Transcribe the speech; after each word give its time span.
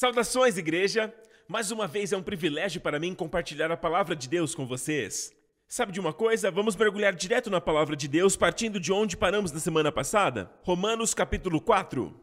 Saudações, 0.00 0.56
igreja! 0.56 1.12
Mais 1.48 1.72
uma 1.72 1.88
vez 1.88 2.12
é 2.12 2.16
um 2.16 2.22
privilégio 2.22 2.80
para 2.80 3.00
mim 3.00 3.16
compartilhar 3.16 3.72
a 3.72 3.76
palavra 3.76 4.14
de 4.14 4.28
Deus 4.28 4.54
com 4.54 4.64
vocês. 4.64 5.32
Sabe 5.66 5.90
de 5.90 5.98
uma 5.98 6.12
coisa? 6.12 6.52
Vamos 6.52 6.76
mergulhar 6.76 7.12
direto 7.12 7.50
na 7.50 7.60
palavra 7.60 7.96
de 7.96 8.06
Deus, 8.06 8.36
partindo 8.36 8.78
de 8.78 8.92
onde 8.92 9.16
paramos 9.16 9.50
na 9.50 9.58
semana 9.58 9.90
passada? 9.90 10.52
Romanos 10.62 11.14
capítulo 11.14 11.60
4, 11.60 12.14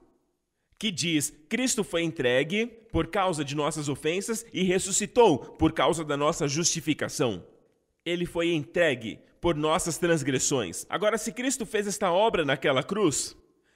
que 0.80 0.89
diz: 0.89 1.34
Cristo 1.50 1.84
foi 1.84 2.04
entregue 2.04 2.68
por 2.93 3.07
causa 3.07 3.43
de 3.43 3.57
nossas 3.57 3.89
ofensas 3.89 4.46
e 4.54 4.64
ressuscitou 4.64 5.39
por 5.39 5.73
causa 5.73 6.05
da 6.05 6.16
nossa 6.16 6.48
justificação. 6.48 7.46
Ele 8.05 8.26
foi 8.26 8.54
entregue 8.54 9.20
por 9.42 9.54
nossas 9.54 9.98
transgressões. 9.98 10.86
Agora, 10.88 11.18
se 11.18 11.34
Cristo 11.34 11.66
fez 11.66 11.88
esta 11.88 12.10
obra 12.10 12.46
naquela 12.46 12.82
cruz, 12.82 13.36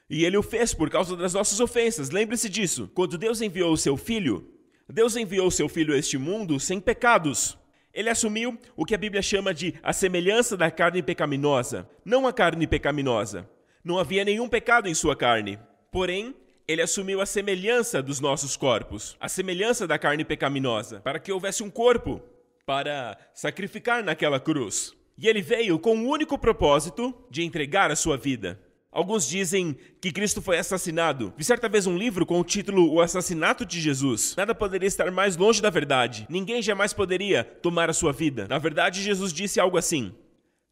e 0.09 0.25
ele 0.25 0.37
o 0.37 0.43
fez 0.43 0.73
por 0.73 0.89
causa 0.89 1.15
das 1.15 1.33
nossas 1.33 1.59
ofensas. 1.59 2.09
Lembre-se 2.09 2.49
disso. 2.49 2.89
Quando 2.93 3.17
Deus 3.17 3.41
enviou 3.41 3.71
o 3.71 3.77
seu 3.77 3.95
filho, 3.95 4.49
Deus 4.87 5.15
enviou 5.15 5.51
seu 5.51 5.69
filho 5.69 5.93
a 5.93 5.97
este 5.97 6.17
mundo 6.17 6.59
sem 6.59 6.79
pecados. 6.79 7.57
Ele 7.93 8.09
assumiu 8.09 8.57
o 8.75 8.85
que 8.85 8.95
a 8.95 8.97
Bíblia 8.97 9.21
chama 9.21 9.53
de 9.53 9.75
a 9.83 9.93
semelhança 9.93 10.57
da 10.57 10.71
carne 10.71 11.03
pecaminosa, 11.03 11.87
não 12.03 12.25
a 12.25 12.33
carne 12.33 12.65
pecaminosa. 12.65 13.49
Não 13.83 13.99
havia 13.99 14.25
nenhum 14.25 14.49
pecado 14.49 14.87
em 14.87 14.93
sua 14.93 15.15
carne. 15.15 15.59
Porém, 15.91 16.35
ele 16.67 16.81
assumiu 16.81 17.21
a 17.21 17.25
semelhança 17.25 18.01
dos 18.01 18.19
nossos 18.19 18.55
corpos, 18.55 19.15
a 19.19 19.29
semelhança 19.29 19.87
da 19.87 19.97
carne 19.97 20.23
pecaminosa, 20.23 20.99
para 20.99 21.19
que 21.19 21.31
houvesse 21.31 21.63
um 21.63 21.69
corpo 21.69 22.21
para 22.65 23.17
sacrificar 23.33 24.03
naquela 24.03 24.39
cruz. 24.39 24.93
E 25.17 25.27
ele 25.27 25.41
veio 25.41 25.79
com 25.79 25.97
o 25.97 26.07
único 26.07 26.37
propósito 26.37 27.13
de 27.29 27.43
entregar 27.43 27.89
a 27.89 27.95
sua 27.95 28.17
vida. 28.17 28.59
Alguns 28.91 29.27
dizem 29.27 29.77
que 30.01 30.11
Cristo 30.11 30.41
foi 30.41 30.57
assassinado. 30.57 31.31
Vi 31.37 31.43
certa 31.43 31.69
vez 31.69 31.85
um 31.85 31.95
livro 31.95 32.25
com 32.25 32.39
o 32.39 32.43
título 32.43 32.91
O 32.91 33.01
Assassinato 33.01 33.63
de 33.63 33.79
Jesus. 33.79 34.35
Nada 34.35 34.55
poderia 34.55 34.87
estar 34.87 35.11
mais 35.11 35.37
longe 35.37 35.61
da 35.61 35.69
verdade. 35.69 36.25
Ninguém 36.27 36.61
jamais 36.61 36.91
poderia 36.91 37.43
tomar 37.43 37.89
a 37.89 37.93
sua 37.93 38.11
vida. 38.11 38.47
Na 38.47 38.57
verdade, 38.57 39.03
Jesus 39.03 39.31
disse 39.31 39.59
algo 39.59 39.77
assim: 39.77 40.11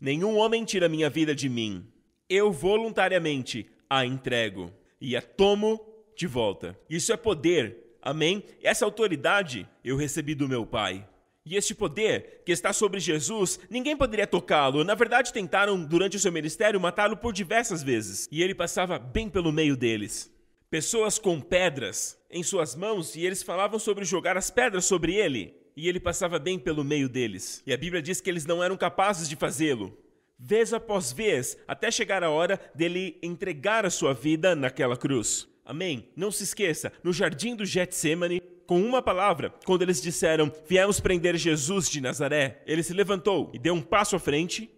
Nenhum 0.02 0.36
homem 0.38 0.66
tira 0.66 0.90
minha 0.90 1.10
vida 1.10 1.36
de 1.36 1.48
mim. 1.48 1.86
Eu 2.28 2.52
voluntariamente 2.52 3.68
a 3.90 4.04
entrego 4.04 4.72
e 5.00 5.16
a 5.16 5.22
tomo 5.22 5.80
de 6.16 6.26
volta. 6.26 6.78
Isso 6.90 7.14
é 7.14 7.18
poder. 7.18 7.98
Amém? 8.02 8.44
Essa 8.64 8.84
autoridade 8.84 9.68
eu 9.84 9.96
recebi 9.96 10.34
do 10.34 10.50
meu 10.50 10.66
Pai. 10.66 11.08
E 11.50 11.56
este 11.56 11.74
poder 11.74 12.42
que 12.46 12.52
está 12.52 12.74
sobre 12.74 13.00
Jesus, 13.00 13.58
ninguém 13.70 13.96
poderia 13.96 14.28
tocá-lo. 14.28 14.84
Na 14.84 14.94
verdade, 14.96 15.32
tentaram, 15.32 15.82
durante 15.82 16.18
o 16.18 16.20
seu 16.20 16.30
ministério, 16.30 16.78
matá-lo 16.78 17.16
por 17.16 17.32
diversas 17.32 17.82
vezes. 17.82 18.28
E 18.30 18.44
ele 18.44 18.54
passava 18.54 19.00
bem 19.00 19.30
pelo 19.30 19.50
meio 19.50 19.78
deles. 19.78 20.30
Pessoas 20.70 21.18
com 21.18 21.40
pedras 21.40 22.20
em 22.30 22.44
suas 22.44 22.76
mãos 22.76 23.16
e 23.16 23.26
eles 23.26 23.44
falavam 23.44 23.80
sobre 23.80 24.04
jogar 24.04 24.36
as 24.36 24.52
pedras 24.52 24.84
sobre 24.84 25.16
ele. 25.16 25.56
E 25.74 25.88
ele 25.88 26.02
passava 26.02 26.38
bem 26.38 26.60
pelo 26.60 26.84
meio 26.84 27.08
deles. 27.08 27.64
E 27.66 27.72
a 27.72 27.78
Bíblia 27.78 28.02
diz 28.02 28.20
que 28.20 28.30
eles 28.30 28.46
não 28.46 28.62
eram 28.62 28.76
capazes 28.76 29.30
de 29.30 29.38
fazê-lo. 29.38 29.98
Vez 30.38 30.74
após 30.74 31.14
vez, 31.14 31.58
até 31.66 31.90
chegar 31.90 32.26
a 32.26 32.30
hora 32.30 32.60
dele 32.76 33.18
entregar 33.24 33.86
a 33.86 33.90
sua 33.90 34.14
vida 34.14 34.54
naquela 34.54 34.98
cruz. 34.98 35.48
Amém? 35.64 36.10
Não 36.14 36.30
se 36.30 36.44
esqueça, 36.44 36.92
no 37.02 37.14
jardim 37.14 37.56
do 37.56 37.66
Getsemane, 37.66 38.42
com 38.68 38.82
uma 38.82 39.02
palavra, 39.02 39.54
quando 39.66 39.82
eles 39.82 40.02
disseram: 40.02 40.52
Viemos 40.68 41.00
prender 41.00 41.38
Jesus 41.38 41.90
de 41.90 42.02
Nazaré, 42.02 42.62
ele 42.68 42.84
se 42.84 42.94
levantou 42.94 43.50
e 43.54 43.58
deu 43.58 43.74
um 43.74 43.82
passo 43.82 44.16
à 44.16 44.20
frente. 44.20 44.70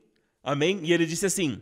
Amém? 0.44 0.80
E 0.84 0.94
ele 0.94 1.06
disse 1.06 1.26
assim: 1.26 1.62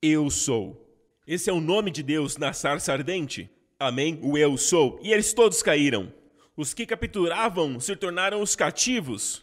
Eu 0.00 0.30
sou. 0.30 0.78
Esse 1.26 1.48
é 1.48 1.52
o 1.52 1.60
nome 1.60 1.90
de 1.90 2.02
Deus 2.02 2.36
na 2.36 2.52
sarça 2.52 2.92
ardente. 2.92 3.50
Amém? 3.80 4.18
O 4.22 4.36
eu 4.36 4.56
sou. 4.56 5.00
E 5.02 5.12
eles 5.12 5.32
todos 5.32 5.62
caíram. 5.62 6.12
Os 6.56 6.74
que 6.74 6.84
capturavam 6.84 7.80
se 7.80 7.96
tornaram 7.96 8.42
os 8.42 8.54
cativos. 8.54 9.42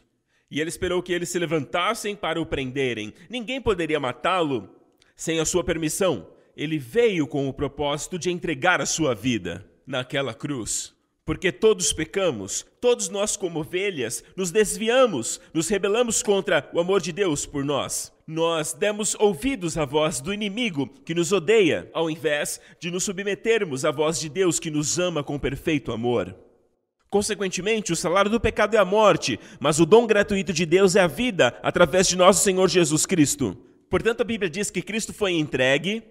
E 0.52 0.60
ele 0.62 0.70
esperou 0.70 1.02
que 1.02 1.12
eles 1.12 1.30
se 1.30 1.40
levantassem 1.40 2.16
para 2.16 2.40
o 2.40 2.46
prenderem. 2.46 3.14
Ninguém 3.30 3.60
poderia 3.60 4.00
matá-lo 4.00 4.70
sem 5.16 5.40
a 5.40 5.46
sua 5.46 5.64
permissão. 5.64 6.28
Ele 6.56 6.78
veio 6.78 7.28
com 7.28 7.48
o 7.48 7.54
propósito 7.54 8.20
de 8.20 8.30
entregar 8.30 8.82
a 8.82 8.86
sua 8.86 9.16
vida 9.16 9.66
naquela 9.86 10.34
cruz. 10.34 10.94
Porque 11.30 11.52
todos 11.52 11.94
pecamos, 11.94 12.66
todos 12.82 13.08
nós, 13.08 13.38
como 13.38 13.60
ovelhas, 13.60 14.24
nos 14.36 14.50
desviamos, 14.50 15.40
nos 15.54 15.70
rebelamos 15.70 16.24
contra 16.24 16.68
o 16.74 16.80
amor 16.80 17.00
de 17.02 17.12
Deus 17.12 17.46
por 17.46 17.64
nós. 17.64 18.12
Nós 18.26 18.74
demos 18.74 19.16
ouvidos 19.20 19.78
à 19.78 19.86
voz 19.86 20.20
do 20.22 20.34
inimigo 20.34 20.90
que 21.06 21.14
nos 21.14 21.32
odeia, 21.32 21.88
ao 21.94 22.10
invés 22.10 22.60
de 22.80 22.90
nos 22.90 23.04
submetermos 23.04 23.86
à 23.86 23.92
voz 23.92 24.20
de 24.20 24.28
Deus 24.28 24.60
que 24.60 24.72
nos 24.72 24.98
ama 24.98 25.24
com 25.24 25.38
perfeito 25.38 25.92
amor. 25.92 26.36
Consequentemente, 27.12 27.94
o 27.94 27.96
salário 27.96 28.32
do 28.32 28.42
pecado 28.42 28.74
é 28.74 28.80
a 28.80 28.84
morte, 28.84 29.40
mas 29.60 29.80
o 29.80 29.86
dom 29.86 30.08
gratuito 30.08 30.52
de 30.52 30.66
Deus 30.66 30.96
é 30.96 31.02
a 31.02 31.06
vida 31.06 31.60
através 31.62 32.08
de 32.08 32.18
nosso 32.18 32.44
Senhor 32.44 32.68
Jesus 32.68 33.06
Cristo. 33.06 33.56
Portanto, 33.88 34.22
a 34.22 34.26
Bíblia 34.26 34.50
diz 34.50 34.72
que 34.72 34.82
Cristo 34.82 35.14
foi 35.14 35.34
entregue 35.34 36.02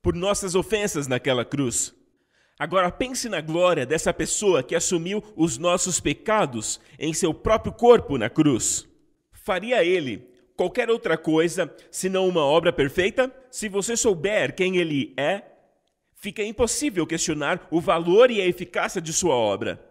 por 0.00 0.14
nossas 0.14 0.54
ofensas 0.54 1.08
naquela 1.08 1.44
cruz. 1.44 1.92
Agora 2.60 2.92
pense 2.92 3.26
na 3.26 3.40
glória 3.40 3.86
dessa 3.86 4.12
pessoa 4.12 4.62
que 4.62 4.74
assumiu 4.74 5.24
os 5.34 5.56
nossos 5.56 5.98
pecados 5.98 6.78
em 6.98 7.14
seu 7.14 7.32
próprio 7.32 7.72
corpo 7.72 8.18
na 8.18 8.28
cruz. 8.28 8.86
Faria 9.32 9.82
ele 9.82 10.28
qualquer 10.54 10.90
outra 10.90 11.16
coisa 11.16 11.74
senão 11.90 12.28
uma 12.28 12.44
obra 12.44 12.70
perfeita? 12.70 13.34
Se 13.50 13.66
você 13.66 13.96
souber 13.96 14.54
quem 14.54 14.76
ele 14.76 15.14
é, 15.16 15.42
fica 16.14 16.44
impossível 16.44 17.06
questionar 17.06 17.66
o 17.70 17.80
valor 17.80 18.30
e 18.30 18.42
a 18.42 18.46
eficácia 18.46 19.00
de 19.00 19.14
sua 19.14 19.34
obra. 19.34 19.82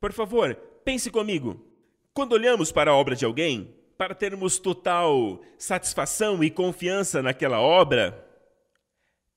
Por 0.00 0.12
favor, 0.12 0.56
pense 0.84 1.12
comigo. 1.12 1.64
Quando 2.12 2.32
olhamos 2.32 2.72
para 2.72 2.90
a 2.90 2.96
obra 2.96 3.14
de 3.14 3.24
alguém, 3.24 3.72
para 3.96 4.16
termos 4.16 4.58
total 4.58 5.40
satisfação 5.56 6.42
e 6.42 6.50
confiança 6.50 7.22
naquela 7.22 7.60
obra, 7.60 8.25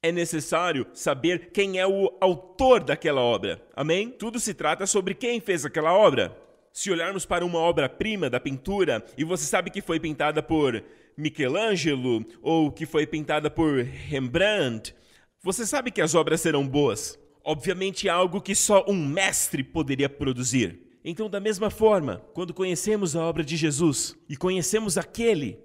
é 0.01 0.11
necessário 0.11 0.87
saber 0.93 1.51
quem 1.51 1.77
é 1.77 1.85
o 1.85 2.15
autor 2.21 2.83
daquela 2.83 3.21
obra. 3.21 3.61
Amém? 3.75 4.09
Tudo 4.09 4.39
se 4.39 4.53
trata 4.53 4.85
sobre 4.85 5.13
quem 5.13 5.41
fez 5.41 5.65
aquela 5.65 5.93
obra. 5.93 6.35
Se 6.71 6.89
olharmos 6.89 7.25
para 7.25 7.45
uma 7.45 7.59
obra-prima 7.59 8.29
da 8.29 8.39
pintura 8.39 9.03
e 9.17 9.23
você 9.23 9.43
sabe 9.43 9.69
que 9.69 9.81
foi 9.81 9.99
pintada 9.99 10.41
por 10.41 10.81
Michelangelo 11.17 12.25
ou 12.41 12.71
que 12.71 12.85
foi 12.85 13.05
pintada 13.05 13.49
por 13.49 13.83
Rembrandt, 13.83 14.95
você 15.41 15.65
sabe 15.65 15.91
que 15.91 16.01
as 16.01 16.15
obras 16.15 16.39
serão 16.41 16.65
boas. 16.65 17.19
Obviamente 17.43 18.07
é 18.07 18.11
algo 18.11 18.41
que 18.41 18.55
só 18.55 18.85
um 18.87 18.95
mestre 18.95 19.63
poderia 19.63 20.07
produzir. 20.07 20.79
Então, 21.03 21.29
da 21.29 21.39
mesma 21.39 21.69
forma, 21.69 22.21
quando 22.33 22.53
conhecemos 22.53 23.15
a 23.15 23.23
obra 23.23 23.43
de 23.43 23.57
Jesus 23.57 24.15
e 24.29 24.35
conhecemos 24.37 24.97
aquele 24.97 25.57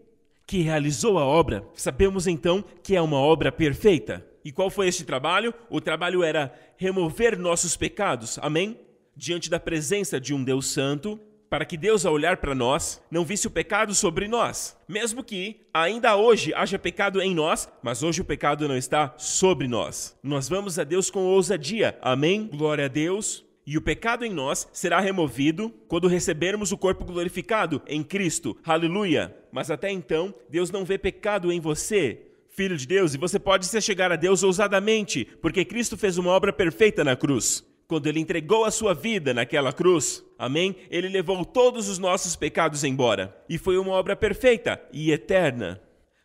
que 0.46 0.62
realizou 0.62 1.18
a 1.18 1.24
obra, 1.24 1.64
sabemos 1.74 2.26
então 2.26 2.64
que 2.82 2.96
é 2.96 3.00
uma 3.00 3.18
obra 3.18 3.50
perfeita. 3.50 4.24
E 4.44 4.52
qual 4.52 4.68
foi 4.68 4.88
este 4.88 5.04
trabalho? 5.04 5.54
O 5.70 5.80
trabalho 5.80 6.22
era 6.22 6.52
remover 6.76 7.38
nossos 7.38 7.76
pecados, 7.76 8.38
amém? 8.42 8.78
Diante 9.16 9.48
da 9.48 9.58
presença 9.58 10.20
de 10.20 10.34
um 10.34 10.44
Deus 10.44 10.66
Santo, 10.66 11.18
para 11.48 11.64
que 11.64 11.76
Deus, 11.76 12.04
ao 12.04 12.12
olhar 12.12 12.38
para 12.38 12.54
nós, 12.54 13.00
não 13.10 13.24
visse 13.24 13.46
o 13.46 13.50
pecado 13.50 13.94
sobre 13.94 14.26
nós. 14.26 14.76
Mesmo 14.88 15.22
que 15.22 15.60
ainda 15.72 16.16
hoje 16.16 16.52
haja 16.52 16.78
pecado 16.78 17.22
em 17.22 17.32
nós, 17.32 17.68
mas 17.80 18.02
hoje 18.02 18.20
o 18.20 18.24
pecado 18.24 18.66
não 18.66 18.76
está 18.76 19.14
sobre 19.16 19.68
nós. 19.68 20.18
Nós 20.22 20.48
vamos 20.48 20.78
a 20.78 20.84
Deus 20.84 21.10
com 21.10 21.20
ousadia, 21.20 21.96
amém? 22.02 22.48
Glória 22.48 22.86
a 22.86 22.88
Deus. 22.88 23.43
E 23.66 23.78
o 23.78 23.82
pecado 23.82 24.24
em 24.24 24.30
nós 24.30 24.68
será 24.72 25.00
removido 25.00 25.72
quando 25.88 26.06
recebermos 26.06 26.70
o 26.70 26.76
corpo 26.76 27.04
glorificado 27.04 27.80
em 27.86 28.02
Cristo. 28.02 28.56
Aleluia! 28.64 29.34
Mas 29.50 29.70
até 29.70 29.90
então, 29.90 30.34
Deus 30.50 30.70
não 30.70 30.84
vê 30.84 30.98
pecado 30.98 31.50
em 31.50 31.60
você, 31.60 32.20
filho 32.50 32.76
de 32.76 32.86
Deus, 32.86 33.14
e 33.14 33.18
você 33.18 33.38
pode 33.38 33.66
se 33.66 33.80
chegar 33.80 34.12
a 34.12 34.16
Deus 34.16 34.42
ousadamente, 34.42 35.26
porque 35.40 35.64
Cristo 35.64 35.96
fez 35.96 36.18
uma 36.18 36.30
obra 36.30 36.52
perfeita 36.52 37.02
na 37.02 37.16
cruz. 37.16 37.64
Quando 37.86 38.06
ele 38.06 38.20
entregou 38.20 38.64
a 38.64 38.70
sua 38.70 38.94
vida 38.94 39.32
naquela 39.32 39.72
cruz, 39.72 40.24
amém? 40.38 40.76
Ele 40.90 41.08
levou 41.08 41.44
todos 41.44 41.88
os 41.88 41.98
nossos 41.98 42.34
pecados 42.34 42.82
embora. 42.84 43.36
E 43.48 43.58
foi 43.58 43.76
uma 43.76 43.92
obra 43.92 44.16
perfeita 44.16 44.80
e 44.92 45.10
eterna. 45.10 45.80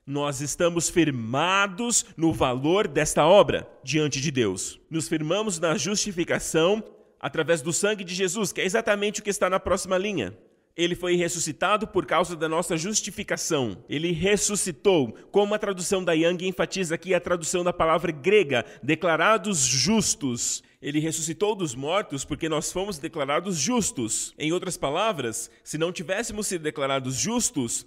Nós 0.06 0.42
estamos 0.42 0.90
firmados 0.90 2.06
no 2.18 2.34
valor 2.34 2.88
desta 2.88 3.26
obra 3.26 3.70
diante 3.84 4.20
de 4.20 4.32
Deus. 4.32 4.80
Nos 4.90 5.08
firmamos 5.08 5.60
na 5.60 5.78
justificação 5.78 6.84
através 7.20 7.62
do 7.62 7.74
sangue 7.74 8.04
de 8.04 8.16
Jesus, 8.16 8.52
que 8.52 8.62
é 8.62 8.66
exatamente 8.66 9.20
o 9.20 9.24
que 9.24 9.30
está 9.30 9.50
na 9.50 9.60
próxima 9.60 9.98
linha. 9.98 10.38
Ele 10.80 10.96
foi 10.96 11.16
ressuscitado 11.16 11.88
por 11.88 12.06
causa 12.06 12.38
da 12.38 12.48
nossa 12.48 12.78
justificação. 12.78 13.84
Ele 13.90 14.14
ressuscitou. 14.14 15.12
Como 15.30 15.54
a 15.54 15.60
tradução 15.60 16.02
da 16.02 16.14
Young 16.14 16.48
enfatiza 16.48 16.96
aqui 16.96 17.14
a 17.14 17.20
tradução 17.20 17.66
da 17.66 17.74
palavra 17.74 18.14
grega, 18.14 18.66
declarados 18.82 19.60
justos. 19.60 20.64
Ele 20.82 21.02
ressuscitou 21.02 21.54
dos 21.54 21.76
mortos 21.76 22.24
porque 22.24 22.48
nós 22.48 22.72
fomos 22.72 22.98
declarados 22.98 23.58
justos. 23.58 24.34
Em 24.40 24.54
outras 24.54 24.78
palavras, 24.78 25.52
se 25.66 25.78
não 25.78 25.92
tivéssemos 25.92 26.48
sido 26.48 26.62
declarados 26.62 27.16
justos, 27.16 27.86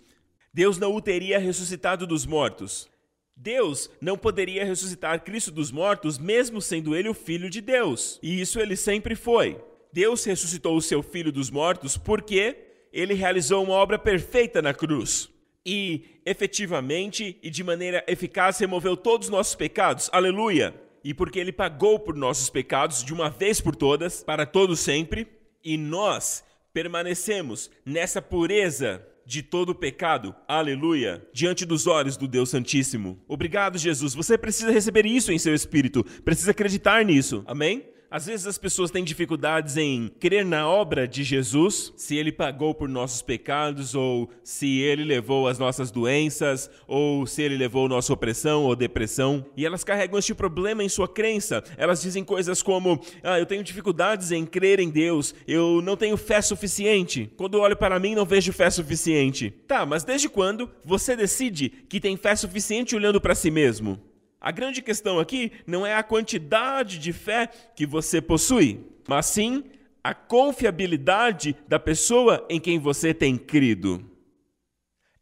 Deus 0.52 0.76
não 0.76 0.94
o 0.94 1.00
teria 1.00 1.38
ressuscitado 1.38 2.06
dos 2.06 2.26
mortos. 2.26 2.91
Deus 3.36 3.90
não 4.00 4.16
poderia 4.16 4.64
ressuscitar 4.64 5.24
Cristo 5.24 5.50
dos 5.50 5.70
mortos, 5.70 6.18
mesmo 6.18 6.60
sendo 6.60 6.94
ele 6.94 7.08
o 7.08 7.14
Filho 7.14 7.50
de 7.50 7.60
Deus. 7.60 8.18
E 8.22 8.40
isso 8.40 8.60
ele 8.60 8.76
sempre 8.76 9.14
foi. 9.14 9.60
Deus 9.92 10.24
ressuscitou 10.24 10.76
o 10.76 10.82
seu 10.82 11.02
filho 11.02 11.30
dos 11.30 11.50
mortos 11.50 11.96
porque 11.96 12.56
ele 12.92 13.14
realizou 13.14 13.62
uma 13.62 13.74
obra 13.74 13.98
perfeita 13.98 14.62
na 14.62 14.72
cruz. 14.72 15.28
E 15.64 16.20
efetivamente 16.24 17.38
e 17.42 17.50
de 17.50 17.62
maneira 17.62 18.04
eficaz 18.06 18.58
removeu 18.58 18.96
todos 18.96 19.28
os 19.28 19.32
nossos 19.32 19.54
pecados. 19.54 20.08
Aleluia! 20.12 20.74
E 21.04 21.12
porque 21.12 21.38
ele 21.38 21.52
pagou 21.52 21.98
por 21.98 22.14
nossos 22.14 22.48
pecados 22.48 23.02
de 23.02 23.12
uma 23.12 23.28
vez 23.28 23.60
por 23.60 23.74
todas, 23.74 24.22
para 24.22 24.46
todo 24.46 24.76
sempre, 24.76 25.26
e 25.64 25.76
nós 25.76 26.44
permanecemos 26.72 27.70
nessa 27.84 28.22
pureza 28.22 29.06
de 29.32 29.42
todo 29.42 29.74
pecado, 29.74 30.34
aleluia, 30.46 31.26
diante 31.32 31.64
dos 31.64 31.86
olhos 31.86 32.18
do 32.18 32.28
Deus 32.28 32.50
Santíssimo. 32.50 33.18
Obrigado, 33.26 33.78
Jesus. 33.78 34.12
Você 34.12 34.36
precisa 34.36 34.70
receber 34.70 35.06
isso 35.06 35.32
em 35.32 35.38
seu 35.38 35.54
espírito, 35.54 36.04
precisa 36.22 36.50
acreditar 36.50 37.02
nisso, 37.02 37.42
amém? 37.46 37.82
Às 38.12 38.26
vezes 38.26 38.46
as 38.46 38.58
pessoas 38.58 38.90
têm 38.90 39.02
dificuldades 39.02 39.78
em 39.78 40.06
crer 40.20 40.44
na 40.44 40.68
obra 40.68 41.08
de 41.08 41.24
Jesus, 41.24 41.94
se 41.96 42.14
ele 42.14 42.30
pagou 42.30 42.74
por 42.74 42.86
nossos 42.86 43.22
pecados, 43.22 43.94
ou 43.94 44.28
se 44.44 44.80
ele 44.80 45.02
levou 45.02 45.48
as 45.48 45.58
nossas 45.58 45.90
doenças, 45.90 46.70
ou 46.86 47.26
se 47.26 47.40
ele 47.40 47.56
levou 47.56 47.88
nossa 47.88 48.12
opressão 48.12 48.64
ou 48.64 48.76
depressão. 48.76 49.42
E 49.56 49.64
elas 49.64 49.82
carregam 49.82 50.18
este 50.18 50.34
problema 50.34 50.84
em 50.84 50.90
sua 50.90 51.08
crença. 51.08 51.64
Elas 51.78 52.02
dizem 52.02 52.22
coisas 52.22 52.62
como: 52.62 53.00
Ah, 53.22 53.38
eu 53.38 53.46
tenho 53.46 53.64
dificuldades 53.64 54.30
em 54.30 54.44
crer 54.44 54.78
em 54.78 54.90
Deus, 54.90 55.34
eu 55.48 55.80
não 55.80 55.96
tenho 55.96 56.18
fé 56.18 56.42
suficiente. 56.42 57.32
Quando 57.38 57.60
olho 57.60 57.78
para 57.78 57.98
mim, 57.98 58.14
não 58.14 58.26
vejo 58.26 58.52
fé 58.52 58.68
suficiente. 58.68 59.54
Tá, 59.66 59.86
mas 59.86 60.04
desde 60.04 60.28
quando 60.28 60.68
você 60.84 61.16
decide 61.16 61.70
que 61.88 61.98
tem 61.98 62.18
fé 62.18 62.36
suficiente 62.36 62.94
olhando 62.94 63.22
para 63.22 63.34
si 63.34 63.50
mesmo? 63.50 64.11
A 64.42 64.50
grande 64.50 64.82
questão 64.82 65.20
aqui 65.20 65.52
não 65.64 65.86
é 65.86 65.94
a 65.94 66.02
quantidade 66.02 66.98
de 66.98 67.12
fé 67.12 67.46
que 67.76 67.86
você 67.86 68.20
possui, 68.20 68.84
mas 69.06 69.26
sim 69.26 69.62
a 70.02 70.12
confiabilidade 70.12 71.54
da 71.68 71.78
pessoa 71.78 72.44
em 72.50 72.58
quem 72.58 72.76
você 72.76 73.14
tem 73.14 73.38
crido. 73.38 74.04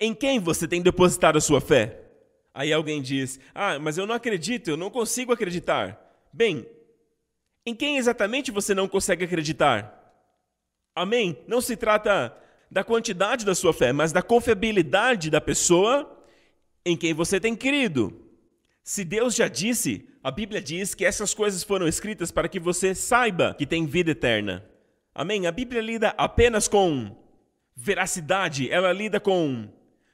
Em 0.00 0.14
quem 0.14 0.40
você 0.40 0.66
tem 0.66 0.80
depositado 0.80 1.36
a 1.36 1.40
sua 1.40 1.60
fé? 1.60 2.00
Aí 2.54 2.72
alguém 2.72 3.02
diz: 3.02 3.38
Ah, 3.54 3.78
mas 3.78 3.98
eu 3.98 4.06
não 4.06 4.14
acredito, 4.14 4.68
eu 4.68 4.76
não 4.78 4.88
consigo 4.88 5.34
acreditar. 5.34 6.00
Bem, 6.32 6.66
em 7.66 7.74
quem 7.74 7.98
exatamente 7.98 8.50
você 8.50 8.74
não 8.74 8.88
consegue 8.88 9.26
acreditar? 9.26 10.14
Amém? 10.94 11.44
Não 11.46 11.60
se 11.60 11.76
trata 11.76 12.34
da 12.70 12.82
quantidade 12.82 13.44
da 13.44 13.54
sua 13.54 13.74
fé, 13.74 13.92
mas 13.92 14.12
da 14.12 14.22
confiabilidade 14.22 15.28
da 15.28 15.42
pessoa 15.42 16.24
em 16.86 16.96
quem 16.96 17.12
você 17.12 17.38
tem 17.38 17.54
crido. 17.54 18.29
Se 18.90 19.04
Deus 19.04 19.36
já 19.36 19.46
disse, 19.46 20.08
a 20.20 20.32
Bíblia 20.32 20.60
diz 20.60 20.96
que 20.96 21.04
essas 21.04 21.32
coisas 21.32 21.62
foram 21.62 21.86
escritas 21.86 22.32
para 22.32 22.48
que 22.48 22.58
você 22.58 22.92
saiba 22.92 23.54
que 23.54 23.64
tem 23.64 23.86
vida 23.86 24.10
eterna. 24.10 24.68
Amém? 25.14 25.46
A 25.46 25.52
Bíblia 25.52 25.80
lida 25.80 26.12
apenas 26.18 26.66
com 26.66 27.16
veracidade, 27.76 28.68
ela 28.68 28.92
lida 28.92 29.20
com 29.20 29.68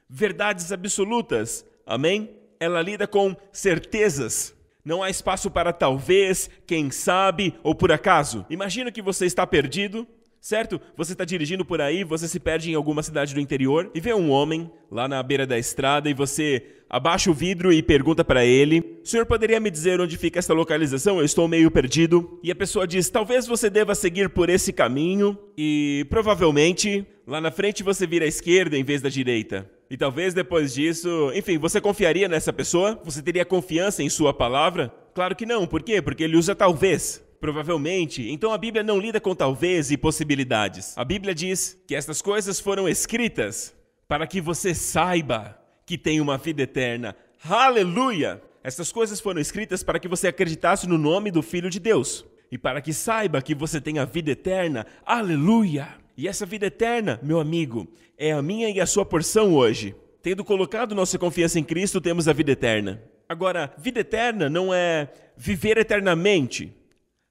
verdades 0.07 0.71
absolutas. 0.71 1.65
Amém? 1.87 2.37
Ela 2.59 2.79
lida 2.83 3.07
com 3.07 3.35
certezas. 3.51 4.55
Não 4.85 5.01
há 5.01 5.09
espaço 5.09 5.49
para 5.49 5.73
talvez, 5.73 6.47
quem 6.67 6.91
sabe 6.91 7.55
ou 7.63 7.73
por 7.73 7.91
acaso. 7.91 8.45
Imagina 8.47 8.91
que 8.91 9.01
você 9.01 9.25
está 9.25 9.47
perdido 9.47 10.07
certo? 10.39 10.79
Você 10.95 11.13
está 11.13 11.25
dirigindo 11.25 11.65
por 11.65 11.81
aí, 11.81 12.03
você 12.03 12.27
se 12.27 12.39
perde 12.39 12.71
em 12.71 12.75
alguma 12.75 13.03
cidade 13.03 13.33
do 13.33 13.39
interior 13.39 13.91
e 13.93 13.99
vê 13.99 14.13
um 14.13 14.29
homem 14.29 14.69
lá 14.91 15.07
na 15.07 15.21
beira 15.21 15.45
da 15.45 15.57
estrada 15.57 16.09
e 16.09 16.13
você 16.13 16.63
abaixa 16.89 17.29
o 17.29 17.33
vidro 17.33 17.71
e 17.71 17.83
pergunta 17.83 18.23
para 18.23 18.45
ele: 18.45 19.01
"O 19.03 19.07
senhor 19.07 19.25
poderia 19.25 19.59
me 19.59 19.69
dizer 19.69 19.99
onde 19.99 20.17
fica 20.17 20.39
essa 20.39 20.53
localização? 20.53 21.19
Eu 21.19 21.25
estou 21.25 21.47
meio 21.47 21.69
perdido". 21.69 22.39
E 22.43 22.51
a 22.51 22.55
pessoa 22.55 22.87
diz: 22.87 23.09
"Talvez 23.09 23.45
você 23.45 23.69
deva 23.69 23.95
seguir 23.95 24.29
por 24.29 24.49
esse 24.49 24.71
caminho 24.71 25.37
e 25.57 26.05
provavelmente 26.09 27.05
lá 27.25 27.41
na 27.41 27.51
frente 27.51 27.83
você 27.83 28.07
vira 28.07 28.25
à 28.25 28.27
esquerda 28.27 28.77
em 28.77 28.83
vez 28.83 29.01
da 29.01 29.09
direita". 29.09 29.69
E 29.89 29.95
talvez 29.95 30.33
depois 30.33 30.73
disso, 30.73 31.31
enfim, 31.33 31.57
você 31.57 31.79
confiaria 31.79 32.27
nessa 32.27 32.51
pessoa? 32.51 32.99
Você 33.05 33.21
teria 33.21 33.45
confiança 33.45 34.03
em 34.03 34.09
sua 34.09 34.33
palavra? 34.33 34.93
Claro 35.13 35.33
que 35.33 35.45
não. 35.45 35.65
Por 35.65 35.81
quê? 35.81 36.01
Porque 36.01 36.23
ele 36.23 36.35
usa 36.35 36.53
talvez. 36.53 37.25
Provavelmente. 37.39 38.29
Então 38.31 38.51
a 38.51 38.57
Bíblia 38.57 38.83
não 38.83 38.99
lida 38.99 39.19
com 39.19 39.35
talvez 39.35 39.91
e 39.91 39.97
possibilidades. 39.97 40.97
A 40.97 41.05
Bíblia 41.05 41.35
diz 41.35 41.77
que 41.87 41.95
estas 41.95 42.21
coisas 42.21 42.59
foram 42.59 42.89
escritas 42.89 43.75
para 44.07 44.25
que 44.25 44.41
você 44.41 44.73
saiba 44.73 45.59
que 45.85 45.97
tem 45.97 46.19
uma 46.19 46.37
vida 46.37 46.63
eterna. 46.63 47.15
Aleluia! 47.47 48.41
Essas 48.63 48.91
coisas 48.91 49.19
foram 49.19 49.39
escritas 49.39 49.83
para 49.83 49.99
que 49.99 50.07
você 50.07 50.27
acreditasse 50.27 50.87
no 50.87 50.97
nome 50.97 51.31
do 51.31 51.41
Filho 51.41 51.69
de 51.69 51.79
Deus 51.79 52.25
e 52.51 52.57
para 52.57 52.81
que 52.81 52.91
saiba 52.91 53.41
que 53.41 53.55
você 53.55 53.79
tem 53.79 53.99
a 53.99 54.05
vida 54.05 54.31
eterna. 54.31 54.85
Aleluia! 55.05 55.87
E 56.17 56.27
essa 56.27 56.45
vida 56.45 56.65
eterna, 56.65 57.19
meu 57.21 57.39
amigo, 57.39 57.87
é 58.17 58.31
a 58.31 58.41
minha 58.41 58.69
e 58.69 58.81
a 58.81 58.85
sua 58.85 59.05
porção 59.05 59.53
hoje. 59.53 59.95
Tendo 60.21 60.43
colocado 60.43 60.95
nossa 60.95 61.17
confiança 61.19 61.59
em 61.59 61.63
Cristo, 61.63 62.01
temos 62.01 62.27
a 62.27 62.33
vida 62.33 62.51
eterna. 62.51 63.01
Agora, 63.29 63.71
vida 63.77 63.99
eterna 63.99 64.49
não 64.49 64.73
é 64.73 65.09
viver 65.37 65.77
eternamente. 65.77 66.73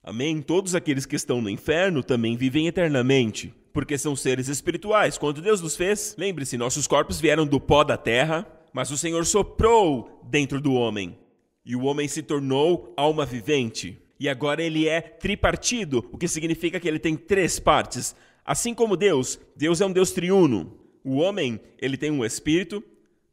Amém? 0.06 0.40
Todos 0.40 0.76
aqueles 0.76 1.04
que 1.04 1.16
estão 1.16 1.42
no 1.42 1.50
inferno 1.50 2.00
também 2.00 2.36
vivem 2.36 2.68
eternamente, 2.68 3.52
porque 3.72 3.98
são 3.98 4.14
seres 4.14 4.46
espirituais. 4.46 5.18
Quando 5.18 5.42
Deus 5.42 5.60
nos 5.60 5.74
fez, 5.74 6.14
lembre-se, 6.16 6.56
nossos 6.56 6.86
corpos 6.86 7.20
vieram 7.20 7.44
do 7.44 7.58
pó 7.58 7.82
da 7.82 7.96
terra, 7.96 8.46
mas 8.72 8.92
o 8.92 8.96
Senhor 8.96 9.26
soprou 9.26 10.22
dentro 10.22 10.60
do 10.60 10.74
homem, 10.74 11.18
e 11.64 11.74
o 11.74 11.82
homem 11.82 12.06
se 12.06 12.22
tornou 12.22 12.94
alma 12.96 13.26
vivente. 13.26 14.00
E 14.20 14.28
agora 14.28 14.62
ele 14.62 14.86
é 14.86 15.00
tripartido, 15.00 16.08
o 16.12 16.16
que 16.16 16.28
significa 16.28 16.78
que 16.78 16.86
ele 16.86 17.00
tem 17.00 17.16
três 17.16 17.58
partes. 17.58 18.14
Assim 18.44 18.72
como 18.72 18.96
Deus, 18.96 19.40
Deus 19.56 19.80
é 19.80 19.86
um 19.86 19.92
Deus 19.92 20.12
triuno. 20.12 20.78
O 21.02 21.16
homem, 21.16 21.60
ele 21.80 21.96
tem 21.96 22.12
um 22.12 22.24
espírito. 22.24 22.80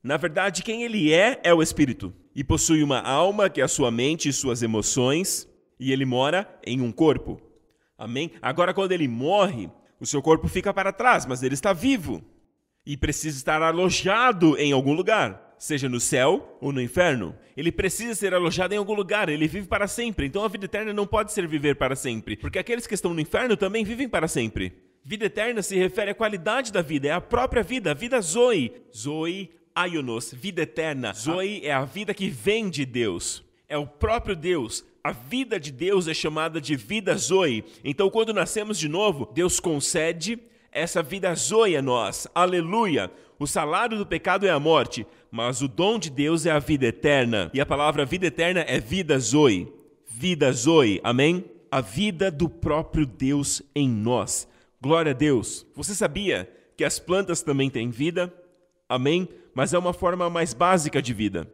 Na 0.01 0.17
verdade, 0.17 0.63
quem 0.63 0.81
ele 0.81 1.13
é 1.13 1.39
é 1.43 1.53
o 1.53 1.61
espírito 1.61 2.11
e 2.35 2.43
possui 2.43 2.81
uma 2.81 2.99
alma, 2.99 3.47
que 3.47 3.61
é 3.61 3.63
a 3.63 3.67
sua 3.67 3.91
mente 3.91 4.27
e 4.27 4.33
suas 4.33 4.63
emoções 4.63 5.52
e 5.83 5.91
ele 5.91 6.05
mora 6.05 6.47
em 6.65 6.79
um 6.79 6.93
corpo. 6.93 7.41
Amém? 7.97 8.31
Agora, 8.41 8.73
quando 8.73 8.93
ele 8.93 9.05
morre, 9.05 9.69
o 9.99 10.05
seu 10.05 10.21
corpo 10.21 10.47
fica 10.47 10.73
para 10.73 10.93
trás, 10.93 11.25
mas 11.25 11.43
ele 11.43 11.55
está 11.55 11.73
vivo 11.73 12.23
e 12.85 12.95
precisa 12.95 13.37
estar 13.37 13.61
alojado 13.61 14.57
em 14.57 14.71
algum 14.71 14.93
lugar, 14.93 15.55
seja 15.59 15.89
no 15.89 15.99
céu 15.99 16.57
ou 16.61 16.71
no 16.71 16.81
inferno. 16.81 17.35
Ele 17.57 17.69
precisa 17.69 18.15
ser 18.15 18.33
alojado 18.33 18.73
em 18.73 18.77
algum 18.77 18.93
lugar, 18.93 19.27
ele 19.27 19.45
vive 19.45 19.67
para 19.67 19.85
sempre. 19.85 20.25
Então 20.25 20.45
a 20.45 20.47
vida 20.47 20.65
eterna 20.65 20.93
não 20.93 21.05
pode 21.05 21.33
ser 21.33 21.45
viver 21.47 21.75
para 21.75 21.97
sempre, 21.97 22.37
porque 22.37 22.59
aqueles 22.59 22.87
que 22.87 22.93
estão 22.93 23.13
no 23.13 23.19
inferno 23.19 23.57
também 23.57 23.83
vivem 23.83 24.07
para 24.07 24.29
sempre. 24.29 24.71
Vida 25.03 25.25
eterna 25.25 25.61
se 25.61 25.75
refere 25.75 26.11
à 26.11 26.15
qualidade 26.15 26.71
da 26.71 26.81
vida, 26.81 27.09
é 27.09 27.11
a 27.11 27.19
própria 27.19 27.61
vida, 27.61 27.91
a 27.91 27.93
vida 27.93 28.21
Zoe. 28.21 28.71
Zoe 28.95 29.51
Aionos, 29.75 30.33
vida 30.33 30.61
eterna. 30.61 31.13
Zoe 31.13 31.65
é 31.65 31.73
a 31.73 31.83
vida 31.83 32.13
que 32.13 32.29
vem 32.29 32.69
de 32.69 32.85
Deus. 32.85 33.43
É 33.67 33.77
o 33.77 33.85
próprio 33.85 34.33
Deus 34.33 34.85
a 35.03 35.11
vida 35.11 35.59
de 35.59 35.71
Deus 35.71 36.07
é 36.07 36.13
chamada 36.13 36.61
de 36.61 36.75
vida 36.77 37.13
Zoe. 37.17 37.65
Então, 37.83 38.09
quando 38.09 38.33
nascemos 38.33 38.79
de 38.79 38.87
novo, 38.87 39.29
Deus 39.33 39.59
concede 39.59 40.39
essa 40.71 41.03
vida 41.03 41.35
Zoe 41.35 41.75
a 41.75 41.81
nós. 41.81 42.25
Aleluia! 42.33 43.11
O 43.37 43.45
salário 43.45 43.97
do 43.97 44.05
pecado 44.05 44.45
é 44.45 44.49
a 44.49 44.59
morte, 44.59 45.05
mas 45.29 45.61
o 45.61 45.67
dom 45.67 45.99
de 45.99 46.09
Deus 46.09 46.45
é 46.45 46.51
a 46.51 46.59
vida 46.59 46.85
eterna. 46.85 47.51
E 47.53 47.59
a 47.59 47.65
palavra 47.65 48.05
vida 48.05 48.27
eterna 48.27 48.61
é 48.61 48.79
vida 48.79 49.19
Zoe. 49.19 49.67
Vida 50.07 50.49
Zoe. 50.53 51.01
Amém? 51.03 51.43
A 51.69 51.81
vida 51.81 52.31
do 52.31 52.47
próprio 52.47 53.05
Deus 53.05 53.61
em 53.75 53.89
nós. 53.89 54.47
Glória 54.81 55.11
a 55.11 55.15
Deus. 55.15 55.65
Você 55.75 55.93
sabia 55.93 56.49
que 56.77 56.83
as 56.85 56.97
plantas 56.97 57.41
também 57.41 57.69
têm 57.69 57.89
vida? 57.89 58.33
Amém? 58.87 59.27
Mas 59.53 59.73
é 59.73 59.77
uma 59.77 59.91
forma 59.91 60.29
mais 60.29 60.53
básica 60.53 61.01
de 61.01 61.13
vida. 61.13 61.51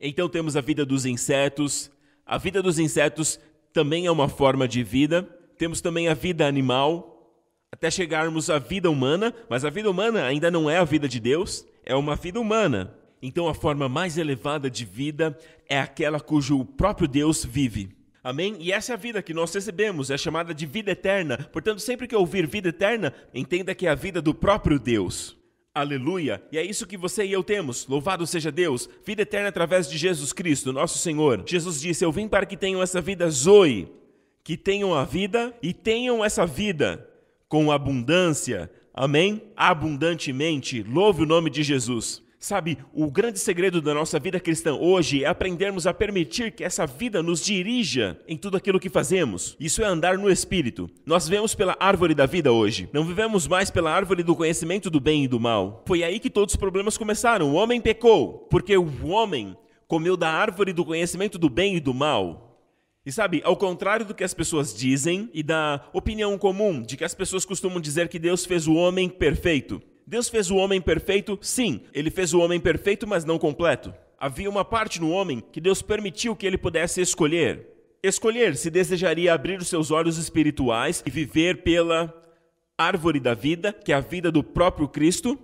Então 0.00 0.28
temos 0.28 0.56
a 0.56 0.60
vida 0.60 0.86
dos 0.86 1.04
insetos, 1.04 1.90
a 2.26 2.38
vida 2.38 2.60
dos 2.60 2.80
insetos 2.80 3.38
também 3.72 4.06
é 4.06 4.10
uma 4.10 4.28
forma 4.28 4.66
de 4.66 4.82
vida. 4.82 5.22
Temos 5.56 5.80
também 5.80 6.08
a 6.08 6.14
vida 6.14 6.44
animal, 6.44 7.32
até 7.70 7.88
chegarmos 7.88 8.50
à 8.50 8.58
vida 8.58 8.90
humana, 8.90 9.32
mas 9.48 9.64
a 9.64 9.70
vida 9.70 9.88
humana 9.88 10.24
ainda 10.24 10.50
não 10.50 10.68
é 10.68 10.78
a 10.78 10.84
vida 10.84 11.08
de 11.08 11.20
Deus, 11.20 11.64
é 11.84 11.94
uma 11.94 12.16
vida 12.16 12.40
humana. 12.40 12.92
Então 13.22 13.48
a 13.48 13.54
forma 13.54 13.88
mais 13.88 14.18
elevada 14.18 14.68
de 14.68 14.84
vida 14.84 15.38
é 15.68 15.78
aquela 15.78 16.18
cujo 16.18 16.64
próprio 16.64 17.06
Deus 17.06 17.44
vive. 17.44 17.96
Amém? 18.24 18.56
E 18.58 18.72
essa 18.72 18.92
é 18.92 18.94
a 18.94 18.98
vida 18.98 19.22
que 19.22 19.32
nós 19.32 19.54
recebemos, 19.54 20.10
é 20.10 20.18
chamada 20.18 20.52
de 20.52 20.66
vida 20.66 20.90
eterna. 20.90 21.38
Portanto, 21.52 21.78
sempre 21.78 22.08
que 22.08 22.16
ouvir 22.16 22.44
vida 22.48 22.70
eterna, 22.70 23.14
entenda 23.32 23.72
que 23.72 23.86
é 23.86 23.90
a 23.90 23.94
vida 23.94 24.20
do 24.20 24.34
próprio 24.34 24.80
Deus. 24.80 25.36
Aleluia! 25.76 26.42
E 26.50 26.56
é 26.56 26.64
isso 26.64 26.86
que 26.86 26.96
você 26.96 27.26
e 27.26 27.32
eu 27.32 27.44
temos. 27.44 27.86
Louvado 27.86 28.26
seja 28.26 28.50
Deus! 28.50 28.88
Vida 29.04 29.20
eterna 29.20 29.50
através 29.50 29.90
de 29.90 29.98
Jesus 29.98 30.32
Cristo, 30.32 30.72
nosso 30.72 30.96
Senhor. 30.96 31.44
Jesus 31.44 31.82
disse: 31.82 32.02
Eu 32.02 32.10
vim 32.10 32.26
para 32.26 32.46
que 32.46 32.56
tenham 32.56 32.82
essa 32.82 32.98
vida 32.98 33.28
zoe, 33.28 33.86
que 34.42 34.56
tenham 34.56 34.94
a 34.94 35.04
vida 35.04 35.54
e 35.62 35.74
tenham 35.74 36.24
essa 36.24 36.46
vida 36.46 37.06
com 37.46 37.70
abundância. 37.70 38.70
Amém? 38.94 39.42
Abundantemente. 39.54 40.82
Louve 40.82 41.24
o 41.24 41.26
nome 41.26 41.50
de 41.50 41.62
Jesus. 41.62 42.22
Sabe, 42.46 42.78
o 42.94 43.10
grande 43.10 43.40
segredo 43.40 43.82
da 43.82 43.92
nossa 43.92 44.20
vida 44.20 44.38
cristã 44.38 44.72
hoje 44.72 45.24
é 45.24 45.26
aprendermos 45.26 45.84
a 45.84 45.92
permitir 45.92 46.52
que 46.52 46.62
essa 46.62 46.86
vida 46.86 47.20
nos 47.20 47.44
dirija 47.44 48.20
em 48.28 48.36
tudo 48.36 48.56
aquilo 48.56 48.78
que 48.78 48.88
fazemos. 48.88 49.56
Isso 49.58 49.82
é 49.82 49.84
andar 49.84 50.16
no 50.16 50.30
Espírito. 50.30 50.88
Nós 51.04 51.28
vivemos 51.28 51.56
pela 51.56 51.76
árvore 51.80 52.14
da 52.14 52.24
vida 52.24 52.52
hoje. 52.52 52.88
Não 52.92 53.02
vivemos 53.02 53.48
mais 53.48 53.68
pela 53.68 53.90
árvore 53.90 54.22
do 54.22 54.36
conhecimento 54.36 54.88
do 54.88 55.00
bem 55.00 55.24
e 55.24 55.26
do 55.26 55.40
mal. 55.40 55.82
Foi 55.88 56.04
aí 56.04 56.20
que 56.20 56.30
todos 56.30 56.54
os 56.54 56.56
problemas 56.56 56.96
começaram. 56.96 57.50
O 57.50 57.54
homem 57.54 57.80
pecou, 57.80 58.46
porque 58.48 58.76
o 58.76 59.08
homem 59.08 59.56
comeu 59.88 60.16
da 60.16 60.30
árvore 60.30 60.72
do 60.72 60.84
conhecimento 60.84 61.38
do 61.38 61.50
bem 61.50 61.74
e 61.74 61.80
do 61.80 61.92
mal. 61.92 62.62
E 63.04 63.10
sabe, 63.10 63.42
ao 63.44 63.56
contrário 63.56 64.06
do 64.06 64.14
que 64.14 64.22
as 64.22 64.34
pessoas 64.34 64.72
dizem 64.72 65.28
e 65.34 65.42
da 65.42 65.84
opinião 65.92 66.38
comum 66.38 66.80
de 66.80 66.96
que 66.96 67.02
as 67.02 67.12
pessoas 67.12 67.44
costumam 67.44 67.80
dizer 67.80 68.06
que 68.06 68.20
Deus 68.20 68.46
fez 68.46 68.68
o 68.68 68.74
homem 68.74 69.08
perfeito. 69.08 69.82
Deus 70.06 70.28
fez 70.28 70.50
o 70.50 70.56
homem 70.56 70.80
perfeito? 70.80 71.36
Sim, 71.42 71.80
ele 71.92 72.10
fez 72.10 72.32
o 72.32 72.38
homem 72.38 72.60
perfeito, 72.60 73.06
mas 73.06 73.24
não 73.24 73.38
completo. 73.38 73.92
Havia 74.18 74.48
uma 74.48 74.64
parte 74.64 75.00
no 75.00 75.10
homem 75.10 75.42
que 75.52 75.60
Deus 75.60 75.82
permitiu 75.82 76.36
que 76.36 76.46
ele 76.46 76.56
pudesse 76.56 77.00
escolher. 77.00 77.66
Escolher 78.02 78.56
se 78.56 78.70
desejaria 78.70 79.34
abrir 79.34 79.58
os 79.58 79.66
seus 79.66 79.90
olhos 79.90 80.16
espirituais 80.16 81.02
e 81.04 81.10
viver 81.10 81.64
pela 81.64 82.14
árvore 82.78 83.18
da 83.18 83.34
vida, 83.34 83.72
que 83.72 83.92
é 83.92 83.96
a 83.96 84.00
vida 84.00 84.30
do 84.30 84.44
próprio 84.44 84.86
Cristo, 84.86 85.36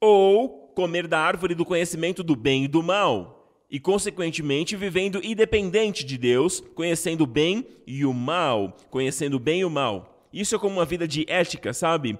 ou 0.00 0.68
comer 0.76 1.08
da 1.08 1.18
árvore 1.18 1.54
do 1.54 1.64
conhecimento 1.64 2.22
do 2.22 2.36
bem 2.36 2.64
e 2.64 2.68
do 2.68 2.82
mal, 2.82 3.64
e, 3.68 3.80
consequentemente, 3.80 4.76
vivendo 4.76 5.20
independente 5.24 6.04
de 6.04 6.16
Deus, 6.16 6.62
conhecendo 6.76 7.24
o 7.24 7.26
bem 7.26 7.66
e 7.84 8.04
o 8.04 8.12
mal, 8.12 8.76
conhecendo 8.88 9.34
o 9.34 9.40
bem 9.40 9.60
e 9.60 9.64
o 9.64 9.70
mal. 9.70 10.28
Isso 10.32 10.54
é 10.54 10.58
como 10.58 10.76
uma 10.76 10.84
vida 10.84 11.08
de 11.08 11.24
ética, 11.28 11.72
sabe? 11.72 12.16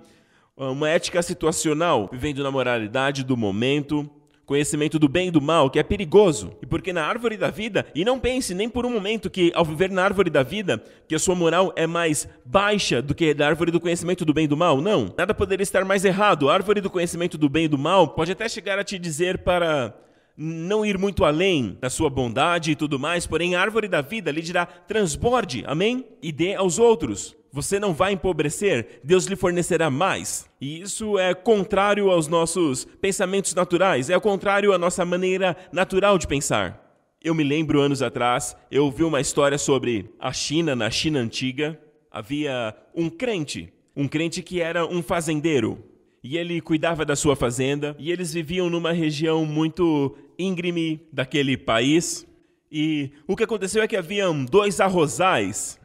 Uma 0.59 0.89
ética 0.89 1.21
situacional, 1.21 2.09
vivendo 2.11 2.43
na 2.43 2.51
moralidade 2.51 3.23
do 3.23 3.37
momento, 3.37 4.09
conhecimento 4.47 4.99
do 4.99 5.07
bem 5.07 5.29
e 5.29 5.31
do 5.31 5.39
mal, 5.39 5.69
que 5.69 5.79
é 5.79 5.83
perigoso. 5.83 6.51
E 6.63 6.67
porque 6.67 6.95
na 6.95 7.05
árvore 7.05 7.37
da 7.37 7.51
vida, 7.51 7.85
e 7.95 8.07
não 8.07 8.19
pense 8.19 8.55
nem 8.55 8.67
por 8.67 8.87
um 8.87 8.91
momento 8.91 9.29
que 9.29 9.53
ao 9.55 9.67
viver 9.67 9.91
na 9.91 10.03
árvore 10.03 10.31
da 10.31 10.43
vida, 10.43 10.83
que 11.07 11.15
a 11.15 11.19
sua 11.19 11.35
moral 11.35 11.75
é 11.77 11.87
mais 11.87 12.27
baixa 12.43 13.03
do 13.03 13.15
que 13.15 13.35
da 13.35 13.47
árvore 13.47 13.71
do 13.71 13.79
conhecimento 13.79 14.25
do 14.25 14.33
bem 14.33 14.47
e 14.47 14.49
do 14.49 14.57
mal, 14.57 14.81
não. 14.81 15.13
Nada 15.19 15.35
poderia 15.35 15.63
estar 15.63 15.85
mais 15.85 16.07
errado. 16.07 16.49
A 16.49 16.55
árvore 16.55 16.81
do 16.81 16.89
conhecimento 16.89 17.37
do 17.37 17.51
bem 17.51 17.67
e 17.67 17.69
do 17.69 17.77
mal 17.77 18.09
pode 18.09 18.33
até 18.33 18.49
chegar 18.49 18.79
a 18.79 18.85
te 18.85 18.99
dizer 18.99 19.37
para 19.37 19.95
não 20.37 20.85
ir 20.85 20.99
muito 20.99 21.25
além 21.25 21.79
da 21.81 21.89
sua 21.89 22.11
bondade 22.11 22.73
e 22.73 22.77
tudo 22.77 22.99
mais, 22.99 23.27
porém 23.27 23.55
a 23.55 23.61
árvore 23.61 23.89
da 23.89 24.03
vida 24.03 24.31
lhe 24.31 24.43
dirá: 24.43 24.67
transborde, 24.67 25.65
amém? 25.67 26.07
E 26.23 26.31
dê 26.31 26.55
aos 26.55 26.79
outros. 26.79 27.37
Você 27.53 27.81
não 27.81 27.95
vai 27.95 28.13
empobrecer, 28.13 29.01
Deus 29.03 29.25
lhe 29.25 29.35
fornecerá 29.35 29.89
mais. 29.89 30.47
E 30.61 30.81
isso 30.81 31.19
é 31.19 31.35
contrário 31.35 32.11
aos 32.11 32.29
nossos 32.29 32.85
pensamentos 33.01 33.55
naturais, 33.55 34.11
é 34.11 34.21
contrário 34.21 34.75
à 34.75 34.79
nossa 34.79 35.07
maneira 35.07 35.57
natural 35.73 36.19
de 36.19 36.27
pensar. 36.27 36.83
Eu 37.23 37.35
me 37.35 37.43
lembro 37.43 37.81
anos 37.81 38.03
atrás, 38.03 38.55
eu 38.71 38.85
ouvi 38.85 39.05
uma 39.05 39.23
história 39.23 39.57
sobre 39.57 40.11
a 40.21 40.35
China, 40.35 40.77
na 40.77 40.91
China 40.91 41.19
antiga, 41.19 41.81
havia 42.11 42.77
um 42.95 43.09
crente, 43.09 43.73
um 43.97 44.07
crente 44.07 44.43
que 44.43 44.61
era 44.61 44.87
um 44.87 45.03
fazendeiro, 45.03 45.83
e 46.27 46.37
ele 46.37 46.61
cuidava 46.61 47.05
da 47.05 47.15
sua 47.15 47.37
fazenda, 47.37 47.95
e 48.01 48.11
eles 48.11 48.33
viviam 48.33 48.69
numa 48.69 48.91
região 48.91 49.47
muito 49.47 50.17
íngreme 50.37 51.01
daquele 51.13 51.57
país. 51.57 52.27
E 52.71 53.13
o 53.29 53.37
que 53.37 53.45
aconteceu 53.45 53.81
é 53.81 53.87
que 53.87 53.97
haviam 53.97 54.45
dois 54.45 54.81
arrozais 54.81 55.79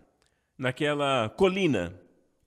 naquela 0.57 1.29
colina. 1.29 1.93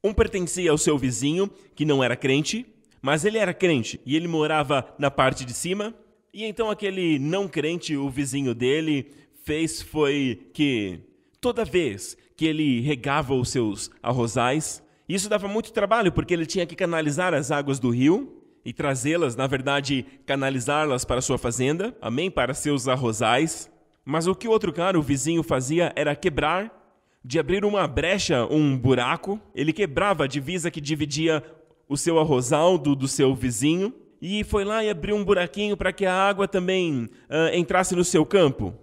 Um 0.02 0.12
pertencia 0.12 0.72
ao 0.72 0.76
seu 0.76 0.98
vizinho, 0.98 1.48
que 1.76 1.84
não 1.84 2.02
era 2.02 2.16
crente, 2.16 2.66
mas 3.00 3.24
ele 3.24 3.38
era 3.38 3.54
crente 3.54 4.00
e 4.04 4.16
ele 4.16 4.26
morava 4.26 4.92
na 4.98 5.08
parte 5.08 5.44
de 5.44 5.54
cima. 5.54 5.94
E 6.32 6.42
então 6.42 6.68
aquele 6.68 7.20
não 7.20 7.46
crente, 7.46 7.96
o 7.96 8.10
vizinho 8.10 8.56
dele, 8.56 9.12
fez 9.44 9.80
foi 9.80 10.50
que 10.52 10.98
toda 11.40 11.64
vez 11.64 12.16
que 12.36 12.44
ele 12.44 12.80
regava 12.80 13.34
os 13.34 13.50
seus 13.50 13.88
arrozais, 14.02 14.82
isso 15.08 15.28
dava 15.28 15.46
muito 15.46 15.72
trabalho, 15.72 16.12
porque 16.12 16.32
ele 16.32 16.46
tinha 16.46 16.66
que 16.66 16.74
canalizar 16.74 17.34
as 17.34 17.50
águas 17.50 17.78
do 17.78 17.90
rio 17.90 18.42
e 18.64 18.72
trazê-las, 18.72 19.36
na 19.36 19.46
verdade, 19.46 20.06
canalizá-las 20.24 21.04
para 21.04 21.20
sua 21.20 21.36
fazenda, 21.36 21.94
amém? 22.00 22.30
Para 22.30 22.54
seus 22.54 22.88
arrozais. 22.88 23.70
Mas 24.04 24.26
o 24.26 24.34
que 24.34 24.48
o 24.48 24.50
outro 24.50 24.72
cara, 24.72 24.98
o 24.98 25.02
vizinho, 25.02 25.42
fazia 25.42 25.92
era 25.94 26.16
quebrar, 26.16 26.82
de 27.22 27.38
abrir 27.38 27.64
uma 27.64 27.86
brecha, 27.86 28.46
um 28.50 28.76
buraco. 28.76 29.40
Ele 29.54 29.72
quebrava 29.72 30.24
a 30.24 30.26
divisa 30.26 30.70
que 30.70 30.80
dividia 30.80 31.42
o 31.88 31.96
seu 31.96 32.18
arrozal 32.18 32.78
do, 32.78 32.94
do 32.94 33.08
seu 33.08 33.34
vizinho 33.34 33.92
e 34.20 34.42
foi 34.42 34.64
lá 34.64 34.82
e 34.82 34.88
abriu 34.88 35.16
um 35.16 35.24
buraquinho 35.24 35.76
para 35.76 35.92
que 35.92 36.06
a 36.06 36.14
água 36.14 36.48
também 36.48 37.10
uh, 37.28 37.54
entrasse 37.54 37.94
no 37.94 38.04
seu 38.04 38.24
campo. 38.24 38.74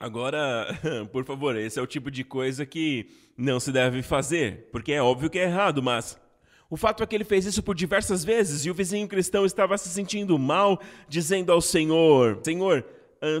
Agora, 0.00 0.66
por 1.12 1.26
favor, 1.26 1.54
esse 1.54 1.78
é 1.78 1.82
o 1.82 1.86
tipo 1.86 2.10
de 2.10 2.24
coisa 2.24 2.64
que 2.64 3.06
não 3.36 3.60
se 3.60 3.70
deve 3.70 4.00
fazer, 4.02 4.70
porque 4.72 4.92
é 4.92 5.02
óbvio 5.02 5.28
que 5.28 5.38
é 5.38 5.42
errado, 5.42 5.82
mas 5.82 6.18
o 6.70 6.76
fato 6.76 7.02
é 7.02 7.06
que 7.06 7.14
ele 7.14 7.22
fez 7.22 7.44
isso 7.44 7.62
por 7.62 7.74
diversas 7.74 8.24
vezes 8.24 8.64
e 8.64 8.70
o 8.70 8.74
vizinho 8.74 9.06
cristão 9.06 9.44
estava 9.44 9.76
se 9.76 9.90
sentindo 9.90 10.38
mal, 10.38 10.80
dizendo 11.06 11.52
ao 11.52 11.60
Senhor: 11.60 12.40
Senhor, 12.42 12.82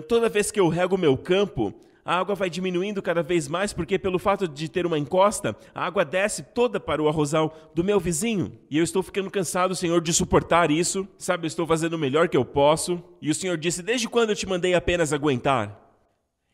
toda 0.06 0.28
vez 0.28 0.50
que 0.50 0.60
eu 0.60 0.68
rego 0.68 0.98
meu 0.98 1.16
campo, 1.16 1.72
a 2.04 2.18
água 2.18 2.34
vai 2.34 2.50
diminuindo 2.50 3.00
cada 3.00 3.22
vez 3.22 3.48
mais, 3.48 3.72
porque 3.72 3.98
pelo 3.98 4.18
fato 4.18 4.46
de 4.46 4.68
ter 4.68 4.84
uma 4.84 4.98
encosta, 4.98 5.56
a 5.74 5.86
água 5.86 6.04
desce 6.04 6.42
toda 6.42 6.78
para 6.78 7.02
o 7.02 7.08
arrozal 7.08 7.72
do 7.74 7.82
meu 7.82 7.98
vizinho. 7.98 8.52
E 8.68 8.76
eu 8.76 8.84
estou 8.84 9.02
ficando 9.02 9.30
cansado, 9.30 9.74
Senhor, 9.74 10.02
de 10.02 10.12
suportar 10.12 10.70
isso. 10.70 11.08
Sabe, 11.16 11.46
eu 11.46 11.48
estou 11.48 11.66
fazendo 11.66 11.94
o 11.94 11.98
melhor 11.98 12.28
que 12.28 12.36
eu 12.36 12.44
posso. 12.44 13.02
E 13.22 13.30
o 13.30 13.34
Senhor 13.34 13.56
disse: 13.56 13.82
Desde 13.82 14.10
quando 14.10 14.28
eu 14.28 14.36
te 14.36 14.46
mandei 14.46 14.74
apenas 14.74 15.10
aguentar? 15.10 15.89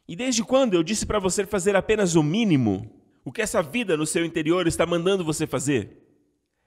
E 0.08 0.14
desde 0.14 0.44
quando 0.44 0.75
eu 0.75 0.82
disse 0.82 1.04
para 1.04 1.18
você 1.18 1.44
fazer 1.44 1.75
apenas 1.75 2.14
o 2.14 2.22
mínimo? 2.22 2.88
O 3.25 3.32
que 3.32 3.42
essa 3.42 3.60
vida 3.60 3.96
no 3.96 4.06
seu 4.06 4.25
interior 4.25 4.68
está 4.68 4.86
mandando 4.86 5.25
você 5.25 5.46
fazer? 5.46 6.06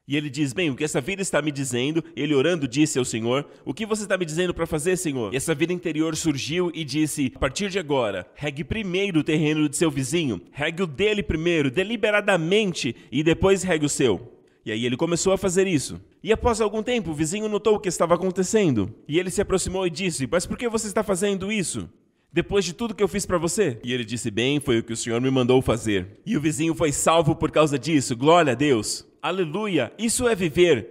E 0.05 0.17
ele 0.17 0.29
diz: 0.29 0.51
Bem, 0.51 0.69
o 0.69 0.75
que 0.75 0.83
essa 0.83 0.99
vida 0.99 1.21
está 1.21 1.41
me 1.41 1.51
dizendo, 1.51 2.03
ele 2.15 2.33
orando 2.33 2.67
disse 2.67 2.99
ao 2.99 3.05
Senhor: 3.05 3.47
O 3.63 3.73
que 3.73 3.85
você 3.85 4.03
está 4.03 4.17
me 4.17 4.25
dizendo 4.25 4.53
para 4.53 4.65
fazer, 4.65 4.97
Senhor? 4.97 5.33
E 5.33 5.37
essa 5.37 5.55
vida 5.55 5.71
interior 5.71 6.15
surgiu 6.17 6.69
e 6.73 6.83
disse: 6.83 7.31
A 7.35 7.39
partir 7.39 7.69
de 7.69 7.79
agora, 7.79 8.27
regue 8.33 8.63
primeiro 8.63 9.19
o 9.19 9.23
terreno 9.23 9.69
de 9.69 9.77
seu 9.77 9.89
vizinho, 9.89 10.41
regue 10.51 10.83
o 10.83 10.87
dele 10.87 11.23
primeiro, 11.23 11.71
deliberadamente, 11.71 12.95
e 13.11 13.23
depois 13.23 13.63
regue 13.63 13.85
o 13.85 13.89
seu. 13.89 14.35
E 14.65 14.71
aí 14.71 14.85
ele 14.85 14.97
começou 14.97 15.31
a 15.31 15.37
fazer 15.37 15.65
isso. 15.65 16.01
E 16.21 16.33
após 16.33 16.59
algum 16.59 16.83
tempo, 16.83 17.11
o 17.11 17.13
vizinho 17.13 17.47
notou 17.47 17.75
o 17.75 17.79
que 17.79 17.87
estava 17.87 18.15
acontecendo. 18.15 18.93
E 19.07 19.17
ele 19.17 19.29
se 19.29 19.41
aproximou 19.41 19.87
e 19.87 19.89
disse: 19.89 20.27
Mas 20.29 20.45
por 20.45 20.57
que 20.57 20.67
você 20.67 20.87
está 20.87 21.03
fazendo 21.03 21.51
isso? 21.51 21.87
Depois 22.31 22.63
de 22.63 22.73
tudo 22.73 22.93
que 22.93 23.03
eu 23.03 23.07
fiz 23.07 23.25
para 23.25 23.37
você? 23.37 23.79
E 23.83 23.93
ele 23.93 24.05
disse: 24.05 24.29
Bem, 24.29 24.59
foi 24.59 24.79
o 24.79 24.83
que 24.83 24.93
o 24.93 24.97
Senhor 24.97 25.19
me 25.19 25.31
mandou 25.31 25.61
fazer. 25.61 26.19
E 26.25 26.37
o 26.37 26.41
vizinho 26.41 26.75
foi 26.75 26.91
salvo 26.91 27.35
por 27.35 27.51
causa 27.51 27.77
disso. 27.77 28.15
Glória 28.15 28.53
a 28.53 28.55
Deus. 28.55 29.05
Aleluia. 29.21 29.91
Isso 29.97 30.27
é 30.27 30.35
viver 30.35 30.87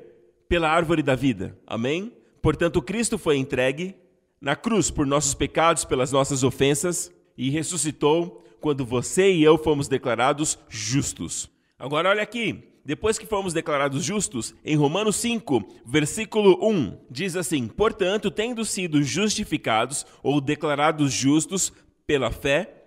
pela 0.48 0.68
árvore 0.68 1.02
da 1.02 1.14
vida. 1.14 1.56
Amém? 1.66 2.12
Portanto, 2.42 2.82
Cristo 2.82 3.18
foi 3.18 3.36
entregue 3.36 3.94
na 4.40 4.56
cruz 4.56 4.90
por 4.90 5.06
nossos 5.06 5.34
pecados, 5.34 5.84
pelas 5.84 6.12
nossas 6.12 6.42
ofensas 6.42 7.12
e 7.36 7.50
ressuscitou 7.50 8.44
quando 8.60 8.84
você 8.84 9.30
e 9.32 9.42
eu 9.42 9.56
fomos 9.56 9.88
declarados 9.88 10.58
justos. 10.68 11.48
Agora 11.78 12.08
olha 12.08 12.22
aqui, 12.22 12.64
depois 12.88 13.18
que 13.18 13.26
fomos 13.26 13.52
declarados 13.52 14.02
justos, 14.02 14.54
em 14.64 14.74
Romanos 14.74 15.16
5, 15.16 15.62
versículo 15.84 16.58
1, 16.66 16.96
diz 17.10 17.36
assim: 17.36 17.68
Portanto, 17.68 18.30
tendo 18.30 18.64
sido 18.64 19.02
justificados 19.02 20.06
ou 20.22 20.40
declarados 20.40 21.12
justos 21.12 21.70
pela 22.06 22.30
fé, 22.30 22.86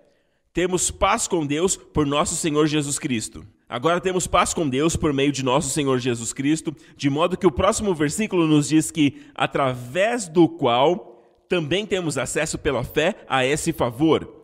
temos 0.52 0.90
paz 0.90 1.28
com 1.28 1.46
Deus 1.46 1.76
por 1.76 2.04
nosso 2.04 2.34
Senhor 2.34 2.66
Jesus 2.66 2.98
Cristo. 2.98 3.46
Agora 3.68 4.00
temos 4.00 4.26
paz 4.26 4.52
com 4.52 4.68
Deus 4.68 4.96
por 4.96 5.12
meio 5.12 5.30
de 5.30 5.44
nosso 5.44 5.70
Senhor 5.70 6.00
Jesus 6.00 6.32
Cristo, 6.32 6.74
de 6.96 7.08
modo 7.08 7.36
que 7.36 7.46
o 7.46 7.52
próximo 7.52 7.94
versículo 7.94 8.48
nos 8.48 8.70
diz 8.70 8.90
que, 8.90 9.22
através 9.36 10.26
do 10.26 10.48
qual 10.48 11.22
também 11.48 11.86
temos 11.86 12.18
acesso 12.18 12.58
pela 12.58 12.82
fé 12.82 13.24
a 13.28 13.46
esse 13.46 13.72
favor 13.72 14.41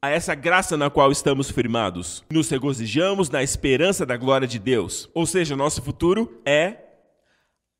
a 0.00 0.10
essa 0.10 0.34
graça 0.34 0.76
na 0.76 0.88
qual 0.88 1.10
estamos 1.10 1.50
firmados. 1.50 2.24
Nos 2.30 2.48
regozijamos 2.48 3.28
na 3.30 3.42
esperança 3.42 4.06
da 4.06 4.16
glória 4.16 4.46
de 4.46 4.58
Deus. 4.58 5.10
Ou 5.12 5.26
seja, 5.26 5.56
nosso 5.56 5.82
futuro 5.82 6.40
é 6.46 6.76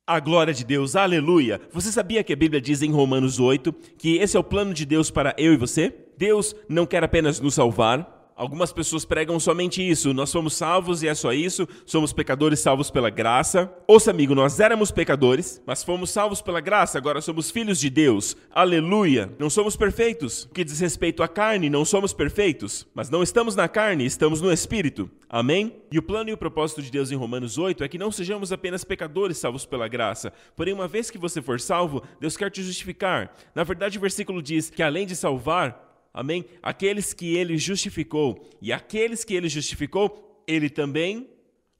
a 0.05 0.19
glória 0.19 0.53
de 0.53 0.65
Deus. 0.65 0.95
Aleluia! 0.95 1.61
Você 1.71 1.91
sabia 1.91 2.23
que 2.23 2.33
a 2.33 2.35
Bíblia 2.35 2.59
diz 2.59 2.81
em 2.81 2.91
Romanos 2.91 3.39
8 3.39 3.71
que 3.97 4.17
esse 4.17 4.35
é 4.35 4.39
o 4.39 4.43
plano 4.43 4.73
de 4.73 4.85
Deus 4.85 5.09
para 5.09 5.33
eu 5.37 5.53
e 5.53 5.57
você? 5.57 5.93
Deus 6.17 6.53
não 6.67 6.85
quer 6.85 7.03
apenas 7.03 7.39
nos 7.39 7.53
salvar, 7.53 8.18
Algumas 8.39 8.71
pessoas 8.71 9.03
pregam 9.03 9.37
somente 9.37 9.85
isso. 9.85 10.13
Nós 10.13 10.31
fomos 10.31 10.53
salvos 10.53 11.03
e 11.03 11.09
é 11.09 11.13
só 11.13 11.33
isso. 11.33 11.67
Somos 11.85 12.13
pecadores 12.13 12.61
salvos 12.61 12.89
pela 12.89 13.09
graça. 13.09 13.69
Ouça, 13.85 14.11
amigo, 14.11 14.33
nós 14.33 14.61
éramos 14.61 14.91
pecadores, 14.91 15.61
mas 15.65 15.83
fomos 15.83 16.09
salvos 16.09 16.41
pela 16.41 16.61
graça. 16.61 16.97
Agora 16.97 17.19
somos 17.19 17.51
filhos 17.51 17.77
de 17.77 17.89
Deus. 17.89 18.37
Aleluia. 18.49 19.29
Não 19.37 19.49
somos 19.49 19.75
perfeitos. 19.75 20.45
O 20.45 20.53
que 20.53 20.63
diz 20.63 20.79
respeito 20.79 21.21
à 21.21 21.27
carne, 21.27 21.69
não 21.69 21.83
somos 21.83 22.13
perfeitos. 22.13 22.87
Mas 22.93 23.09
não 23.09 23.21
estamos 23.21 23.57
na 23.57 23.67
carne, 23.67 24.05
estamos 24.05 24.39
no 24.39 24.53
Espírito. 24.53 25.11
Amém? 25.29 25.75
E 25.91 25.99
o 25.99 26.01
plano 26.01 26.29
e 26.29 26.33
o 26.33 26.37
propósito 26.37 26.81
de 26.81 26.89
Deus 26.89 27.11
em 27.11 27.17
Romanos 27.17 27.57
8 27.57 27.83
é 27.83 27.89
que 27.89 27.97
não 27.97 28.09
sejamos 28.09 28.53
apenas 28.53 28.85
pecadores 28.85 29.37
salvos 29.37 29.65
pela 29.65 29.89
graça. 29.89 30.31
Porém, 30.55 30.73
uma 30.73 30.87
vez 30.87 31.11
que 31.11 31.17
você 31.17 31.41
for 31.41 31.59
salvo, 31.59 32.01
Deus 32.21 32.37
quer 32.37 32.49
te 32.49 32.63
justificar. 32.63 33.35
Na 33.53 33.65
verdade, 33.65 33.97
o 33.97 34.01
versículo 34.01 34.41
diz 34.41 34.69
que 34.69 34.81
além 34.81 35.05
de 35.05 35.13
salvar, 35.13 35.88
Amém? 36.13 36.45
Aqueles 36.61 37.13
que 37.13 37.35
ele 37.35 37.57
justificou 37.57 38.49
e 38.61 38.73
aqueles 38.73 39.23
que 39.23 39.33
ele 39.33 39.47
justificou, 39.47 40.43
ele 40.47 40.69
também 40.69 41.27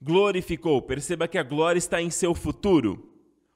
glorificou. 0.02 0.82
Perceba 0.82 1.28
que 1.28 1.38
a 1.38 1.44
glória 1.44 1.80
está 1.80 2.02
em 2.02 2.10
seu 2.10 2.34
futuro. 2.34 3.10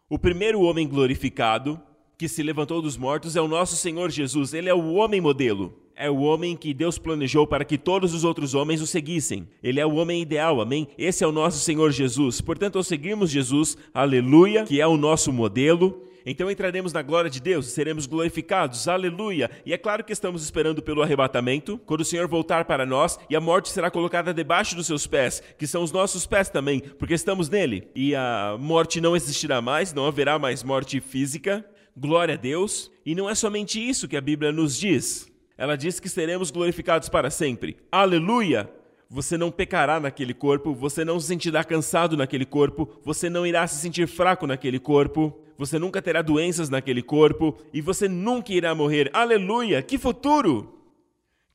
O 0.09 0.19
primeiro 0.19 0.61
homem 0.61 0.87
glorificado 0.87 1.81
que 2.17 2.27
se 2.27 2.43
levantou 2.43 2.81
dos 2.81 2.97
mortos 2.97 3.35
é 3.35 3.41
o 3.41 3.47
nosso 3.47 3.75
Senhor 3.75 4.09
Jesus. 4.09 4.53
Ele 4.53 4.69
é 4.69 4.73
o 4.73 4.93
homem 4.93 5.21
modelo. 5.21 5.73
É 5.95 6.09
o 6.09 6.21
homem 6.21 6.55
que 6.55 6.73
Deus 6.73 6.97
planejou 6.97 7.45
para 7.45 7.63
que 7.63 7.77
todos 7.77 8.13
os 8.13 8.23
outros 8.23 8.55
homens 8.55 8.81
o 8.81 8.87
seguissem. 8.87 9.47
Ele 9.61 9.79
é 9.79 9.85
o 9.85 9.93
homem 9.95 10.21
ideal, 10.21 10.59
amém? 10.59 10.87
Esse 10.97 11.23
é 11.23 11.27
o 11.27 11.31
nosso 11.31 11.59
Senhor 11.59 11.91
Jesus. 11.91 12.41
Portanto, 12.41 12.77
ao 12.77 12.83
seguirmos 12.83 13.29
Jesus, 13.29 13.77
aleluia, 13.93 14.63
que 14.63 14.81
é 14.81 14.87
o 14.87 14.97
nosso 14.97 15.31
modelo, 15.31 16.01
então 16.25 16.49
entraremos 16.49 16.93
na 16.93 17.01
glória 17.01 17.29
de 17.29 17.41
Deus, 17.41 17.67
seremos 17.67 18.05
glorificados, 18.05 18.87
aleluia. 18.87 19.49
E 19.65 19.73
é 19.73 19.77
claro 19.77 20.03
que 20.03 20.13
estamos 20.13 20.43
esperando 20.43 20.81
pelo 20.81 21.01
arrebatamento, 21.01 21.77
quando 21.85 22.01
o 22.01 22.05
Senhor 22.05 22.27
voltar 22.27 22.65
para 22.65 22.85
nós 22.85 23.19
e 23.29 23.35
a 23.35 23.41
morte 23.41 23.69
será 23.69 23.91
colocada 23.91 24.33
debaixo 24.33 24.75
dos 24.75 24.87
seus 24.87 25.05
pés, 25.05 25.43
que 25.57 25.67
são 25.67 25.83
os 25.83 25.91
nossos 25.91 26.25
pés 26.25 26.49
também, 26.49 26.79
porque 26.79 27.13
estamos 27.13 27.49
nele. 27.49 27.87
E 27.93 28.15
a 28.15 28.55
morte 28.59 29.01
não 29.01 29.15
existirá 29.15 29.61
mais, 29.61 29.93
não 29.93 30.07
haverá 30.07 30.39
mais 30.39 30.63
morte 30.63 30.99
física. 31.01 31.65
Glória 31.95 32.35
a 32.35 32.37
Deus. 32.37 32.91
E 33.05 33.13
não 33.13 33.29
é 33.29 33.35
somente 33.35 33.79
isso 33.79 34.07
que 34.07 34.17
a 34.17 34.21
Bíblia 34.21 34.51
nos 34.51 34.77
diz. 34.77 35.31
Ela 35.57 35.75
diz 35.75 35.99
que 35.99 36.09
seremos 36.09 36.49
glorificados 36.49 37.09
para 37.09 37.29
sempre. 37.29 37.77
Aleluia! 37.91 38.69
Você 39.09 39.37
não 39.37 39.51
pecará 39.51 39.99
naquele 39.99 40.33
corpo, 40.33 40.73
você 40.73 41.05
não 41.05 41.19
se 41.19 41.27
sentirá 41.27 41.63
cansado 41.63 42.17
naquele 42.17 42.45
corpo, 42.45 42.89
você 43.03 43.29
não 43.29 43.45
irá 43.45 43.67
se 43.67 43.79
sentir 43.79 44.07
fraco 44.07 44.47
naquele 44.47 44.79
corpo 44.79 45.42
você 45.65 45.79
nunca 45.79 46.01
terá 46.01 46.21
doenças 46.21 46.69
naquele 46.69 47.01
corpo 47.01 47.57
e 47.73 47.79
você 47.79 48.09
nunca 48.09 48.51
irá 48.51 48.75
morrer. 48.75 49.09
Aleluia! 49.13 49.81
Que 49.81 49.97
futuro! 49.97 50.77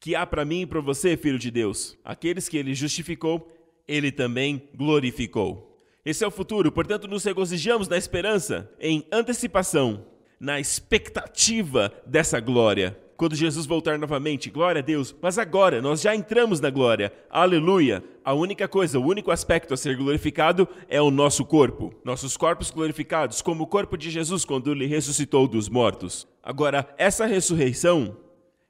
Que 0.01 0.15
há 0.15 0.25
para 0.25 0.47
mim 0.47 0.63
e 0.63 0.67
para 0.67 0.81
você, 0.81 1.15
filho 1.15 1.39
de 1.39 1.51
Deus. 1.51 1.99
Aqueles 2.03 2.49
que 2.49 2.57
ele 2.57 2.75
justificou, 2.75 3.53
ele 3.87 4.11
também 4.11 4.67
glorificou. 4.75 5.79
Esse 6.07 6.25
é 6.25 6.27
o 6.27 6.31
futuro, 6.31 6.73
portanto, 6.73 7.07
nos 7.07 7.23
regozijamos 7.23 7.87
na 7.87 7.99
esperança, 7.99 8.73
em 8.81 9.07
antecipação, 9.13 10.07
na 10.41 10.59
expectativa 10.59 11.93
dessa 12.07 12.41
glória 12.41 12.97
quando 13.19 13.35
Jesus 13.35 13.67
voltar 13.67 13.99
novamente. 13.99 14.49
Glória 14.49 14.79
a 14.79 14.83
Deus. 14.83 15.15
Mas 15.21 15.39
agora, 15.39 15.83
nós 15.83 16.01
já 16.01 16.15
entramos 16.15 16.61
na 16.61 16.71
glória. 16.71 17.13
Aleluia. 17.29 18.03
A 18.25 18.33
única 18.33 18.69
coisa, 18.69 19.01
o 19.01 19.05
único 19.05 19.33
aspecto 19.33 19.75
a 19.75 19.77
ser 19.77 19.97
glorificado 19.97 20.69
é 20.89 21.03
o 21.03 21.11
nosso 21.11 21.45
corpo. 21.45 21.93
Nossos 22.05 22.37
corpos 22.37 22.71
glorificados, 22.71 23.43
como 23.43 23.65
o 23.65 23.67
corpo 23.67 23.99
de 23.99 24.09
Jesus 24.09 24.45
quando 24.45 24.71
ele 24.71 24.87
ressuscitou 24.87 25.49
dos 25.49 25.69
mortos. 25.69 26.29
Agora, 26.41 26.89
essa 26.97 27.27
ressurreição, 27.27 28.17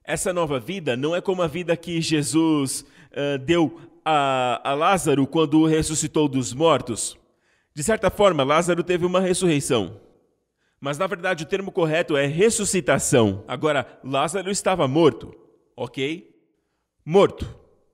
essa 0.02 0.33
nova 0.33 0.59
vida, 0.59 0.97
não 0.97 1.14
é 1.14 1.21
como 1.21 1.43
a 1.43 1.47
vida 1.47 1.76
que 1.76 2.00
Jesus 2.00 2.87
uh, 3.12 3.38
deu 3.45 3.78
a, 4.02 4.62
a 4.64 4.73
Lázaro 4.73 5.26
quando 5.26 5.67
ressuscitou 5.67 6.26
dos 6.26 6.55
mortos. 6.55 7.19
De 7.75 7.83
certa 7.83 8.11
forma, 8.11 8.43
Lázaro 8.45 8.83
teve 8.83 9.05
uma 9.05 9.21
ressurreição. 9.21 10.07
Mas 10.80 10.99
na 10.99 11.06
verdade 11.06 11.44
o 11.44 11.47
termo 11.47 11.73
correto 11.73 12.16
é 12.16 12.26
ressuscitação. 12.26 13.44
Agora, 13.49 13.99
Lázaro 14.04 14.50
estava 14.50 14.87
morto, 14.87 15.35
ok? 15.76 16.30
Morto. 17.04 17.49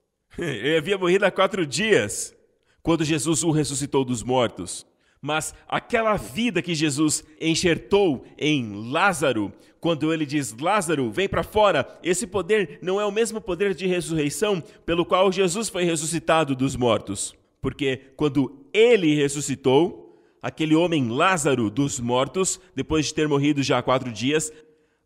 Ele 0.38 0.76
havia 0.76 0.99
morrido 0.99 1.25
há 1.25 1.31
quatro 1.31 1.67
dias 1.67 2.35
quando 2.83 3.05
Jesus 3.05 3.43
o 3.43 3.50
ressuscitou 3.50 4.05
dos 4.05 4.23
mortos. 4.23 4.87
Mas 5.26 5.55
aquela 5.67 6.17
vida 6.17 6.61
que 6.61 6.75
Jesus 6.75 7.25
enxertou 7.41 8.26
em 8.37 8.91
Lázaro, 8.91 9.50
quando 9.81 10.12
ele 10.12 10.26
diz: 10.26 10.55
Lázaro, 10.59 11.11
vem 11.11 11.26
para 11.26 11.43
fora, 11.43 11.99
esse 12.03 12.26
poder 12.26 12.79
não 12.83 13.00
é 13.00 13.07
o 13.07 13.11
mesmo 13.11 13.41
poder 13.41 13.75
de 13.75 13.87
ressurreição 13.87 14.62
pelo 14.85 15.07
qual 15.07 15.33
Jesus 15.33 15.71
foi 15.71 15.85
ressuscitado 15.85 16.55
dos 16.55 16.76
mortos. 16.76 17.35
Porque 17.59 18.12
quando 18.17 18.67
ele 18.71 19.14
ressuscitou, 19.14 20.04
aquele 20.44 20.74
homem 20.74 21.09
Lázaro 21.09 21.70
dos 21.70 21.98
mortos, 21.98 22.61
depois 22.76 23.07
de 23.07 23.14
ter 23.14 23.26
morrido 23.26 23.62
já 23.62 23.78
há 23.78 23.83
quatro 23.83 24.12
dias, 24.12 24.52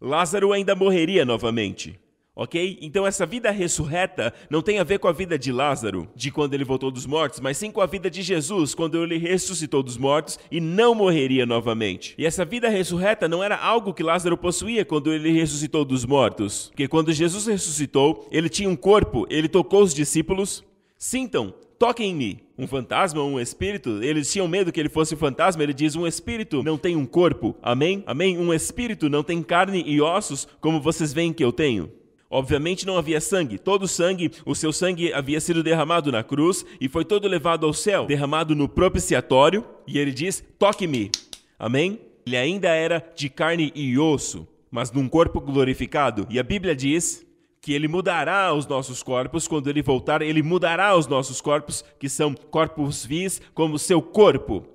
Lázaro 0.00 0.52
ainda 0.52 0.74
morreria 0.74 1.24
novamente. 1.24 1.96
Ok? 2.34 2.78
Então 2.80 3.06
essa 3.06 3.24
vida 3.24 3.48
ressurreta 3.52 4.34
não 4.50 4.62
tem 4.62 4.80
a 4.80 4.84
ver 4.84 4.98
com 4.98 5.06
a 5.06 5.12
vida 5.12 5.38
de 5.38 5.52
Lázaro, 5.52 6.08
de 6.14 6.32
quando 6.32 6.54
ele 6.54 6.64
voltou 6.64 6.90
dos 6.90 7.06
mortos, 7.06 7.38
mas 7.38 7.56
sim 7.56 7.70
com 7.70 7.80
a 7.80 7.86
vida 7.86 8.10
de 8.10 8.20
Jesus, 8.20 8.74
quando 8.74 9.00
ele 9.00 9.16
ressuscitou 9.16 9.80
dos 9.80 9.96
mortos 9.96 10.40
e 10.50 10.60
não 10.60 10.92
morreria 10.92 11.46
novamente. 11.46 12.16
E 12.18 12.26
essa 12.26 12.44
vida 12.44 12.68
ressurreta 12.68 13.28
não 13.28 13.42
era 13.42 13.56
algo 13.56 13.94
que 13.94 14.02
Lázaro 14.02 14.36
possuía 14.36 14.84
quando 14.84 15.12
ele 15.12 15.30
ressuscitou 15.30 15.84
dos 15.84 16.04
mortos. 16.04 16.66
Porque 16.68 16.88
quando 16.88 17.12
Jesus 17.12 17.46
ressuscitou, 17.46 18.26
ele 18.32 18.48
tinha 18.48 18.68
um 18.68 18.76
corpo, 18.76 19.24
ele 19.30 19.48
tocou 19.48 19.82
os 19.82 19.94
discípulos. 19.94 20.64
Sintam, 20.96 21.54
toquem 21.78 22.10
em 22.10 22.14
mim. 22.14 22.40
Um 22.58 22.66
fantasma, 22.66 23.22
um 23.22 23.38
espírito, 23.38 24.02
eles 24.02 24.30
tinham 24.32 24.48
medo 24.48 24.72
que 24.72 24.80
ele 24.80 24.88
fosse 24.88 25.14
um 25.14 25.18
fantasma. 25.18 25.62
Ele 25.62 25.72
diz: 25.72 25.94
um 25.94 26.06
espírito 26.06 26.62
não 26.62 26.76
tem 26.76 26.96
um 26.96 27.06
corpo. 27.06 27.56
Amém? 27.62 28.02
Amém? 28.06 28.36
Um 28.36 28.52
espírito 28.52 29.08
não 29.08 29.22
tem 29.22 29.42
carne 29.42 29.84
e 29.86 30.00
ossos, 30.00 30.48
como 30.60 30.80
vocês 30.80 31.12
veem 31.12 31.32
que 31.32 31.44
eu 31.44 31.52
tenho. 31.52 31.90
Obviamente 32.30 32.86
não 32.86 32.98
havia 32.98 33.20
sangue. 33.20 33.58
Todo 33.58 33.84
o 33.84 33.88
sangue, 33.88 34.30
o 34.44 34.54
seu 34.54 34.72
sangue 34.72 35.12
havia 35.12 35.40
sido 35.40 35.62
derramado 35.62 36.12
na 36.12 36.22
cruz 36.22 36.64
e 36.80 36.88
foi 36.88 37.04
todo 37.04 37.26
levado 37.26 37.64
ao 37.64 37.72
céu, 37.72 38.06
derramado 38.06 38.54
no 38.54 38.68
propiciatório. 38.68 39.64
E 39.86 39.98
ele 39.98 40.12
diz: 40.12 40.44
toque-me. 40.58 41.10
Amém? 41.58 42.00
Ele 42.26 42.36
ainda 42.36 42.68
era 42.68 43.02
de 43.16 43.30
carne 43.30 43.72
e 43.74 43.98
osso, 43.98 44.46
mas 44.70 44.92
num 44.92 45.08
corpo 45.08 45.40
glorificado. 45.40 46.26
E 46.28 46.38
a 46.38 46.42
Bíblia 46.42 46.76
diz 46.76 47.24
que 47.60 47.72
ele 47.72 47.88
mudará 47.88 48.52
os 48.54 48.66
nossos 48.66 49.02
corpos, 49.02 49.48
quando 49.48 49.68
ele 49.68 49.82
voltar, 49.82 50.22
ele 50.22 50.42
mudará 50.42 50.96
os 50.96 51.06
nossos 51.06 51.40
corpos, 51.40 51.84
que 51.98 52.08
são 52.08 52.34
corpos 52.34 53.04
vis, 53.04 53.40
como 53.54 53.78
seu 53.78 54.00
corpo, 54.00 54.66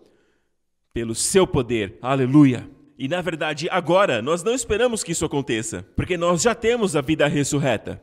pelo 0.94 1.16
seu 1.16 1.48
poder. 1.48 1.98
Aleluia. 2.02 2.70
E 2.98 3.08
na 3.08 3.22
verdade, 3.22 3.68
agora 3.72 4.22
nós 4.22 4.44
não 4.44 4.54
esperamos 4.54 5.04
que 5.04 5.12
isso 5.12 5.26
aconteça, 5.26 5.86
porque 5.96 6.18
nós 6.18 6.42
já 6.42 6.54
temos 6.54 6.96
a 6.96 7.02
vida 7.02 7.28
ressurreta 7.28 8.02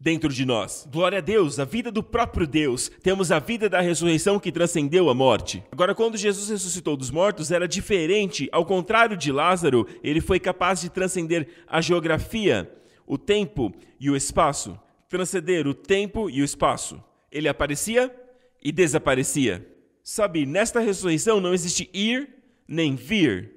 dentro 0.00 0.32
de 0.32 0.44
nós. 0.44 0.86
Glória 0.90 1.18
a 1.18 1.20
Deus, 1.20 1.58
a 1.58 1.64
vida 1.64 1.90
do 1.90 2.02
próprio 2.02 2.46
Deus. 2.46 2.90
Temos 3.02 3.32
a 3.32 3.38
vida 3.38 3.68
da 3.68 3.80
ressurreição 3.80 4.38
que 4.38 4.52
transcendeu 4.52 5.10
a 5.10 5.14
morte. 5.14 5.62
Agora, 5.72 5.94
quando 5.94 6.16
Jesus 6.16 6.48
ressuscitou 6.48 6.96
dos 6.96 7.10
mortos, 7.10 7.50
era 7.50 7.66
diferente. 7.66 8.48
Ao 8.52 8.64
contrário 8.64 9.16
de 9.16 9.32
Lázaro, 9.32 9.86
ele 10.02 10.20
foi 10.20 10.38
capaz 10.38 10.80
de 10.80 10.88
transcender 10.88 11.48
a 11.66 11.80
geografia 11.80 12.70
o 13.08 13.16
tempo 13.18 13.74
e 13.98 14.10
o 14.10 14.16
espaço, 14.16 14.78
transcender 15.08 15.66
o 15.66 15.74
tempo 15.74 16.28
e 16.28 16.42
o 16.42 16.44
espaço. 16.44 17.02
Ele 17.32 17.48
aparecia 17.48 18.14
e 18.62 18.70
desaparecia. 18.70 19.66
Sabe, 20.02 20.46
nesta 20.46 20.80
ressurreição 20.80 21.40
não 21.40 21.52
existe 21.52 21.90
ir 21.92 22.28
nem 22.66 22.94
vir. 22.94 23.52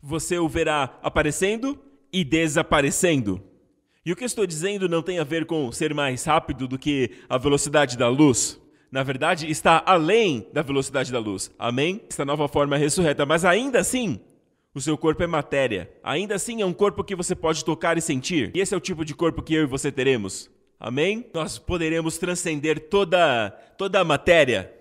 Você 0.00 0.38
o 0.38 0.48
verá 0.48 0.98
aparecendo 1.02 1.78
e 2.12 2.24
desaparecendo. 2.24 3.42
E 4.04 4.12
o 4.12 4.16
que 4.16 4.24
estou 4.24 4.46
dizendo 4.46 4.88
não 4.88 5.02
tem 5.02 5.18
a 5.18 5.24
ver 5.24 5.46
com 5.46 5.70
ser 5.70 5.94
mais 5.94 6.24
rápido 6.24 6.66
do 6.66 6.78
que 6.78 7.10
a 7.28 7.38
velocidade 7.38 7.96
da 7.96 8.08
luz. 8.08 8.60
Na 8.90 9.02
verdade, 9.02 9.50
está 9.50 9.82
além 9.86 10.46
da 10.52 10.60
velocidade 10.60 11.12
da 11.12 11.18
luz. 11.18 11.50
Amém? 11.58 12.02
Esta 12.08 12.24
nova 12.24 12.48
forma 12.48 12.76
é 12.76 12.78
ressurreta, 12.78 13.24
mas 13.24 13.44
ainda 13.44 13.78
assim, 13.78 14.20
o 14.74 14.80
seu 14.80 14.96
corpo 14.96 15.22
é 15.22 15.26
matéria. 15.26 15.90
Ainda 16.02 16.34
assim 16.34 16.62
é 16.62 16.66
um 16.66 16.72
corpo 16.72 17.04
que 17.04 17.14
você 17.14 17.34
pode 17.34 17.64
tocar 17.64 17.98
e 17.98 18.00
sentir. 18.00 18.50
E 18.54 18.60
esse 18.60 18.74
é 18.74 18.76
o 18.76 18.80
tipo 18.80 19.04
de 19.04 19.14
corpo 19.14 19.42
que 19.42 19.54
eu 19.54 19.62
e 19.62 19.66
você 19.66 19.92
teremos. 19.92 20.50
Amém? 20.80 21.26
Nós 21.32 21.58
poderemos 21.58 22.18
transcender 22.18 22.88
toda 22.88 23.50
toda 23.78 24.00
a 24.00 24.04
matéria, 24.04 24.72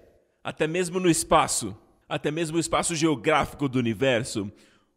até 0.43 0.65
mesmo 0.67 0.99
no 0.99 1.09
espaço, 1.09 1.75
até 2.07 2.31
mesmo 2.31 2.57
o 2.57 2.59
espaço 2.59 2.95
geográfico 2.95 3.67
do 3.67 3.79
universo. 3.79 4.51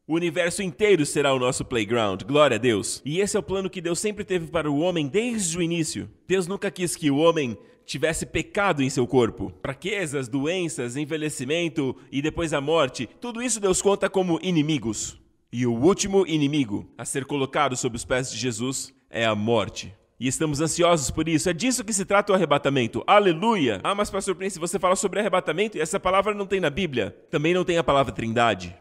O 0.06 0.14
universo 0.14 0.62
inteiro 0.62 1.04
será 1.06 1.32
o 1.32 1.38
nosso 1.38 1.64
playground, 1.64 2.22
glória 2.22 2.56
a 2.56 2.58
Deus. 2.58 3.00
E 3.04 3.20
esse 3.20 3.36
é 3.36 3.40
o 3.40 3.42
plano 3.42 3.70
que 3.70 3.80
Deus 3.80 3.98
sempre 3.98 4.22
teve 4.22 4.46
para 4.48 4.70
o 4.70 4.78
homem 4.78 5.08
desde 5.08 5.56
o 5.56 5.62
início. 5.62 6.10
Deus 6.28 6.46
nunca 6.46 6.70
quis 6.70 6.94
que 6.94 7.10
o 7.10 7.16
homem 7.16 7.56
tivesse 7.84 8.26
pecado 8.26 8.82
em 8.82 8.90
seu 8.90 9.06
corpo. 9.06 9.52
Fraquezas, 9.62 10.28
doenças, 10.28 10.96
envelhecimento 10.96 11.96
e 12.10 12.20
depois 12.20 12.52
a 12.52 12.60
morte, 12.60 13.08
tudo 13.20 13.42
isso 13.42 13.60
Deus 13.60 13.80
conta 13.82 14.08
como 14.08 14.38
inimigos. 14.42 15.18
E 15.52 15.66
o 15.66 15.72
último 15.72 16.26
inimigo 16.26 16.88
a 16.98 17.04
ser 17.04 17.24
colocado 17.24 17.76
sob 17.76 17.96
os 17.96 18.04
pés 18.04 18.30
de 18.30 18.36
Jesus 18.36 18.92
é 19.08 19.24
a 19.24 19.34
morte. 19.34 19.94
E 20.18 20.26
estamos 20.26 20.60
ansiosos 20.60 21.10
por 21.10 21.28
isso. 21.28 21.48
É 21.48 21.52
disso 21.52 21.84
que 21.84 21.92
se 21.92 22.04
trata 22.04 22.32
o 22.32 22.34
arrebatamento. 22.34 23.04
Aleluia! 23.06 23.80
Ah, 23.84 23.94
mas 23.94 24.10
pastor 24.10 24.34
Prince, 24.34 24.58
você 24.58 24.78
fala 24.78 24.96
sobre 24.96 25.20
arrebatamento 25.20 25.76
e 25.76 25.80
essa 25.80 26.00
palavra 26.00 26.34
não 26.34 26.46
tem 26.46 26.60
na 26.60 26.70
Bíblia. 26.70 27.16
Também 27.30 27.54
não 27.54 27.64
tem 27.64 27.78
a 27.78 27.84
palavra 27.84 28.12
trindade. 28.12 28.74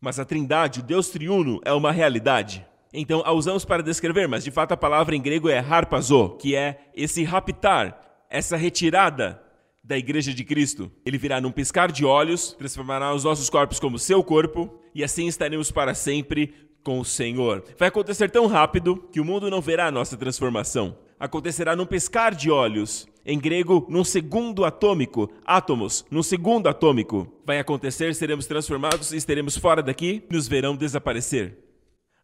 Mas 0.00 0.18
a 0.18 0.24
trindade, 0.24 0.80
o 0.80 0.82
Deus 0.82 1.08
triuno, 1.08 1.60
é 1.64 1.72
uma 1.72 1.90
realidade. 1.90 2.64
Então 2.92 3.22
a 3.24 3.32
usamos 3.32 3.64
para 3.64 3.82
descrever, 3.82 4.26
mas 4.28 4.44
de 4.44 4.50
fato 4.50 4.72
a 4.72 4.76
palavra 4.76 5.14
em 5.14 5.20
grego 5.20 5.48
é 5.48 5.58
harpazo, 5.58 6.36
que 6.38 6.54
é 6.54 6.88
esse 6.94 7.22
raptar, 7.22 8.07
essa 8.30 8.56
retirada 8.56 9.42
da 9.82 9.96
igreja 9.96 10.34
de 10.34 10.44
Cristo. 10.44 10.90
Ele 11.04 11.16
virá 11.16 11.40
num 11.40 11.50
piscar 11.50 11.90
de 11.90 12.04
olhos, 12.04 12.52
transformará 12.52 13.14
os 13.14 13.24
nossos 13.24 13.48
corpos 13.48 13.80
como 13.80 13.98
seu 13.98 14.22
corpo, 14.22 14.78
e 14.94 15.02
assim 15.02 15.26
estaremos 15.26 15.70
para 15.70 15.94
sempre 15.94 16.54
com 16.84 17.00
o 17.00 17.04
Senhor. 17.04 17.64
Vai 17.78 17.88
acontecer 17.88 18.30
tão 18.30 18.46
rápido 18.46 18.96
que 19.12 19.20
o 19.20 19.24
mundo 19.24 19.50
não 19.50 19.60
verá 19.60 19.86
a 19.86 19.90
nossa 19.90 20.16
transformação. 20.16 20.96
Acontecerá 21.18 21.74
num 21.74 21.86
piscar 21.86 22.34
de 22.34 22.50
olhos. 22.50 23.06
Em 23.26 23.38
grego, 23.38 23.86
num 23.90 24.04
segundo 24.04 24.64
atômico, 24.64 25.30
átomos, 25.44 26.04
num 26.10 26.22
segundo 26.22 26.68
atômico. 26.68 27.30
Vai 27.44 27.58
acontecer, 27.58 28.14
seremos 28.14 28.46
transformados 28.46 29.12
e 29.12 29.16
estaremos 29.16 29.56
fora 29.56 29.82
daqui, 29.82 30.24
nos 30.30 30.48
verão 30.48 30.76
desaparecer. 30.76 31.58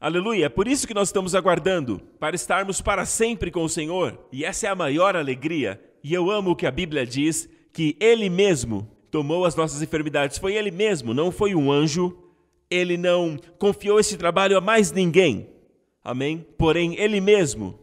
Aleluia, 0.00 0.46
é 0.46 0.48
por 0.48 0.68
isso 0.68 0.86
que 0.86 0.94
nós 0.94 1.08
estamos 1.08 1.34
aguardando, 1.34 2.00
para 2.18 2.36
estarmos 2.36 2.80
para 2.80 3.04
sempre 3.04 3.50
com 3.50 3.64
o 3.64 3.68
Senhor. 3.68 4.18
E 4.32 4.44
essa 4.44 4.66
é 4.66 4.70
a 4.70 4.74
maior 4.74 5.16
alegria. 5.16 5.80
E 6.04 6.12
eu 6.12 6.30
amo 6.30 6.50
o 6.50 6.56
que 6.56 6.66
a 6.66 6.70
Bíblia 6.70 7.06
diz, 7.06 7.48
que 7.72 7.96
Ele 7.98 8.28
mesmo 8.28 8.86
tomou 9.10 9.46
as 9.46 9.56
nossas 9.56 9.80
enfermidades. 9.80 10.36
Foi 10.36 10.54
Ele 10.54 10.70
mesmo, 10.70 11.14
não 11.14 11.32
foi 11.32 11.54
um 11.54 11.72
anjo. 11.72 12.14
Ele 12.70 12.98
não 12.98 13.38
confiou 13.58 13.98
esse 13.98 14.18
trabalho 14.18 14.58
a 14.58 14.60
mais 14.60 14.92
ninguém. 14.92 15.48
Amém? 16.04 16.46
Porém, 16.58 16.94
Ele 17.00 17.22
mesmo 17.22 17.78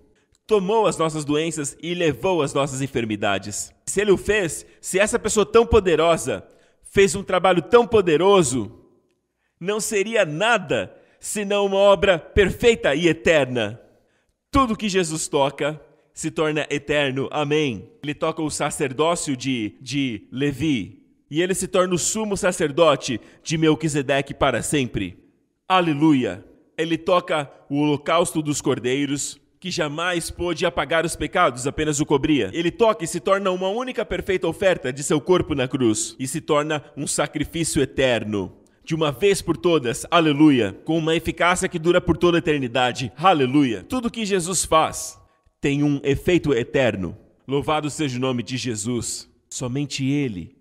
tomou 0.45 0.85
as 0.85 0.97
nossas 0.97 1.25
doenças 1.25 1.75
e 1.81 1.95
levou 1.95 2.43
as 2.43 2.53
nossas 2.53 2.79
enfermidades. 2.79 3.73
Se 3.87 4.01
Ele 4.01 4.11
o 4.11 4.17
fez, 4.17 4.67
se 4.79 4.99
essa 4.99 5.17
pessoa 5.17 5.45
tão 5.45 5.65
poderosa 5.65 6.45
fez 6.83 7.15
um 7.15 7.23
trabalho 7.23 7.63
tão 7.63 7.87
poderoso, 7.87 8.71
não 9.59 9.79
seria 9.79 10.25
nada 10.25 10.95
senão 11.19 11.65
uma 11.65 11.77
obra 11.77 12.19
perfeita 12.19 12.93
e 12.93 13.07
eterna. 13.07 13.81
Tudo 14.51 14.75
que 14.75 14.89
Jesus 14.89 15.27
toca 15.27 15.81
se 16.13 16.31
torna 16.31 16.67
eterno. 16.69 17.27
Amém. 17.31 17.89
Ele 18.03 18.13
toca 18.13 18.41
o 18.41 18.49
sacerdócio 18.49 19.35
de, 19.35 19.75
de 19.81 20.27
Levi 20.31 21.01
e 21.31 21.41
ele 21.41 21.53
se 21.53 21.65
torna 21.65 21.95
o 21.95 21.97
sumo 21.97 22.35
sacerdote 22.35 23.19
de 23.41 23.57
Melquisedeque 23.57 24.33
para 24.33 24.61
sempre. 24.61 25.17
Aleluia. 25.67 26.43
Ele 26.77 26.97
toca 26.97 27.49
o 27.69 27.77
holocausto 27.77 28.41
dos 28.41 28.59
cordeiros, 28.59 29.39
que 29.57 29.71
jamais 29.71 30.29
pôde 30.29 30.65
apagar 30.65 31.05
os 31.05 31.15
pecados, 31.15 31.65
apenas 31.65 32.01
o 32.01 32.05
cobria. 32.05 32.49
Ele 32.51 32.69
toca 32.69 33.05
e 33.05 33.07
se 33.07 33.21
torna 33.21 33.49
uma 33.51 33.69
única 33.69 34.03
perfeita 34.03 34.47
oferta 34.47 34.91
de 34.91 35.03
seu 35.03 35.21
corpo 35.21 35.55
na 35.55 35.67
cruz 35.67 36.17
e 36.19 36.27
se 36.27 36.41
torna 36.41 36.83
um 36.97 37.07
sacrifício 37.07 37.81
eterno. 37.81 38.51
De 38.83 38.93
uma 38.95 39.11
vez 39.11 39.41
por 39.41 39.55
todas, 39.55 40.05
aleluia, 40.11 40.75
com 40.83 40.97
uma 40.97 41.15
eficácia 41.15 41.69
que 41.69 41.79
dura 41.79 42.01
por 42.01 42.17
toda 42.17 42.37
a 42.37 42.39
eternidade, 42.39 43.11
aleluia. 43.15 43.85
Tudo 43.87 44.11
que 44.11 44.25
Jesus 44.25 44.65
faz 44.65 45.20
tem 45.61 45.83
um 45.83 46.01
efeito 46.03 46.53
eterno. 46.53 47.15
Louvado 47.47 47.89
seja 47.89 48.17
o 48.17 48.21
nome 48.21 48.41
de 48.41 48.57
Jesus. 48.57 49.29
Somente 49.47 50.03
Ele 50.03 50.55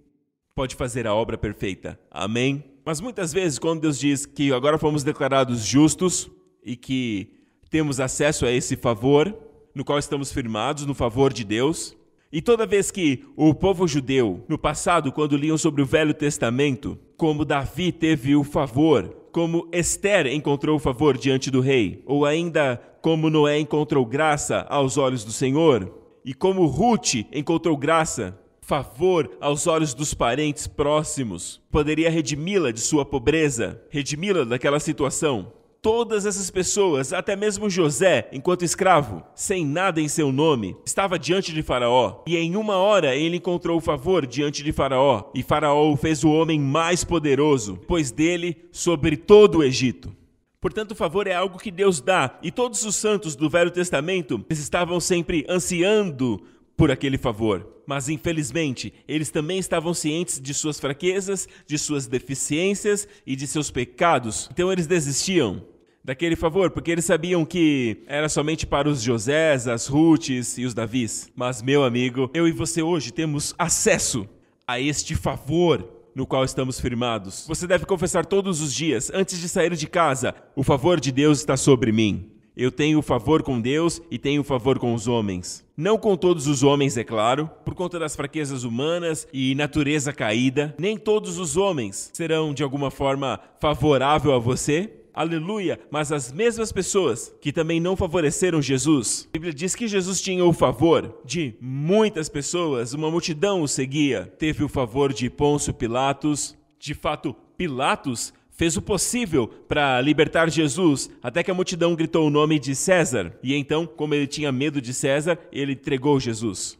pode 0.54 0.76
fazer 0.76 1.06
a 1.06 1.14
obra 1.14 1.38
perfeita. 1.38 1.98
Amém? 2.10 2.62
Mas 2.84 3.00
muitas 3.00 3.32
vezes, 3.32 3.58
quando 3.58 3.80
Deus 3.80 3.98
diz 3.98 4.26
que 4.26 4.52
agora 4.52 4.78
fomos 4.78 5.02
declarados 5.02 5.64
justos 5.64 6.30
e 6.62 6.76
que 6.76 7.30
temos 7.70 7.98
acesso 7.98 8.44
a 8.44 8.52
esse 8.52 8.76
favor, 8.76 9.34
no 9.74 9.84
qual 9.84 9.98
estamos 9.98 10.30
firmados, 10.32 10.84
no 10.84 10.94
favor 10.94 11.32
de 11.32 11.44
Deus, 11.44 11.96
e 12.32 12.42
toda 12.42 12.66
vez 12.66 12.90
que 12.90 13.24
o 13.36 13.54
povo 13.54 13.88
judeu, 13.88 14.44
no 14.48 14.58
passado, 14.58 15.12
quando 15.12 15.36
liam 15.36 15.56
sobre 15.56 15.82
o 15.82 15.86
Velho 15.86 16.12
Testamento, 16.12 16.98
como 17.16 17.44
Davi 17.44 17.90
teve 17.90 18.36
o 18.36 18.44
favor, 18.44 19.16
como 19.32 19.68
Esther 19.72 20.26
encontrou 20.26 20.78
favor 20.78 21.16
diante 21.16 21.50
do 21.50 21.60
rei, 21.60 22.02
ou 22.06 22.24
ainda 22.24 22.80
como 23.00 23.30
Noé 23.30 23.58
encontrou 23.58 24.04
graça 24.04 24.66
aos 24.68 24.98
olhos 24.98 25.24
do 25.24 25.32
Senhor, 25.32 25.92
e 26.24 26.34
como 26.34 26.66
Ruth 26.66 27.26
encontrou 27.32 27.76
graça, 27.76 28.38
favor 28.60 29.36
aos 29.40 29.66
olhos 29.66 29.94
dos 29.94 30.14
parentes 30.14 30.66
próximos, 30.66 31.60
poderia 31.72 32.10
redimi-la 32.10 32.70
de 32.70 32.80
sua 32.80 33.04
pobreza, 33.04 33.82
redimi-la 33.90 34.44
daquela 34.44 34.78
situação. 34.78 35.52
Todas 35.82 36.26
essas 36.26 36.50
pessoas, 36.50 37.10
até 37.10 37.34
mesmo 37.34 37.70
José, 37.70 38.28
enquanto 38.32 38.66
escravo, 38.66 39.22
sem 39.34 39.64
nada 39.64 39.98
em 39.98 40.08
seu 40.08 40.30
nome, 40.30 40.76
estava 40.84 41.18
diante 41.18 41.54
de 41.54 41.62
Faraó. 41.62 42.22
E 42.26 42.36
em 42.36 42.54
uma 42.54 42.76
hora 42.76 43.16
ele 43.16 43.38
encontrou 43.38 43.80
favor 43.80 44.26
diante 44.26 44.62
de 44.62 44.72
Faraó. 44.72 45.30
E 45.34 45.42
Faraó 45.42 45.90
o 45.90 45.96
fez 45.96 46.22
o 46.22 46.30
homem 46.30 46.60
mais 46.60 47.02
poderoso, 47.02 47.78
pois 47.88 48.10
dele 48.10 48.68
sobre 48.70 49.16
todo 49.16 49.58
o 49.58 49.64
Egito. 49.64 50.14
Portanto, 50.60 50.90
o 50.90 50.94
favor 50.94 51.26
é 51.26 51.34
algo 51.34 51.58
que 51.58 51.70
Deus 51.70 52.02
dá, 52.02 52.38
e 52.42 52.50
todos 52.50 52.84
os 52.84 52.94
santos 52.94 53.34
do 53.34 53.48
Velho 53.48 53.70
Testamento 53.70 54.44
estavam 54.50 55.00
sempre 55.00 55.46
ansiando 55.48 56.42
por 56.76 56.90
aquele 56.90 57.16
favor. 57.16 57.66
Mas 57.90 58.08
infelizmente, 58.08 58.94
eles 59.08 59.30
também 59.30 59.58
estavam 59.58 59.92
cientes 59.92 60.40
de 60.40 60.54
suas 60.54 60.78
fraquezas, 60.78 61.48
de 61.66 61.76
suas 61.76 62.06
deficiências 62.06 63.08
e 63.26 63.34
de 63.34 63.48
seus 63.48 63.68
pecados. 63.68 64.48
Então 64.52 64.70
eles 64.70 64.86
desistiam 64.86 65.64
daquele 66.04 66.36
favor, 66.36 66.70
porque 66.70 66.92
eles 66.92 67.04
sabiam 67.04 67.44
que 67.44 68.04
era 68.06 68.28
somente 68.28 68.64
para 68.64 68.88
os 68.88 69.02
Josés, 69.02 69.66
as 69.66 69.88
Rutes 69.88 70.56
e 70.56 70.64
os 70.64 70.72
Davis. 70.72 71.32
Mas, 71.34 71.62
meu 71.62 71.82
amigo, 71.82 72.30
eu 72.32 72.46
e 72.46 72.52
você 72.52 72.80
hoje 72.80 73.12
temos 73.12 73.56
acesso 73.58 74.24
a 74.68 74.78
este 74.78 75.16
favor 75.16 75.84
no 76.14 76.28
qual 76.28 76.44
estamos 76.44 76.78
firmados. 76.78 77.44
Você 77.48 77.66
deve 77.66 77.86
confessar 77.86 78.24
todos 78.24 78.60
os 78.60 78.72
dias, 78.72 79.10
antes 79.12 79.36
de 79.40 79.48
sair 79.48 79.74
de 79.74 79.88
casa: 79.88 80.32
o 80.54 80.62
favor 80.62 81.00
de 81.00 81.10
Deus 81.10 81.40
está 81.40 81.56
sobre 81.56 81.90
mim. 81.90 82.30
Eu 82.56 82.70
tenho 82.70 83.00
favor 83.00 83.42
com 83.42 83.60
Deus 83.60 84.02
e 84.10 84.18
tenho 84.18 84.44
favor 84.44 84.78
com 84.78 84.92
os 84.92 85.08
homens. 85.08 85.64
Não 85.80 85.96
com 85.96 86.14
todos 86.14 86.46
os 86.46 86.62
homens, 86.62 86.98
é 86.98 87.02
claro, 87.02 87.50
por 87.64 87.74
conta 87.74 87.98
das 87.98 88.14
fraquezas 88.14 88.64
humanas 88.64 89.26
e 89.32 89.54
natureza 89.54 90.12
caída. 90.12 90.74
Nem 90.78 90.94
todos 90.98 91.38
os 91.38 91.56
homens 91.56 92.10
serão 92.12 92.52
de 92.52 92.62
alguma 92.62 92.90
forma 92.90 93.40
favorável 93.58 94.34
a 94.34 94.38
você, 94.38 94.92
aleluia, 95.14 95.80
mas 95.90 96.12
as 96.12 96.30
mesmas 96.30 96.70
pessoas 96.70 97.34
que 97.40 97.50
também 97.50 97.80
não 97.80 97.96
favoreceram 97.96 98.60
Jesus. 98.60 99.26
A 99.30 99.32
Bíblia 99.32 99.54
diz 99.54 99.74
que 99.74 99.88
Jesus 99.88 100.20
tinha 100.20 100.44
o 100.44 100.52
favor 100.52 101.18
de 101.24 101.54
muitas 101.58 102.28
pessoas, 102.28 102.92
uma 102.92 103.10
multidão 103.10 103.62
o 103.62 103.66
seguia. 103.66 104.30
Teve 104.38 104.62
o 104.62 104.68
favor 104.68 105.14
de 105.14 105.30
Pôncio 105.30 105.72
Pilatos. 105.72 106.54
De 106.78 106.92
fato, 106.92 107.34
Pilatos 107.56 108.34
fez 108.60 108.76
o 108.76 108.82
possível 108.82 109.48
para 109.48 109.98
libertar 110.02 110.50
Jesus, 110.50 111.10
até 111.22 111.42
que 111.42 111.50
a 111.50 111.54
multidão 111.54 111.94
gritou 111.94 112.26
o 112.26 112.30
nome 112.30 112.58
de 112.58 112.74
César. 112.74 113.32
E 113.42 113.54
então, 113.54 113.86
como 113.86 114.14
ele 114.14 114.26
tinha 114.26 114.52
medo 114.52 114.82
de 114.82 114.92
César, 114.92 115.38
ele 115.50 115.72
entregou 115.72 116.20
Jesus. 116.20 116.78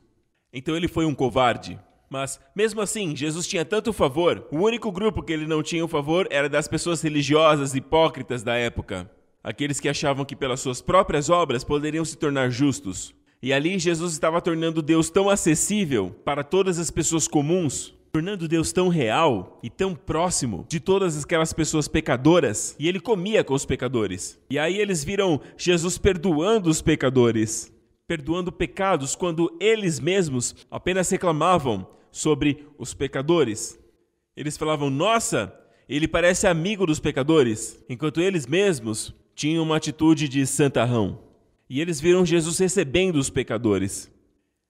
Então 0.52 0.76
ele 0.76 0.86
foi 0.86 1.06
um 1.06 1.14
covarde. 1.14 1.80
Mas, 2.10 2.38
mesmo 2.54 2.82
assim, 2.82 3.16
Jesus 3.16 3.46
tinha 3.46 3.64
tanto 3.64 3.94
favor, 3.94 4.46
o 4.52 4.58
único 4.58 4.92
grupo 4.92 5.22
que 5.22 5.32
ele 5.32 5.46
não 5.46 5.62
tinha 5.62 5.82
o 5.82 5.88
favor 5.88 6.28
era 6.28 6.50
das 6.50 6.68
pessoas 6.68 7.00
religiosas 7.00 7.74
hipócritas 7.74 8.42
da 8.42 8.56
época. 8.56 9.10
Aqueles 9.42 9.80
que 9.80 9.88
achavam 9.88 10.26
que 10.26 10.36
pelas 10.36 10.60
suas 10.60 10.82
próprias 10.82 11.30
obras 11.30 11.64
poderiam 11.64 12.04
se 12.04 12.18
tornar 12.18 12.50
justos. 12.50 13.14
E 13.42 13.54
ali 13.54 13.78
Jesus 13.78 14.12
estava 14.12 14.42
tornando 14.42 14.82
Deus 14.82 15.08
tão 15.08 15.30
acessível 15.30 16.14
para 16.26 16.44
todas 16.44 16.78
as 16.78 16.90
pessoas 16.90 17.26
comuns, 17.26 17.94
tornando 18.12 18.48
Deus 18.48 18.72
tão 18.72 18.88
real 18.88 19.58
e 19.62 19.70
tão 19.70 19.94
próximo 19.94 20.66
de 20.68 20.80
todas 20.80 21.24
aquelas 21.24 21.52
pessoas 21.52 21.86
pecadoras, 21.86 22.74
e 22.78 22.88
ele 22.88 23.00
comia 23.00 23.44
com 23.44 23.54
os 23.54 23.64
pecadores. 23.64 24.38
E 24.50 24.58
aí 24.58 24.78
eles 24.78 25.04
viram 25.04 25.40
Jesus 25.56 25.96
perdoando 25.96 26.68
os 26.68 26.82
pecadores, 26.82 27.72
perdoando 28.06 28.50
pecados 28.50 29.14
quando 29.14 29.56
eles 29.60 30.00
mesmos 30.00 30.56
apenas 30.70 31.08
reclamavam 31.08 31.86
sobre 32.10 32.66
os 32.78 32.92
pecadores. 32.92 33.78
Eles 34.36 34.56
falavam: 34.56 34.90
Nossa, 34.90 35.54
ele 35.88 36.08
parece 36.08 36.46
amigo 36.46 36.86
dos 36.86 36.98
pecadores, 36.98 37.82
enquanto 37.88 38.20
eles 38.20 38.46
mesmos 38.46 39.14
tinham 39.34 39.62
uma 39.62 39.76
atitude 39.76 40.28
de 40.28 40.46
santarrão. 40.46 41.20
E 41.68 41.80
eles 41.80 42.00
viram 42.00 42.26
Jesus 42.26 42.58
recebendo 42.58 43.16
os 43.16 43.30
pecadores, 43.30 44.10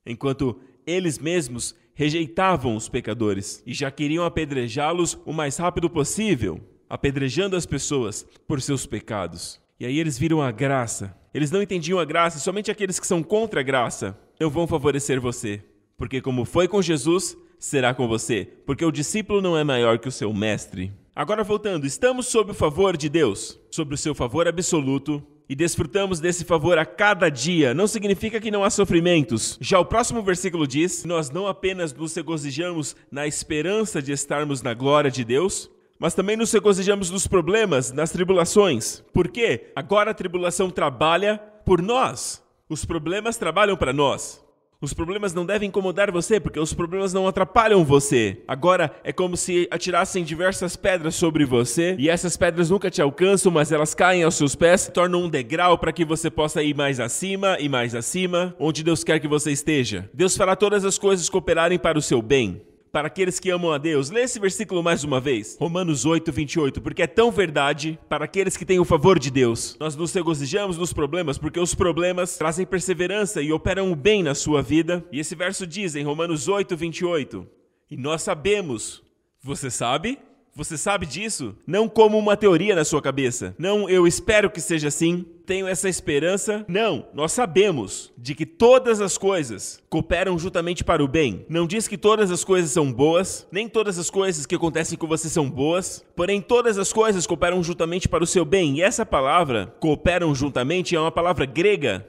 enquanto 0.04 0.60
eles 0.86 1.18
mesmos 1.18 1.74
rejeitavam 1.94 2.76
os 2.76 2.88
pecadores 2.88 3.62
e 3.66 3.74
já 3.74 3.90
queriam 3.90 4.24
apedrejá-los 4.24 5.18
o 5.24 5.32
mais 5.32 5.56
rápido 5.56 5.90
possível, 5.90 6.60
apedrejando 6.88 7.56
as 7.56 7.66
pessoas 7.66 8.26
por 8.48 8.60
seus 8.62 8.86
pecados. 8.86 9.60
E 9.78 9.86
aí 9.86 9.98
eles 9.98 10.18
viram 10.18 10.42
a 10.42 10.50
graça. 10.50 11.16
Eles 11.32 11.50
não 11.50 11.62
entendiam 11.62 11.98
a 11.98 12.04
graça, 12.04 12.38
somente 12.38 12.70
aqueles 12.70 12.98
que 12.98 13.06
são 13.06 13.22
contra 13.22 13.60
a 13.60 13.62
graça 13.62 14.18
não 14.40 14.48
vão 14.48 14.66
favorecer 14.66 15.20
você. 15.20 15.62
Porque, 15.96 16.20
como 16.20 16.46
foi 16.46 16.66
com 16.66 16.80
Jesus, 16.80 17.36
será 17.58 17.92
com 17.92 18.08
você. 18.08 18.48
Porque 18.64 18.84
o 18.84 18.90
discípulo 18.90 19.42
não 19.42 19.56
é 19.56 19.62
maior 19.62 19.98
que 19.98 20.08
o 20.08 20.12
seu 20.12 20.32
mestre. 20.32 20.90
Agora, 21.14 21.44
voltando, 21.44 21.86
estamos 21.86 22.26
sob 22.28 22.52
o 22.52 22.54
favor 22.54 22.96
de 22.96 23.10
Deus, 23.10 23.60
sobre 23.70 23.94
o 23.94 23.98
seu 23.98 24.14
favor 24.14 24.48
absoluto, 24.48 25.22
e 25.50 25.54
desfrutamos 25.56 26.20
desse 26.20 26.44
favor 26.44 26.78
a 26.78 26.86
cada 26.86 27.28
dia, 27.28 27.74
não 27.74 27.88
significa 27.88 28.40
que 28.40 28.52
não 28.52 28.62
há 28.62 28.70
sofrimentos. 28.70 29.58
Já 29.60 29.80
o 29.80 29.84
próximo 29.84 30.22
versículo 30.22 30.64
diz: 30.64 31.04
Nós 31.04 31.28
não 31.28 31.48
apenas 31.48 31.92
nos 31.92 32.14
regozijamos 32.14 32.94
na 33.10 33.26
esperança 33.26 34.00
de 34.00 34.12
estarmos 34.12 34.62
na 34.62 34.72
glória 34.74 35.10
de 35.10 35.24
Deus, 35.24 35.68
mas 35.98 36.14
também 36.14 36.36
nos 36.36 36.52
regozijamos 36.52 37.10
nos 37.10 37.26
problemas, 37.26 37.90
nas 37.90 38.12
tribulações. 38.12 39.02
Por 39.12 39.26
quê? 39.26 39.72
Agora 39.74 40.12
a 40.12 40.14
tribulação 40.14 40.70
trabalha 40.70 41.38
por 41.66 41.82
nós. 41.82 42.40
Os 42.68 42.84
problemas 42.84 43.36
trabalham 43.36 43.76
para 43.76 43.92
nós. 43.92 44.40
Os 44.82 44.94
problemas 44.94 45.34
não 45.34 45.44
devem 45.44 45.68
incomodar 45.68 46.10
você, 46.10 46.40
porque 46.40 46.58
os 46.58 46.72
problemas 46.72 47.12
não 47.12 47.28
atrapalham 47.28 47.84
você. 47.84 48.38
Agora 48.48 48.90
é 49.04 49.12
como 49.12 49.36
se 49.36 49.68
atirassem 49.70 50.24
diversas 50.24 50.74
pedras 50.74 51.14
sobre 51.14 51.44
você 51.44 51.94
e 51.98 52.08
essas 52.08 52.34
pedras 52.34 52.70
nunca 52.70 52.90
te 52.90 53.02
alcançam, 53.02 53.52
mas 53.52 53.70
elas 53.70 53.94
caem 53.94 54.22
aos 54.22 54.36
seus 54.36 54.54
pés, 54.54 54.90
tornam 54.92 55.24
um 55.24 55.28
degrau 55.28 55.76
para 55.76 55.92
que 55.92 56.02
você 56.02 56.30
possa 56.30 56.62
ir 56.62 56.74
mais 56.74 56.98
acima 56.98 57.58
e 57.60 57.68
mais 57.68 57.94
acima, 57.94 58.56
onde 58.58 58.82
Deus 58.82 59.04
quer 59.04 59.20
que 59.20 59.28
você 59.28 59.52
esteja. 59.52 60.08
Deus 60.14 60.34
fará 60.34 60.56
todas 60.56 60.82
as 60.82 60.96
coisas 60.96 61.28
cooperarem 61.28 61.78
para 61.78 61.98
o 61.98 62.02
seu 62.02 62.22
bem 62.22 62.62
para 62.92 63.06
aqueles 63.06 63.38
que 63.38 63.50
amam 63.50 63.72
a 63.72 63.78
Deus. 63.78 64.10
Lê 64.10 64.22
esse 64.22 64.38
versículo 64.38 64.82
mais 64.82 65.04
uma 65.04 65.20
vez. 65.20 65.56
Romanos 65.60 66.04
8, 66.04 66.30
28. 66.32 66.80
Porque 66.80 67.02
é 67.02 67.06
tão 67.06 67.30
verdade 67.30 67.98
para 68.08 68.24
aqueles 68.24 68.56
que 68.56 68.64
têm 68.64 68.78
o 68.78 68.84
favor 68.84 69.18
de 69.18 69.30
Deus. 69.30 69.76
Nós 69.78 69.96
nos 69.96 70.12
regozijamos 70.12 70.76
nos 70.76 70.92
problemas 70.92 71.38
porque 71.38 71.60
os 71.60 71.74
problemas 71.74 72.36
trazem 72.36 72.66
perseverança 72.66 73.40
e 73.40 73.52
operam 73.52 73.90
o 73.92 73.96
bem 73.96 74.22
na 74.22 74.34
sua 74.34 74.62
vida. 74.62 75.04
E 75.12 75.20
esse 75.20 75.34
verso 75.34 75.66
diz 75.66 75.94
em 75.94 76.04
Romanos 76.04 76.48
8, 76.48 76.76
28. 76.76 77.46
E 77.90 77.96
nós 77.96 78.22
sabemos. 78.22 79.02
Você 79.42 79.70
sabe? 79.70 80.18
Você 80.60 80.76
sabe 80.76 81.06
disso? 81.06 81.56
Não 81.66 81.88
como 81.88 82.18
uma 82.18 82.36
teoria 82.36 82.74
na 82.74 82.84
sua 82.84 83.00
cabeça. 83.00 83.54
Não, 83.58 83.88
eu 83.88 84.06
espero 84.06 84.50
que 84.50 84.60
seja 84.60 84.88
assim. 84.88 85.24
Tenho 85.46 85.66
essa 85.66 85.88
esperança. 85.88 86.66
Não, 86.68 87.06
nós 87.14 87.32
sabemos 87.32 88.12
de 88.14 88.34
que 88.34 88.44
todas 88.44 89.00
as 89.00 89.16
coisas 89.16 89.82
cooperam 89.88 90.38
juntamente 90.38 90.84
para 90.84 91.02
o 91.02 91.08
bem. 91.08 91.46
Não 91.48 91.66
diz 91.66 91.88
que 91.88 91.96
todas 91.96 92.30
as 92.30 92.44
coisas 92.44 92.72
são 92.72 92.92
boas, 92.92 93.48
nem 93.50 93.70
todas 93.70 93.98
as 93.98 94.10
coisas 94.10 94.44
que 94.44 94.54
acontecem 94.54 94.98
com 94.98 95.06
você 95.06 95.30
são 95.30 95.48
boas, 95.48 96.04
porém 96.14 96.42
todas 96.42 96.76
as 96.76 96.92
coisas 96.92 97.26
cooperam 97.26 97.62
juntamente 97.62 98.06
para 98.06 98.22
o 98.22 98.26
seu 98.26 98.44
bem. 98.44 98.76
E 98.76 98.82
essa 98.82 99.06
palavra, 99.06 99.74
cooperam 99.80 100.34
juntamente, 100.34 100.94
é 100.94 101.00
uma 101.00 101.10
palavra 101.10 101.46
grega 101.46 102.06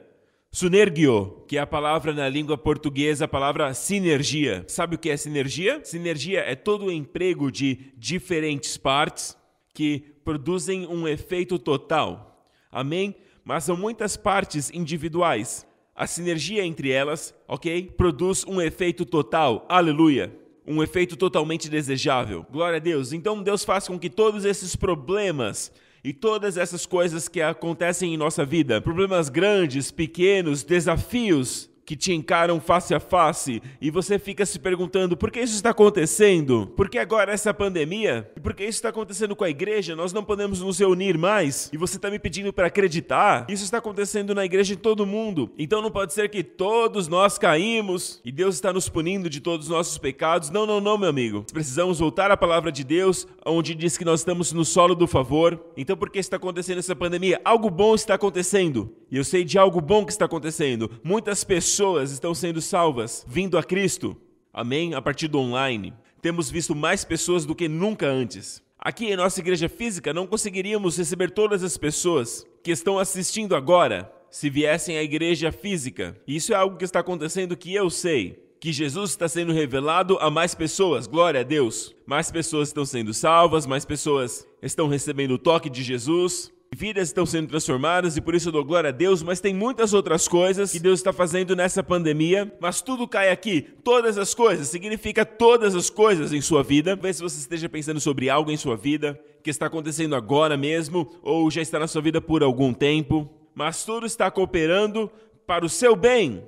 Sunergio, 0.54 1.44
que 1.48 1.56
é 1.56 1.60
a 1.60 1.66
palavra 1.66 2.12
na 2.12 2.28
língua 2.28 2.58
portuguesa, 2.58 3.24
a 3.24 3.28
palavra 3.28 3.72
sinergia. 3.72 4.62
Sabe 4.68 4.96
o 4.96 4.98
que 4.98 5.08
é 5.08 5.16
sinergia? 5.16 5.82
Sinergia 5.82 6.40
é 6.40 6.54
todo 6.54 6.84
o 6.84 6.92
emprego 6.92 7.50
de 7.50 7.90
diferentes 7.96 8.76
partes 8.76 9.34
que 9.72 10.00
produzem 10.22 10.86
um 10.86 11.08
efeito 11.08 11.58
total. 11.58 12.46
Amém? 12.70 13.14
Mas 13.42 13.64
são 13.64 13.78
muitas 13.78 14.14
partes 14.14 14.70
individuais. 14.74 15.66
A 15.96 16.06
sinergia 16.06 16.66
entre 16.66 16.90
elas, 16.90 17.34
ok? 17.48 17.90
Produz 17.96 18.44
um 18.44 18.60
efeito 18.60 19.06
total. 19.06 19.64
Aleluia 19.70 20.38
um 20.64 20.80
efeito 20.80 21.16
totalmente 21.16 21.68
desejável. 21.68 22.46
Glória 22.48 22.76
a 22.76 22.80
Deus. 22.80 23.12
Então 23.12 23.42
Deus 23.42 23.64
faz 23.64 23.88
com 23.88 23.98
que 23.98 24.08
todos 24.08 24.44
esses 24.44 24.76
problemas 24.76 25.72
e 26.04 26.12
todas 26.12 26.56
essas 26.56 26.84
coisas 26.84 27.28
que 27.28 27.40
acontecem 27.40 28.12
em 28.12 28.16
nossa 28.16 28.44
vida, 28.44 28.80
problemas 28.80 29.28
grandes, 29.28 29.90
pequenos, 29.90 30.62
desafios, 30.62 31.70
que 31.84 31.96
te 31.96 32.12
encaram 32.12 32.60
face 32.60 32.94
a 32.94 33.00
face 33.00 33.62
e 33.80 33.90
você 33.90 34.18
fica 34.18 34.46
se 34.46 34.58
perguntando 34.58 35.16
por 35.16 35.30
que 35.30 35.40
isso 35.40 35.54
está 35.54 35.70
acontecendo? 35.70 36.72
Por 36.76 36.88
que 36.88 36.98
agora 36.98 37.32
essa 37.32 37.52
pandemia? 37.52 38.30
E 38.36 38.40
por 38.40 38.54
que 38.54 38.62
isso 38.62 38.78
está 38.78 38.90
acontecendo 38.90 39.34
com 39.34 39.44
a 39.44 39.50
igreja? 39.50 39.96
Nós 39.96 40.12
não 40.12 40.24
podemos 40.24 40.60
nos 40.60 40.78
reunir 40.78 41.18
mais 41.18 41.70
e 41.72 41.76
você 41.76 41.96
está 41.96 42.10
me 42.10 42.18
pedindo 42.18 42.52
para 42.52 42.68
acreditar? 42.68 43.46
Isso 43.48 43.64
está 43.64 43.78
acontecendo 43.78 44.34
na 44.34 44.44
igreja 44.44 44.74
de 44.74 44.80
todo 44.80 45.06
mundo. 45.06 45.50
Então 45.58 45.82
não 45.82 45.90
pode 45.90 46.12
ser 46.12 46.28
que 46.28 46.42
todos 46.42 47.08
nós 47.08 47.38
caímos 47.38 48.20
e 48.24 48.30
Deus 48.30 48.54
está 48.54 48.72
nos 48.72 48.88
punindo 48.88 49.28
de 49.28 49.40
todos 49.40 49.66
os 49.66 49.72
nossos 49.72 49.98
pecados. 49.98 50.50
Não, 50.50 50.66
não, 50.66 50.80
não, 50.80 50.96
meu 50.96 51.08
amigo. 51.08 51.44
Precisamos 51.52 51.98
voltar 51.98 52.30
à 52.30 52.36
palavra 52.36 52.70
de 52.70 52.84
Deus, 52.84 53.26
onde 53.44 53.74
diz 53.74 53.98
que 53.98 54.04
nós 54.04 54.20
estamos 54.20 54.52
no 54.52 54.64
solo 54.64 54.94
do 54.94 55.06
favor. 55.06 55.60
Então 55.76 55.96
por 55.96 56.10
que 56.10 56.18
está 56.18 56.36
acontecendo 56.36 56.78
essa 56.78 56.94
pandemia? 56.94 57.40
Algo 57.44 57.68
bom 57.70 57.94
está 57.94 58.14
acontecendo. 58.14 58.94
E 59.10 59.16
eu 59.16 59.24
sei 59.24 59.44
de 59.44 59.58
algo 59.58 59.80
bom 59.80 60.06
que 60.06 60.12
está 60.12 60.24
acontecendo. 60.24 60.90
Muitas 61.02 61.44
pessoas 61.44 61.71
estão 61.80 62.34
sendo 62.34 62.60
salvas, 62.60 63.24
vindo 63.28 63.56
a 63.56 63.62
Cristo. 63.62 64.16
Amém? 64.52 64.94
A 64.94 65.00
partir 65.00 65.28
do 65.28 65.38
online. 65.38 65.94
Temos 66.20 66.50
visto 66.50 66.74
mais 66.74 67.04
pessoas 67.04 67.46
do 67.46 67.54
que 67.54 67.68
nunca 67.68 68.06
antes. 68.06 68.62
Aqui 68.78 69.06
em 69.06 69.16
nossa 69.16 69.40
igreja 69.40 69.68
física 69.68 70.12
não 70.12 70.26
conseguiríamos 70.26 70.98
receber 70.98 71.30
todas 71.30 71.62
as 71.62 71.76
pessoas 71.76 72.44
que 72.62 72.70
estão 72.70 72.98
assistindo 72.98 73.54
agora 73.54 74.12
se 74.30 74.48
viessem 74.48 74.96
à 74.96 75.02
igreja 75.02 75.52
física. 75.52 76.16
Isso 76.26 76.52
é 76.52 76.56
algo 76.56 76.76
que 76.76 76.84
está 76.84 77.00
acontecendo 77.00 77.56
que 77.56 77.74
eu 77.74 77.90
sei. 77.90 78.42
Que 78.58 78.72
Jesus 78.72 79.10
está 79.10 79.28
sendo 79.28 79.52
revelado 79.52 80.16
a 80.20 80.30
mais 80.30 80.54
pessoas, 80.54 81.06
glória 81.06 81.40
a 81.40 81.44
Deus. 81.44 81.94
Mais 82.06 82.30
pessoas 82.30 82.68
estão 82.68 82.84
sendo 82.84 83.12
salvas, 83.12 83.66
mais 83.66 83.84
pessoas 83.84 84.46
estão 84.62 84.88
recebendo 84.88 85.32
o 85.32 85.38
toque 85.38 85.68
de 85.68 85.82
Jesus. 85.82 86.52
Vidas 86.74 87.08
estão 87.08 87.26
sendo 87.26 87.48
transformadas 87.48 88.16
e 88.16 88.20
por 88.22 88.34
isso 88.34 88.48
eu 88.48 88.52
dou 88.52 88.64
glória 88.64 88.88
a 88.88 88.92
Deus, 88.92 89.22
mas 89.22 89.40
tem 89.40 89.52
muitas 89.52 89.92
outras 89.92 90.26
coisas 90.26 90.72
que 90.72 90.80
Deus 90.80 91.00
está 91.00 91.12
fazendo 91.12 91.54
nessa 91.54 91.82
pandemia. 91.82 92.50
Mas 92.58 92.80
tudo 92.80 93.06
cai 93.06 93.30
aqui, 93.30 93.60
todas 93.84 94.16
as 94.16 94.32
coisas, 94.32 94.68
significa 94.68 95.26
todas 95.26 95.74
as 95.74 95.90
coisas 95.90 96.32
em 96.32 96.40
sua 96.40 96.62
vida. 96.62 96.96
Talvez 96.96 97.20
você 97.20 97.38
esteja 97.40 97.68
pensando 97.68 98.00
sobre 98.00 98.30
algo 98.30 98.50
em 98.50 98.56
sua 98.56 98.74
vida 98.74 99.20
que 99.42 99.50
está 99.50 99.66
acontecendo 99.66 100.16
agora 100.16 100.56
mesmo 100.56 101.10
ou 101.22 101.50
já 101.50 101.60
está 101.60 101.78
na 101.78 101.86
sua 101.86 102.00
vida 102.00 102.22
por 102.22 102.42
algum 102.42 102.72
tempo. 102.72 103.28
Mas 103.54 103.84
tudo 103.84 104.06
está 104.06 104.30
cooperando 104.30 105.10
para 105.46 105.66
o 105.66 105.68
seu 105.68 105.94
bem, 105.94 106.42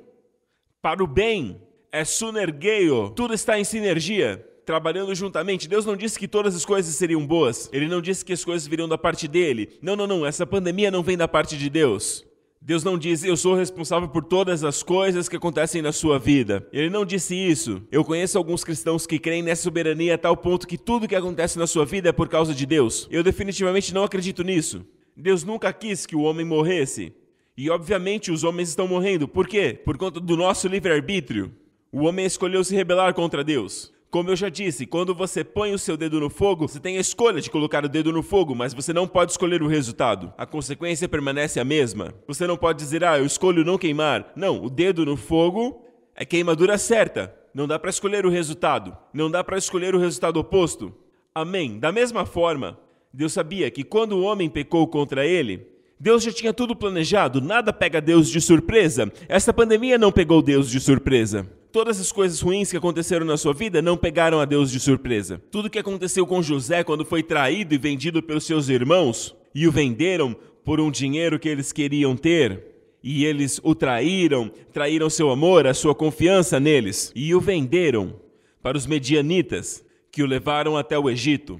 para 0.80 1.04
o 1.04 1.06
bem. 1.06 1.60
É 1.92 2.02
sunergeio, 2.02 3.10
tudo 3.10 3.34
está 3.34 3.58
em 3.58 3.62
sinergia 3.62 4.42
trabalhando 4.64 5.14
juntamente. 5.14 5.68
Deus 5.68 5.84
não 5.84 5.96
disse 5.96 6.18
que 6.18 6.28
todas 6.28 6.54
as 6.54 6.64
coisas 6.64 6.94
seriam 6.94 7.26
boas. 7.26 7.68
Ele 7.72 7.88
não 7.88 8.00
disse 8.00 8.24
que 8.24 8.32
as 8.32 8.44
coisas 8.44 8.66
viriam 8.66 8.88
da 8.88 8.98
parte 8.98 9.28
dele. 9.28 9.78
Não, 9.80 9.96
não, 9.96 10.06
não. 10.06 10.26
Essa 10.26 10.46
pandemia 10.46 10.90
não 10.90 11.02
vem 11.02 11.16
da 11.16 11.28
parte 11.28 11.56
de 11.56 11.70
Deus. 11.70 12.24
Deus 12.66 12.82
não 12.82 12.96
diz, 12.96 13.22
eu 13.22 13.36
sou 13.36 13.54
responsável 13.54 14.08
por 14.08 14.24
todas 14.24 14.64
as 14.64 14.82
coisas 14.82 15.28
que 15.28 15.36
acontecem 15.36 15.82
na 15.82 15.92
sua 15.92 16.18
vida. 16.18 16.66
Ele 16.72 16.88
não 16.88 17.04
disse 17.04 17.36
isso. 17.36 17.82
Eu 17.92 18.02
conheço 18.02 18.38
alguns 18.38 18.64
cristãos 18.64 19.06
que 19.06 19.18
creem 19.18 19.42
nessa 19.42 19.64
soberania 19.64 20.14
a 20.14 20.18
tal 20.18 20.34
ponto 20.34 20.66
que 20.66 20.78
tudo 20.78 21.06
que 21.06 21.14
acontece 21.14 21.58
na 21.58 21.66
sua 21.66 21.84
vida 21.84 22.08
é 22.08 22.12
por 22.12 22.26
causa 22.26 22.54
de 22.54 22.64
Deus. 22.64 23.06
Eu 23.10 23.22
definitivamente 23.22 23.92
não 23.92 24.02
acredito 24.02 24.42
nisso. 24.42 24.82
Deus 25.14 25.44
nunca 25.44 25.70
quis 25.74 26.06
que 26.06 26.16
o 26.16 26.22
homem 26.22 26.46
morresse. 26.46 27.12
E 27.54 27.68
obviamente 27.68 28.32
os 28.32 28.42
homens 28.44 28.70
estão 28.70 28.88
morrendo. 28.88 29.28
Por 29.28 29.46
quê? 29.46 29.78
Por 29.84 29.98
conta 29.98 30.18
do 30.18 30.34
nosso 30.34 30.66
livre-arbítrio. 30.66 31.52
O 31.92 32.04
homem 32.04 32.24
escolheu 32.24 32.64
se 32.64 32.74
rebelar 32.74 33.12
contra 33.12 33.44
Deus. 33.44 33.93
Como 34.14 34.30
eu 34.30 34.36
já 34.36 34.48
disse, 34.48 34.86
quando 34.86 35.12
você 35.12 35.42
põe 35.42 35.74
o 35.74 35.78
seu 35.78 35.96
dedo 35.96 36.20
no 36.20 36.30
fogo, 36.30 36.68
você 36.68 36.78
tem 36.78 36.98
a 36.98 37.00
escolha 37.00 37.40
de 37.40 37.50
colocar 37.50 37.84
o 37.84 37.88
dedo 37.88 38.12
no 38.12 38.22
fogo, 38.22 38.54
mas 38.54 38.72
você 38.72 38.92
não 38.92 39.08
pode 39.08 39.32
escolher 39.32 39.60
o 39.60 39.66
resultado. 39.66 40.32
A 40.38 40.46
consequência 40.46 41.08
permanece 41.08 41.58
a 41.58 41.64
mesma. 41.64 42.14
Você 42.28 42.46
não 42.46 42.56
pode 42.56 42.78
dizer, 42.78 43.02
ah, 43.02 43.18
eu 43.18 43.26
escolho 43.26 43.64
não 43.64 43.76
queimar. 43.76 44.32
Não, 44.36 44.64
o 44.64 44.70
dedo 44.70 45.04
no 45.04 45.16
fogo 45.16 45.84
é 46.14 46.24
queimadura 46.24 46.78
certa. 46.78 47.34
Não 47.52 47.66
dá 47.66 47.76
para 47.76 47.90
escolher 47.90 48.24
o 48.24 48.30
resultado. 48.30 48.96
Não 49.12 49.28
dá 49.28 49.42
para 49.42 49.58
escolher 49.58 49.96
o 49.96 49.98
resultado 49.98 50.36
oposto. 50.36 50.94
Amém. 51.34 51.80
Da 51.80 51.90
mesma 51.90 52.24
forma, 52.24 52.78
Deus 53.12 53.32
sabia 53.32 53.68
que 53.68 53.82
quando 53.82 54.12
o 54.12 54.22
homem 54.22 54.48
pecou 54.48 54.86
contra 54.86 55.26
ele, 55.26 55.66
Deus 56.04 56.22
já 56.22 56.30
tinha 56.30 56.52
tudo 56.52 56.76
planejado, 56.76 57.40
nada 57.40 57.72
pega 57.72 57.98
Deus 57.98 58.28
de 58.28 58.38
surpresa. 58.38 59.10
Essa 59.26 59.54
pandemia 59.54 59.96
não 59.96 60.12
pegou 60.12 60.42
Deus 60.42 60.68
de 60.68 60.78
surpresa. 60.78 61.50
Todas 61.72 61.98
as 61.98 62.12
coisas 62.12 62.42
ruins 62.42 62.70
que 62.70 62.76
aconteceram 62.76 63.24
na 63.24 63.38
sua 63.38 63.54
vida 63.54 63.80
não 63.80 63.96
pegaram 63.96 64.38
a 64.38 64.44
Deus 64.44 64.70
de 64.70 64.78
surpresa. 64.78 65.40
Tudo 65.50 65.70
que 65.70 65.78
aconteceu 65.78 66.26
com 66.26 66.42
José 66.42 66.84
quando 66.84 67.06
foi 67.06 67.22
traído 67.22 67.74
e 67.74 67.78
vendido 67.78 68.22
pelos 68.22 68.44
seus 68.44 68.68
irmãos 68.68 69.34
e 69.54 69.66
o 69.66 69.72
venderam 69.72 70.36
por 70.62 70.78
um 70.78 70.90
dinheiro 70.90 71.38
que 71.38 71.48
eles 71.48 71.72
queriam 71.72 72.14
ter, 72.14 72.62
e 73.02 73.24
eles 73.24 73.58
o 73.64 73.74
traíram, 73.74 74.52
traíram 74.74 75.08
seu 75.08 75.30
amor, 75.30 75.66
a 75.66 75.72
sua 75.72 75.94
confiança 75.94 76.60
neles, 76.60 77.12
e 77.16 77.34
o 77.34 77.40
venderam 77.40 78.20
para 78.62 78.76
os 78.76 78.86
medianitas, 78.86 79.82
que 80.12 80.22
o 80.22 80.26
levaram 80.26 80.76
até 80.76 80.98
o 80.98 81.08
Egito. 81.08 81.58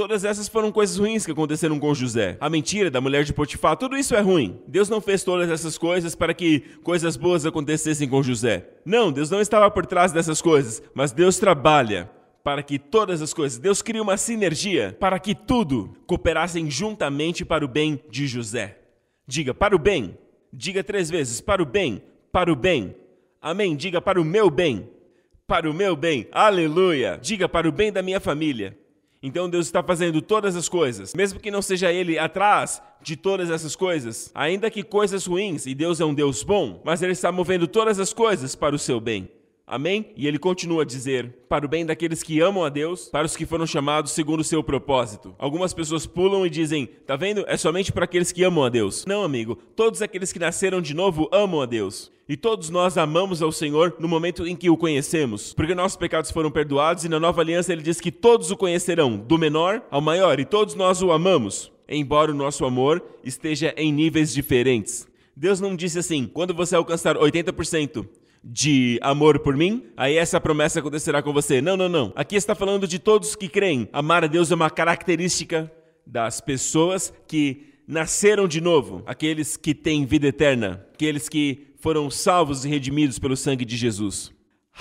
Todas 0.00 0.24
essas 0.24 0.48
foram 0.48 0.72
coisas 0.72 0.96
ruins 0.96 1.26
que 1.26 1.32
aconteceram 1.32 1.78
com 1.78 1.92
José. 1.92 2.38
A 2.40 2.48
mentira 2.48 2.90
da 2.90 3.02
mulher 3.02 3.22
de 3.22 3.34
Potifar, 3.34 3.76
tudo 3.76 3.98
isso 3.98 4.14
é 4.14 4.20
ruim. 4.20 4.58
Deus 4.66 4.88
não 4.88 4.98
fez 4.98 5.22
todas 5.22 5.50
essas 5.50 5.76
coisas 5.76 6.14
para 6.14 6.32
que 6.32 6.60
coisas 6.82 7.18
boas 7.18 7.44
acontecessem 7.44 8.08
com 8.08 8.22
José. 8.22 8.66
Não, 8.82 9.12
Deus 9.12 9.28
não 9.28 9.42
estava 9.42 9.70
por 9.70 9.84
trás 9.84 10.10
dessas 10.10 10.40
coisas, 10.40 10.82
mas 10.94 11.12
Deus 11.12 11.36
trabalha 11.36 12.10
para 12.42 12.62
que 12.62 12.78
todas 12.78 13.20
as 13.20 13.34
coisas, 13.34 13.58
Deus 13.58 13.82
cria 13.82 14.00
uma 14.00 14.16
sinergia 14.16 14.96
para 14.98 15.18
que 15.18 15.34
tudo 15.34 15.94
cooperassem 16.06 16.70
juntamente 16.70 17.44
para 17.44 17.62
o 17.62 17.68
bem 17.68 18.02
de 18.10 18.26
José. 18.26 18.78
Diga 19.26 19.52
para 19.52 19.76
o 19.76 19.78
bem. 19.78 20.16
Diga 20.50 20.82
três 20.82 21.10
vezes 21.10 21.42
para 21.42 21.62
o 21.62 21.66
bem, 21.66 22.02
para 22.32 22.50
o 22.50 22.56
bem. 22.56 22.96
Amém. 23.38 23.76
Diga 23.76 24.00
para 24.00 24.18
o 24.18 24.24
meu 24.24 24.48
bem, 24.48 24.88
para 25.46 25.70
o 25.70 25.74
meu 25.74 25.94
bem. 25.94 26.26
Aleluia. 26.32 27.18
Diga 27.20 27.46
para 27.46 27.68
o 27.68 27.72
bem 27.72 27.92
da 27.92 28.00
minha 28.00 28.18
família 28.18 28.80
Então 29.22 29.50
Deus 29.50 29.66
está 29.66 29.82
fazendo 29.82 30.22
todas 30.22 30.56
as 30.56 30.66
coisas, 30.66 31.14
mesmo 31.14 31.38
que 31.38 31.50
não 31.50 31.60
seja 31.60 31.92
Ele 31.92 32.18
atrás 32.18 32.80
de 33.02 33.16
todas 33.16 33.50
essas 33.50 33.76
coisas, 33.76 34.30
ainda 34.34 34.70
que 34.70 34.82
coisas 34.82 35.26
ruins, 35.26 35.66
e 35.66 35.74
Deus 35.74 36.00
é 36.00 36.04
um 36.04 36.14
Deus 36.14 36.42
bom, 36.42 36.80
mas 36.84 37.02
Ele 37.02 37.12
está 37.12 37.30
movendo 37.30 37.66
todas 37.66 38.00
as 38.00 38.14
coisas 38.14 38.54
para 38.54 38.74
o 38.74 38.78
seu 38.78 38.98
bem. 38.98 39.28
Amém? 39.70 40.06
E 40.16 40.26
ele 40.26 40.36
continua 40.36 40.82
a 40.82 40.84
dizer: 40.84 41.32
para 41.48 41.64
o 41.64 41.68
bem 41.68 41.86
daqueles 41.86 42.24
que 42.24 42.40
amam 42.40 42.64
a 42.64 42.68
Deus, 42.68 43.08
para 43.08 43.24
os 43.24 43.36
que 43.36 43.46
foram 43.46 43.64
chamados 43.64 44.10
segundo 44.10 44.40
o 44.40 44.44
seu 44.44 44.64
propósito. 44.64 45.32
Algumas 45.38 45.72
pessoas 45.72 46.06
pulam 46.06 46.44
e 46.44 46.50
dizem: 46.50 46.86
tá 47.06 47.14
vendo? 47.14 47.44
É 47.46 47.56
somente 47.56 47.92
para 47.92 48.04
aqueles 48.04 48.32
que 48.32 48.42
amam 48.42 48.64
a 48.64 48.68
Deus. 48.68 49.06
Não, 49.06 49.22
amigo. 49.22 49.54
Todos 49.76 50.02
aqueles 50.02 50.32
que 50.32 50.40
nasceram 50.40 50.82
de 50.82 50.92
novo 50.92 51.28
amam 51.30 51.60
a 51.60 51.66
Deus. 51.66 52.10
E 52.30 52.36
todos 52.36 52.70
nós 52.70 52.96
amamos 52.96 53.42
ao 53.42 53.50
Senhor 53.50 53.96
no 53.98 54.06
momento 54.06 54.46
em 54.46 54.54
que 54.54 54.70
o 54.70 54.76
conhecemos, 54.76 55.52
porque 55.52 55.74
nossos 55.74 55.96
pecados 55.96 56.30
foram 56.30 56.48
perdoados 56.48 57.04
e 57.04 57.08
na 57.08 57.18
nova 57.18 57.40
aliança 57.40 57.72
ele 57.72 57.82
diz 57.82 58.00
que 58.00 58.12
todos 58.12 58.52
o 58.52 58.56
conhecerão, 58.56 59.16
do 59.16 59.36
menor 59.36 59.82
ao 59.90 60.00
maior, 60.00 60.38
e 60.38 60.44
todos 60.44 60.76
nós 60.76 61.02
o 61.02 61.10
amamos, 61.10 61.72
embora 61.88 62.30
o 62.30 62.34
nosso 62.34 62.64
amor 62.64 63.02
esteja 63.24 63.74
em 63.76 63.92
níveis 63.92 64.32
diferentes. 64.32 65.08
Deus 65.34 65.60
não 65.60 65.74
disse 65.74 65.98
assim: 65.98 66.24
quando 66.32 66.54
você 66.54 66.76
alcançar 66.76 67.16
80%, 67.16 68.06
de 68.44 69.00
amor 69.02 69.40
por 69.40 69.56
mim, 69.56 69.86
aí 69.96 70.16
essa 70.16 70.40
promessa 70.40 70.78
acontecerá 70.78 71.20
com 71.24 71.32
você. 71.32 71.60
Não, 71.60 71.76
não, 71.76 71.88
não. 71.88 72.12
Aqui 72.14 72.36
está 72.36 72.54
falando 72.54 72.86
de 72.86 73.00
todos 73.00 73.34
que 73.34 73.48
creem. 73.48 73.88
Amar 73.92 74.22
a 74.22 74.28
Deus 74.28 74.52
é 74.52 74.54
uma 74.54 74.70
característica 74.70 75.70
das 76.06 76.40
pessoas 76.40 77.12
que 77.26 77.74
nasceram 77.88 78.46
de 78.46 78.60
novo, 78.60 79.02
aqueles 79.04 79.56
que 79.56 79.74
têm 79.74 80.06
vida 80.06 80.28
eterna, 80.28 80.86
aqueles 80.94 81.28
que 81.28 81.69
foram 81.80 82.10
salvos 82.10 82.64
e 82.64 82.68
redimidos 82.68 83.18
pelo 83.18 83.36
sangue 83.36 83.64
de 83.64 83.76
Jesus. 83.76 84.32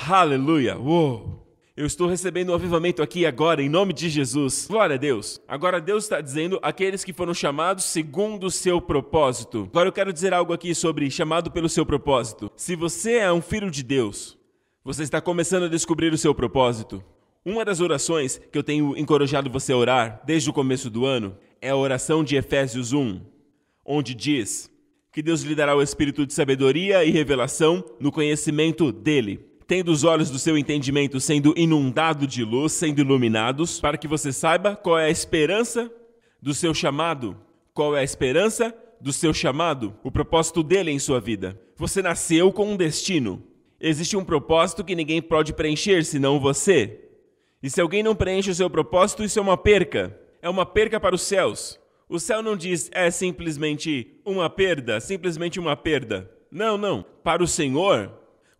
Aleluia! 0.07 0.77
Uou! 0.77 1.47
Eu 1.75 1.85
estou 1.85 2.09
recebendo 2.09 2.49
um 2.49 2.53
avivamento 2.53 3.01
aqui 3.01 3.25
agora, 3.25 3.63
em 3.63 3.69
nome 3.69 3.93
de 3.93 4.09
Jesus. 4.09 4.67
Glória 4.69 4.95
a 4.95 4.99
Deus. 4.99 5.39
Agora 5.47 5.79
Deus 5.79 6.03
está 6.03 6.19
dizendo 6.19 6.59
aqueles 6.61 7.05
que 7.05 7.13
foram 7.13 7.33
chamados 7.33 7.85
segundo 7.85 8.47
o 8.47 8.51
seu 8.51 8.81
propósito. 8.81 9.69
Agora 9.71 9.87
eu 9.87 9.93
quero 9.93 10.11
dizer 10.11 10.33
algo 10.33 10.51
aqui 10.51 10.75
sobre 10.75 11.09
chamado 11.09 11.49
pelo 11.49 11.69
seu 11.69 11.85
propósito. 11.85 12.51
Se 12.57 12.75
você 12.75 13.19
é 13.19 13.31
um 13.31 13.41
filho 13.41 13.71
de 13.71 13.81
Deus, 13.81 14.37
você 14.83 15.03
está 15.03 15.21
começando 15.21 15.63
a 15.63 15.69
descobrir 15.69 16.11
o 16.11 16.17
seu 16.17 16.35
propósito. 16.35 17.01
Uma 17.45 17.63
das 17.63 17.79
orações 17.79 18.41
que 18.51 18.57
eu 18.57 18.63
tenho 18.63 18.97
encorajado 18.97 19.49
você 19.49 19.71
a 19.71 19.77
orar 19.77 20.21
desde 20.25 20.49
o 20.49 20.53
começo 20.53 20.89
do 20.89 21.05
ano 21.05 21.37
é 21.61 21.69
a 21.69 21.77
oração 21.77 22.25
de 22.25 22.35
Efésios 22.35 22.91
1, 22.91 23.21
onde 23.85 24.13
diz 24.13 24.69
que 25.11 25.21
Deus 25.21 25.41
lhe 25.41 25.55
dará 25.55 25.75
o 25.75 25.81
espírito 25.81 26.25
de 26.25 26.33
sabedoria 26.33 27.03
e 27.03 27.11
revelação 27.11 27.83
no 27.99 28.11
conhecimento 28.11 28.91
dele 28.91 29.49
tendo 29.69 29.91
os 29.91 30.03
olhos 30.03 30.31
do 30.31 30.39
seu 30.39 30.57
entendimento 30.57 31.19
sendo 31.19 31.53
inundado 31.55 32.25
de 32.25 32.43
luz, 32.43 32.73
sendo 32.73 33.01
iluminados, 33.01 33.79
para 33.79 33.99
que 33.99 34.07
você 34.07 34.33
saiba 34.33 34.75
qual 34.75 34.97
é 34.97 35.05
a 35.05 35.11
esperança 35.11 35.91
do 36.41 36.55
seu 36.55 36.73
chamado. 36.73 37.37
Qual 37.71 37.95
é 37.95 37.99
a 37.99 38.03
esperança 38.03 38.75
do 38.99 39.13
seu 39.13 39.31
chamado? 39.31 39.95
O 40.03 40.09
propósito 40.09 40.63
dele 40.63 40.89
em 40.89 40.97
sua 40.97 41.19
vida. 41.19 41.61
Você 41.75 42.01
nasceu 42.01 42.51
com 42.51 42.71
um 42.71 42.75
destino. 42.75 43.43
Existe 43.79 44.17
um 44.17 44.25
propósito 44.25 44.83
que 44.83 44.95
ninguém 44.95 45.21
pode 45.21 45.53
preencher 45.53 46.03
senão 46.03 46.39
você. 46.39 47.01
E 47.61 47.69
se 47.69 47.79
alguém 47.79 48.01
não 48.01 48.15
preenche 48.15 48.49
o 48.49 48.55
seu 48.55 48.71
propósito, 48.71 49.23
isso 49.23 49.37
é 49.37 49.41
uma 49.41 49.55
perca. 49.55 50.19
É 50.41 50.49
uma 50.49 50.65
perca 50.65 50.99
para 50.99 51.13
os 51.13 51.21
céus. 51.21 51.79
O 52.09 52.19
céu 52.19 52.41
não 52.41 52.57
diz 52.57 52.89
é 52.91 53.11
simplesmente 53.11 54.19
uma 54.25 54.49
perda, 54.49 54.99
simplesmente 54.99 55.59
uma 55.59 55.77
perda. 55.77 56.27
Não, 56.49 56.75
não. 56.75 57.05
Para 57.23 57.43
o 57.43 57.47
Senhor, 57.47 58.11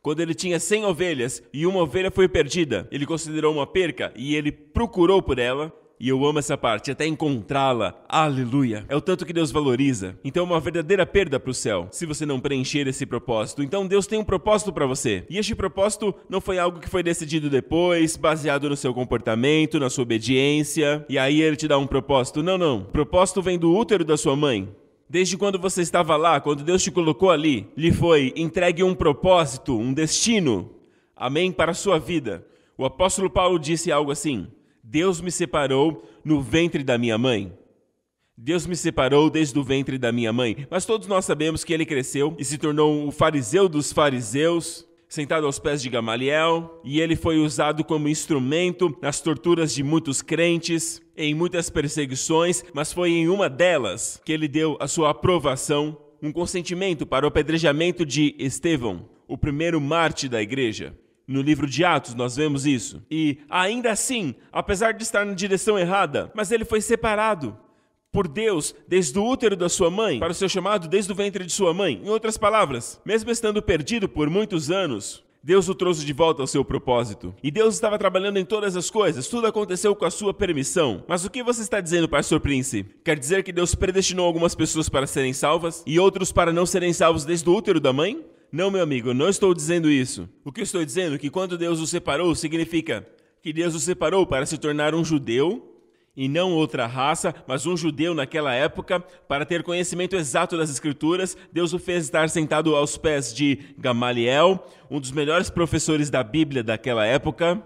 quando 0.03 0.19
ele 0.19 0.35
tinha 0.35 0.59
cem 0.59 0.85
ovelhas 0.85 1.41
e 1.51 1.65
uma 1.65 1.81
ovelha 1.81 2.12
foi 2.12 2.29
perdida, 2.29 2.88
ele 2.91 3.07
considerou 3.07 3.51
uma 3.51 3.65
perca 3.65 4.13
e 4.15 4.35
ele 4.35 4.51
procurou 4.51 5.19
por 5.19 5.39
ela. 5.39 5.73
E 5.99 6.07
eu 6.07 6.25
amo 6.25 6.39
essa 6.39 6.57
parte, 6.57 6.91
até 6.91 7.05
encontrá-la. 7.05 7.93
Aleluia. 8.07 8.85
É 8.88 8.95
o 8.95 9.01
tanto 9.01 9.25
que 9.25 9.33
Deus 9.33 9.51
valoriza. 9.51 10.17
Então 10.23 10.43
é 10.43 10.45
uma 10.45 10.59
verdadeira 10.62 11.05
perda 11.05 11.38
para 11.38 11.51
o 11.51 11.53
céu, 11.53 11.89
se 11.91 12.05
você 12.05 12.25
não 12.25 12.39
preencher 12.39 12.88
esse 12.88 13.05
propósito. 13.05 13.62
Então 13.62 13.85
Deus 13.85 14.07
tem 14.07 14.17
um 14.17 14.23
propósito 14.23 14.71
para 14.71 14.85
você. 14.85 15.25
E 15.29 15.38
este 15.38 15.53
propósito 15.53 16.15
não 16.29 16.39
foi 16.39 16.57
algo 16.57 16.79
que 16.79 16.88
foi 16.88 17.03
decidido 17.03 17.49
depois, 17.49 18.15
baseado 18.15 18.69
no 18.69 18.77
seu 18.77 18.93
comportamento, 18.93 19.77
na 19.77 19.89
sua 19.89 20.03
obediência. 20.03 21.05
E 21.09 21.19
aí 21.19 21.41
ele 21.41 21.57
te 21.57 21.67
dá 21.67 21.77
um 21.77 21.88
propósito. 21.88 22.41
Não, 22.41 22.57
não. 22.57 22.77
O 22.77 22.85
propósito 22.85 23.41
vem 23.41 23.59
do 23.59 23.75
útero 23.75 24.05
da 24.05 24.15
sua 24.15 24.38
mãe. 24.38 24.69
Desde 25.09 25.35
quando 25.35 25.59
você 25.59 25.81
estava 25.81 26.15
lá, 26.15 26.39
quando 26.39 26.63
Deus 26.63 26.81
te 26.81 26.91
colocou 26.91 27.29
ali, 27.29 27.67
lhe 27.75 27.91
foi 27.91 28.31
entregue 28.38 28.83
um 28.83 28.95
propósito, 28.95 29.77
um 29.77 29.91
destino. 29.91 30.71
Amém? 31.13 31.51
Para 31.51 31.71
a 31.71 31.75
sua 31.75 31.99
vida. 31.99 32.45
O 32.77 32.85
apóstolo 32.85 33.29
Paulo 33.29 33.59
disse 33.59 33.91
algo 33.91 34.12
assim: 34.12 34.47
Deus 34.91 35.21
me 35.21 35.30
separou 35.30 36.04
no 36.25 36.41
ventre 36.41 36.84
da 36.84 36.97
minha 36.97 37.15
mãe. 37.15 37.56
Deus 38.36 38.65
me 38.65 38.75
separou 38.75 39.30
desde 39.30 39.60
o 39.60 39.63
ventre 39.63 39.99
da 39.99 40.12
minha 40.12 40.34
mãe. 40.34 40.65
Mas 40.67 40.84
todos 40.84 41.08
nós 41.08 41.25
sabemos 41.25 41.63
que 41.63 41.71
ele 41.71 41.86
cresceu 41.86 42.36
e 42.39 42.43
se 42.43 42.58
tornou 42.58 43.08
o 43.08 43.12
fariseu 43.12 43.69
dos 43.69 43.93
fariseus, 43.93 44.88
sentado 45.08 45.45
aos 45.45 45.60
pés 45.60 45.80
de 45.84 45.91
Gamaliel, 45.91 46.82
e 46.84 46.99
ele 46.99 47.15
foi 47.15 47.38
usado 47.38 47.84
como 47.84 48.10
instrumento 48.10 48.97
nas 48.99 49.21
torturas 49.21 49.75
de 49.75 49.84
muitos 49.84 50.23
crentes, 50.23 50.99
em 51.15 51.36
muitas 51.36 51.69
perseguições, 51.69 52.65
mas 52.73 52.91
foi 52.91 53.12
em 53.12 53.30
uma 53.30 53.47
delas 53.47 54.19
que 54.25 54.34
ele 54.34 54.47
deu 54.47 54.75
a 54.80 54.88
sua 54.88 55.12
aprovação, 55.12 55.95
um 56.19 56.32
consentimento 56.32 57.06
para 57.06 57.28
o 57.28 57.30
apedrejamento 57.30 58.04
de 58.04 58.36
Estevão, 58.39 59.08
o 59.28 59.38
primeiro 59.38 59.80
mártir 59.80 60.32
da 60.32 60.41
igreja. 60.41 60.97
No 61.29 61.43
livro 61.43 61.67
de 61.67 61.85
Atos 61.85 62.15
nós 62.15 62.35
vemos 62.35 62.65
isso. 62.65 63.03
E 63.09 63.37
ainda 63.47 63.91
assim, 63.91 64.33
apesar 64.51 64.93
de 64.93 65.03
estar 65.03 65.23
na 65.23 65.35
direção 65.35 65.77
errada, 65.77 66.31
mas 66.33 66.51
ele 66.51 66.65
foi 66.65 66.81
separado 66.81 67.55
por 68.11 68.27
Deus 68.27 68.73
desde 68.87 69.19
o 69.19 69.23
útero 69.23 69.55
da 69.55 69.69
sua 69.69 69.91
mãe 69.91 70.19
para 70.19 70.31
o 70.31 70.33
seu 70.33 70.49
chamado 70.49 70.87
desde 70.87 71.11
o 71.11 71.15
ventre 71.15 71.45
de 71.45 71.51
sua 71.51 71.71
mãe. 71.71 72.01
Em 72.03 72.09
outras 72.09 72.35
palavras, 72.35 72.99
mesmo 73.05 73.29
estando 73.29 73.61
perdido 73.61 74.09
por 74.09 74.27
muitos 74.27 74.71
anos, 74.71 75.23
Deus 75.43 75.69
o 75.69 75.75
trouxe 75.75 76.03
de 76.03 76.13
volta 76.13 76.41
ao 76.41 76.47
seu 76.47 76.65
propósito. 76.65 77.31
E 77.43 77.51
Deus 77.51 77.75
estava 77.75 77.99
trabalhando 77.99 78.37
em 78.37 78.43
todas 78.43 78.75
as 78.75 78.89
coisas, 78.89 79.27
tudo 79.27 79.45
aconteceu 79.45 79.95
com 79.95 80.05
a 80.05 80.11
sua 80.11 80.33
permissão. 80.33 81.03
Mas 81.07 81.23
o 81.25 81.29
que 81.29 81.43
você 81.43 81.61
está 81.61 81.79
dizendo, 81.79 82.09
pastor 82.09 82.39
Prince? 82.39 82.87
Quer 83.05 83.19
dizer 83.19 83.43
que 83.43 83.53
Deus 83.53 83.75
predestinou 83.75 84.25
algumas 84.25 84.55
pessoas 84.55 84.89
para 84.89 85.05
serem 85.05 85.31
salvas 85.31 85.83
e 85.85 85.99
outros 85.99 86.31
para 86.31 86.51
não 86.51 86.65
serem 86.65 86.91
salvos 86.91 87.23
desde 87.23 87.47
o 87.47 87.55
útero 87.55 87.79
da 87.79 87.93
mãe? 87.93 88.25
Não, 88.51 88.71
meu 88.71 88.81
amigo, 88.81 89.13
não 89.13 89.29
estou 89.29 89.53
dizendo 89.53 89.91
isso. 89.91 90.27
O 90.43 90.51
que 90.51 90.62
eu 90.62 90.63
estou 90.63 90.83
dizendo 90.83 91.15
é 91.15 91.19
que 91.19 91.29
quando 91.29 91.55
Deus 91.55 91.79
o 91.79 91.85
separou, 91.85 92.33
significa 92.33 93.07
que 93.43 93.53
Deus 93.53 93.75
o 93.75 93.79
separou 93.79 94.25
para 94.25 94.45
se 94.45 94.57
tornar 94.57 94.95
um 94.95 95.05
judeu 95.05 95.69
e 96.17 96.27
não 96.27 96.53
outra 96.53 96.88
raça, 96.88 97.33
mas 97.47 97.67
um 97.67 97.77
judeu 97.77 98.15
naquela 98.15 98.53
época, 98.53 98.99
para 98.99 99.45
ter 99.45 99.62
conhecimento 99.62 100.15
exato 100.15 100.57
das 100.57 100.71
Escrituras, 100.71 101.38
Deus 101.53 101.73
o 101.73 101.79
fez 101.79 102.05
estar 102.05 102.27
sentado 102.27 102.75
aos 102.75 102.97
pés 102.97 103.33
de 103.33 103.59
Gamaliel, 103.77 104.67
um 104.89 104.99
dos 104.99 105.12
melhores 105.12 105.51
professores 105.51 106.09
da 106.09 106.23
Bíblia 106.23 106.63
daquela 106.63 107.05
época. 107.05 107.63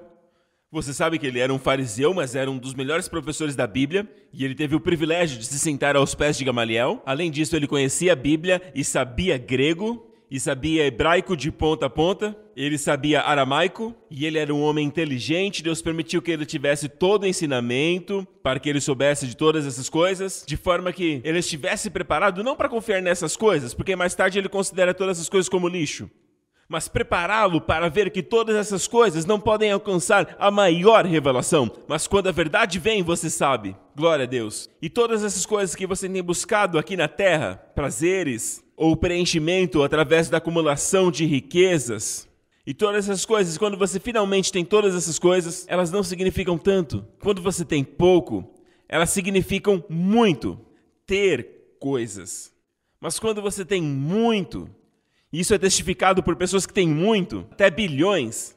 Você 0.70 0.94
sabe 0.94 1.18
que 1.18 1.26
ele 1.26 1.40
era 1.40 1.54
um 1.54 1.60
fariseu, 1.60 2.14
mas 2.14 2.36
era 2.36 2.52
um 2.52 2.58
dos 2.58 2.74
melhores 2.74 3.08
professores 3.08 3.56
da 3.56 3.66
Bíblia, 3.66 4.08
e 4.34 4.44
ele 4.44 4.54
teve 4.54 4.76
o 4.76 4.82
privilégio 4.82 5.40
de 5.40 5.46
se 5.46 5.58
sentar 5.58 5.96
aos 5.96 6.14
pés 6.14 6.38
de 6.38 6.44
Gamaliel. 6.44 7.02
Além 7.06 7.32
disso, 7.32 7.56
ele 7.56 7.68
conhecia 7.68 8.12
a 8.12 8.18
Bíblia 8.18 8.62
e 8.76 8.84
sabia 8.84 9.38
grego 9.38 10.13
e 10.34 10.40
sabia 10.40 10.88
hebraico 10.88 11.38
de 11.38 11.52
ponta 11.52 11.86
a 11.86 11.90
ponta, 11.92 12.36
ele 12.56 12.76
sabia 12.76 13.22
aramaico 13.22 13.94
e 14.10 14.26
ele 14.26 14.40
era 14.40 14.52
um 14.52 14.64
homem 14.64 14.84
inteligente. 14.84 15.62
Deus 15.62 15.80
permitiu 15.80 16.24
que 16.24 16.32
ele 16.32 16.44
tivesse 16.44 16.90
todo 16.90 17.22
o 17.22 17.28
ensinamento 17.28 18.28
para 18.42 18.60
que 18.60 18.68
ele 18.68 18.82
soubesse 18.82 19.28
de 19.28 19.38
todas 19.38 19.64
essas 19.68 19.90
coisas, 19.90 20.44
de 20.48 20.58
forma 20.58 20.92
que 20.92 21.22
ele 21.24 21.38
estivesse 21.38 21.88
preparado 21.92 22.44
não 22.44 22.56
para 22.56 22.68
confiar 22.68 23.00
nessas 23.00 23.38
coisas, 23.38 23.76
porque 23.76 23.96
mais 23.96 24.16
tarde 24.16 24.40
ele 24.40 24.50
considera 24.50 24.92
todas 24.92 25.20
essas 25.20 25.30
coisas 25.30 25.48
como 25.48 25.68
lixo, 25.68 26.10
mas 26.68 26.88
prepará-lo 26.88 27.62
para 27.62 27.88
ver 27.88 28.10
que 28.10 28.24
todas 28.24 28.56
essas 28.56 28.88
coisas 28.88 29.28
não 29.28 29.40
podem 29.40 29.72
alcançar 29.72 30.36
a 30.40 30.50
maior 30.50 31.06
revelação. 31.06 31.70
Mas 31.88 32.08
quando 32.08 32.30
a 32.30 32.32
verdade 32.32 32.80
vem, 32.80 33.04
você 33.04 33.30
sabe. 33.30 33.76
Glória 33.96 34.24
a 34.24 34.28
Deus. 34.28 34.68
E 34.82 34.90
todas 34.90 35.24
essas 35.24 35.46
coisas 35.46 35.76
que 35.76 35.86
você 35.86 36.10
tem 36.10 36.24
buscado 36.24 36.80
aqui 36.80 36.98
na 36.98 37.08
terra, 37.08 37.62
prazeres, 37.76 38.63
ou 38.76 38.98
preenchimento 38.98 39.84
através 39.84 40.30
da 40.30 40.38
acumulação 40.38 41.12
de 41.12 41.26
riquezas. 41.26 42.28
E 42.66 42.74
todas 42.74 43.10
essas 43.10 43.26
coisas, 43.26 43.58
quando 43.58 43.78
você 43.78 44.00
finalmente 44.00 44.52
tem 44.52 44.64
todas 44.64 44.96
essas 44.96 45.20
coisas, 45.20 45.66
elas 45.68 45.92
não 45.92 46.02
significam 46.04 46.58
tanto. 46.58 47.06
Quando 47.20 47.42
você 47.42 47.66
tem 47.66 47.84
pouco, 47.84 48.50
elas 48.88 49.10
significam 49.10 49.84
muito. 49.90 50.60
Ter 51.06 51.76
coisas. 51.80 52.54
Mas 53.00 53.20
quando 53.20 53.42
você 53.42 53.66
tem 53.66 53.82
muito, 53.82 54.70
e 55.32 55.42
isso 55.42 55.54
é 55.54 55.58
testificado 55.58 56.24
por 56.24 56.38
pessoas 56.38 56.66
que 56.66 56.74
têm 56.74 56.88
muito, 56.88 57.46
até 57.52 57.70
bilhões, 57.70 58.56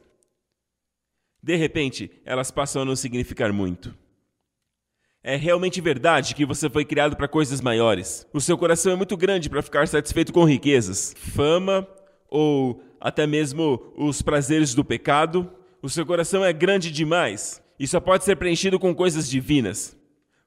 de 1.43 1.55
repente 1.57 2.09
elas 2.23 2.49
passam 2.49 2.83
a 2.83 2.85
não 2.85 2.95
significar 2.95 3.51
muito. 3.51 3.93
É 5.27 5.35
realmente 5.35 5.81
verdade 5.81 6.33
que 6.33 6.45
você 6.45 6.69
foi 6.69 6.85
criado 6.85 7.17
para 7.17 7.27
coisas 7.27 7.59
maiores. 7.59 8.25
O 8.31 8.39
seu 8.39 8.57
coração 8.57 8.93
é 8.93 8.95
muito 8.95 9.17
grande 9.17 9.49
para 9.49 9.61
ficar 9.61 9.85
satisfeito 9.85 10.31
com 10.31 10.45
riquezas, 10.45 11.13
fama 11.17 11.85
ou 12.29 12.81
até 12.97 13.27
mesmo 13.27 13.91
os 13.97 14.21
prazeres 14.21 14.73
do 14.73 14.85
pecado. 14.85 15.51
O 15.81 15.89
seu 15.89 16.05
coração 16.05 16.45
é 16.45 16.53
grande 16.53 16.89
demais 16.89 17.61
E 17.77 17.85
só 17.85 17.99
pode 17.99 18.23
ser 18.23 18.37
preenchido 18.37 18.79
com 18.79 18.95
coisas 18.95 19.29
divinas, 19.29 19.97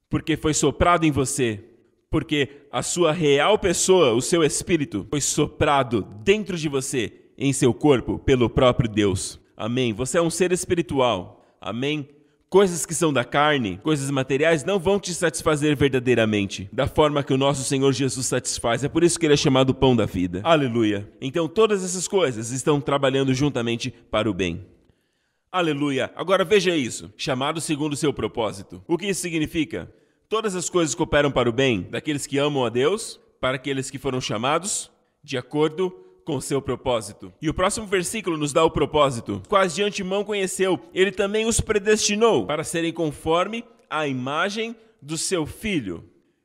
porque 0.08 0.34
foi 0.34 0.54
soprado 0.54 1.04
em 1.04 1.10
você, 1.10 1.62
porque 2.10 2.48
a 2.72 2.82
sua 2.82 3.12
real 3.12 3.58
pessoa, 3.58 4.14
o 4.14 4.22
seu 4.22 4.42
espírito, 4.42 5.06
foi 5.10 5.20
soprado 5.20 6.00
dentro 6.24 6.56
de 6.56 6.70
você, 6.70 7.12
em 7.36 7.52
seu 7.52 7.74
corpo, 7.74 8.18
pelo 8.18 8.48
próprio 8.48 8.88
Deus. 8.88 9.38
Amém. 9.54 9.92
Você 9.92 10.16
é 10.16 10.22
um 10.22 10.30
ser 10.30 10.52
espiritual. 10.52 11.44
Amém. 11.60 12.08
Coisas 12.50 12.84
que 12.84 12.96
são 12.96 13.12
da 13.12 13.22
carne, 13.22 13.78
coisas 13.80 14.10
materiais, 14.10 14.64
não 14.64 14.76
vão 14.76 14.98
te 14.98 15.14
satisfazer 15.14 15.76
verdadeiramente, 15.76 16.68
da 16.72 16.88
forma 16.88 17.22
que 17.22 17.32
o 17.32 17.38
nosso 17.38 17.62
Senhor 17.62 17.92
Jesus 17.92 18.26
satisfaz. 18.26 18.82
É 18.82 18.88
por 18.88 19.04
isso 19.04 19.20
que 19.20 19.24
ele 19.24 19.34
é 19.34 19.36
chamado 19.36 19.72
pão 19.72 19.94
da 19.94 20.04
vida. 20.04 20.40
Aleluia. 20.42 21.08
Então 21.20 21.46
todas 21.46 21.84
essas 21.84 22.08
coisas 22.08 22.50
estão 22.50 22.80
trabalhando 22.80 23.32
juntamente 23.32 23.94
para 24.10 24.28
o 24.28 24.34
bem. 24.34 24.66
Aleluia. 25.52 26.10
Agora 26.16 26.44
veja 26.44 26.74
isso: 26.74 27.12
chamado 27.16 27.60
segundo 27.60 27.92
o 27.92 27.96
seu 27.96 28.12
propósito. 28.12 28.82
O 28.88 28.98
que 28.98 29.06
isso 29.06 29.20
significa? 29.20 29.88
Todas 30.28 30.56
as 30.56 30.68
coisas 30.68 30.92
cooperam 30.92 31.30
para 31.30 31.48
o 31.48 31.52
bem 31.52 31.82
daqueles 31.82 32.26
que 32.26 32.36
amam 32.36 32.64
a 32.64 32.68
Deus, 32.68 33.20
para 33.40 33.54
aqueles 33.54 33.92
que 33.92 33.98
foram 33.98 34.20
chamados 34.20 34.90
de 35.22 35.38
acordo 35.38 35.94
com 36.30 36.40
seu 36.40 36.62
propósito. 36.62 37.32
E 37.42 37.50
o 37.50 37.54
próximo 37.54 37.88
versículo 37.88 38.36
nos 38.36 38.52
dá 38.52 38.64
o 38.64 38.70
propósito. 38.70 39.42
Quase 39.48 39.74
de 39.74 39.82
antemão 39.82 40.22
conheceu, 40.22 40.78
ele 40.94 41.10
também 41.10 41.44
os 41.44 41.60
predestinou 41.60 42.46
para 42.46 42.62
serem 42.62 42.92
conforme 42.92 43.64
a 43.88 44.06
imagem 44.06 44.76
do 45.02 45.18
seu 45.18 45.44
filho, 45.44 46.04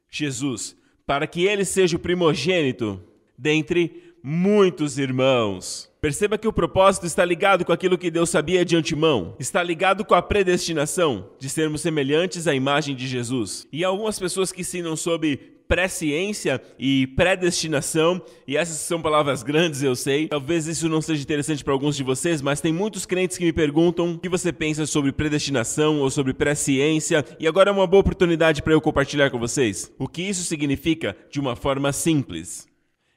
Jesus, 0.09 0.75
para 1.05 1.27
que 1.27 1.45
ele 1.45 1.63
seja 1.63 1.97
o 1.97 1.99
primogênito 1.99 2.99
dentre 3.37 4.15
muitos 4.23 4.97
irmãos. 4.97 5.91
Perceba 6.01 6.35
que 6.35 6.47
o 6.47 6.53
propósito 6.53 7.05
está 7.05 7.23
ligado 7.23 7.63
com 7.63 7.71
aquilo 7.71 7.97
que 7.97 8.09
Deus 8.09 8.31
sabia 8.31 8.65
de 8.65 8.75
antemão, 8.75 9.35
está 9.39 9.61
ligado 9.61 10.03
com 10.03 10.15
a 10.15 10.21
predestinação 10.21 11.29
de 11.37 11.47
sermos 11.47 11.81
semelhantes 11.81 12.47
à 12.47 12.55
imagem 12.55 12.95
de 12.95 13.07
Jesus. 13.07 13.67
E 13.71 13.83
algumas 13.83 14.17
pessoas 14.17 14.51
que 14.51 14.61
ensinam 14.61 14.95
sobre 14.95 15.54
presciência 15.67 16.61
e 16.77 17.07
predestinação, 17.07 18.21
e 18.47 18.55
essas 18.55 18.77
são 18.77 19.01
palavras 19.01 19.43
grandes, 19.43 19.83
eu 19.83 19.95
sei. 19.95 20.27
Talvez 20.27 20.67
isso 20.67 20.87
não 20.87 21.01
seja 21.01 21.21
interessante 21.21 21.63
para 21.63 21.73
alguns 21.73 21.95
de 21.95 22.03
vocês, 22.03 22.41
mas 22.41 22.61
tem 22.61 22.71
muitos 22.73 23.05
crentes 23.05 23.37
que 23.37 23.45
me 23.45 23.53
perguntam 23.53 24.13
o 24.13 24.19
que 24.19 24.29
você 24.29 24.51
pensa 24.51 24.85
sobre 24.85 25.11
predestinação 25.11 25.99
ou 25.99 26.09
sobre 26.09 26.33
presciência, 26.33 27.25
e 27.39 27.47
agora 27.47 27.69
é 27.69 27.73
uma 27.73 27.87
boa 27.87 28.01
oportunidade 28.01 28.61
para 28.61 28.73
eu 28.73 28.81
compartilhar 28.81 29.29
com 29.29 29.39
vocês 29.39 29.91
o 29.97 30.07
que 30.07 30.21
isso 30.21 30.43
significa 30.43 31.15
de 31.29 31.39
uma 31.39 31.55
forma 31.55 31.91
simples. 31.91 32.67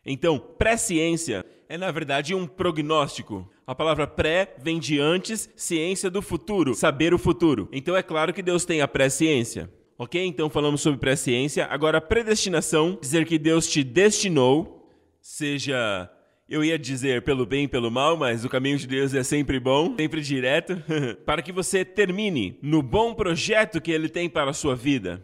Então, 0.05 0.39
presciência 0.39 1.45
é 1.69 1.77
na 1.77 1.91
verdade 1.91 2.35
um 2.35 2.47
prognóstico. 2.47 3.49
A 3.67 3.75
palavra 3.75 4.07
pré 4.07 4.55
vem 4.63 4.79
de 4.79 4.99
antes, 4.99 5.51
ciência 5.55 6.11
do 6.11 6.23
futuro, 6.23 6.75
saber 6.75 7.13
o 7.13 7.19
futuro. 7.19 7.69
Então 7.71 7.95
é 7.95 8.03
claro 8.03 8.33
que 8.33 8.43
Deus 8.43 8.65
tem 8.65 8.81
a 8.81 8.89
presciência. 8.89 9.71
Ok? 9.99 10.25
Então 10.25 10.49
falamos 10.49 10.81
sobre 10.81 11.01
presciência. 11.01 11.67
Agora, 11.67 12.01
predestinação, 12.01 12.97
dizer 13.01 13.27
que 13.27 13.37
Deus 13.37 13.67
te 13.67 13.83
destinou, 13.83 14.89
seja, 15.21 16.09
eu 16.49 16.65
ia 16.65 16.79
dizer 16.79 17.23
pelo 17.23 17.45
bem 17.45 17.65
e 17.65 17.69
pelo 17.69 17.91
mal, 17.91 18.17
mas 18.17 18.45
o 18.45 18.49
caminho 18.49 18.79
de 18.79 18.87
Deus 18.87 19.13
é 19.13 19.25
sempre 19.25 19.59
bom, 19.59 19.97
sempre 19.97 20.21
direto, 20.21 20.81
para 21.27 21.43
que 21.43 21.51
você 21.51 21.85
termine 21.85 22.57
no 22.63 22.81
bom 22.81 23.13
projeto 23.13 23.81
que 23.81 23.91
Ele 23.91 24.09
tem 24.09 24.31
para 24.31 24.53
a 24.53 24.55
sua 24.55 24.77
vida. 24.77 25.21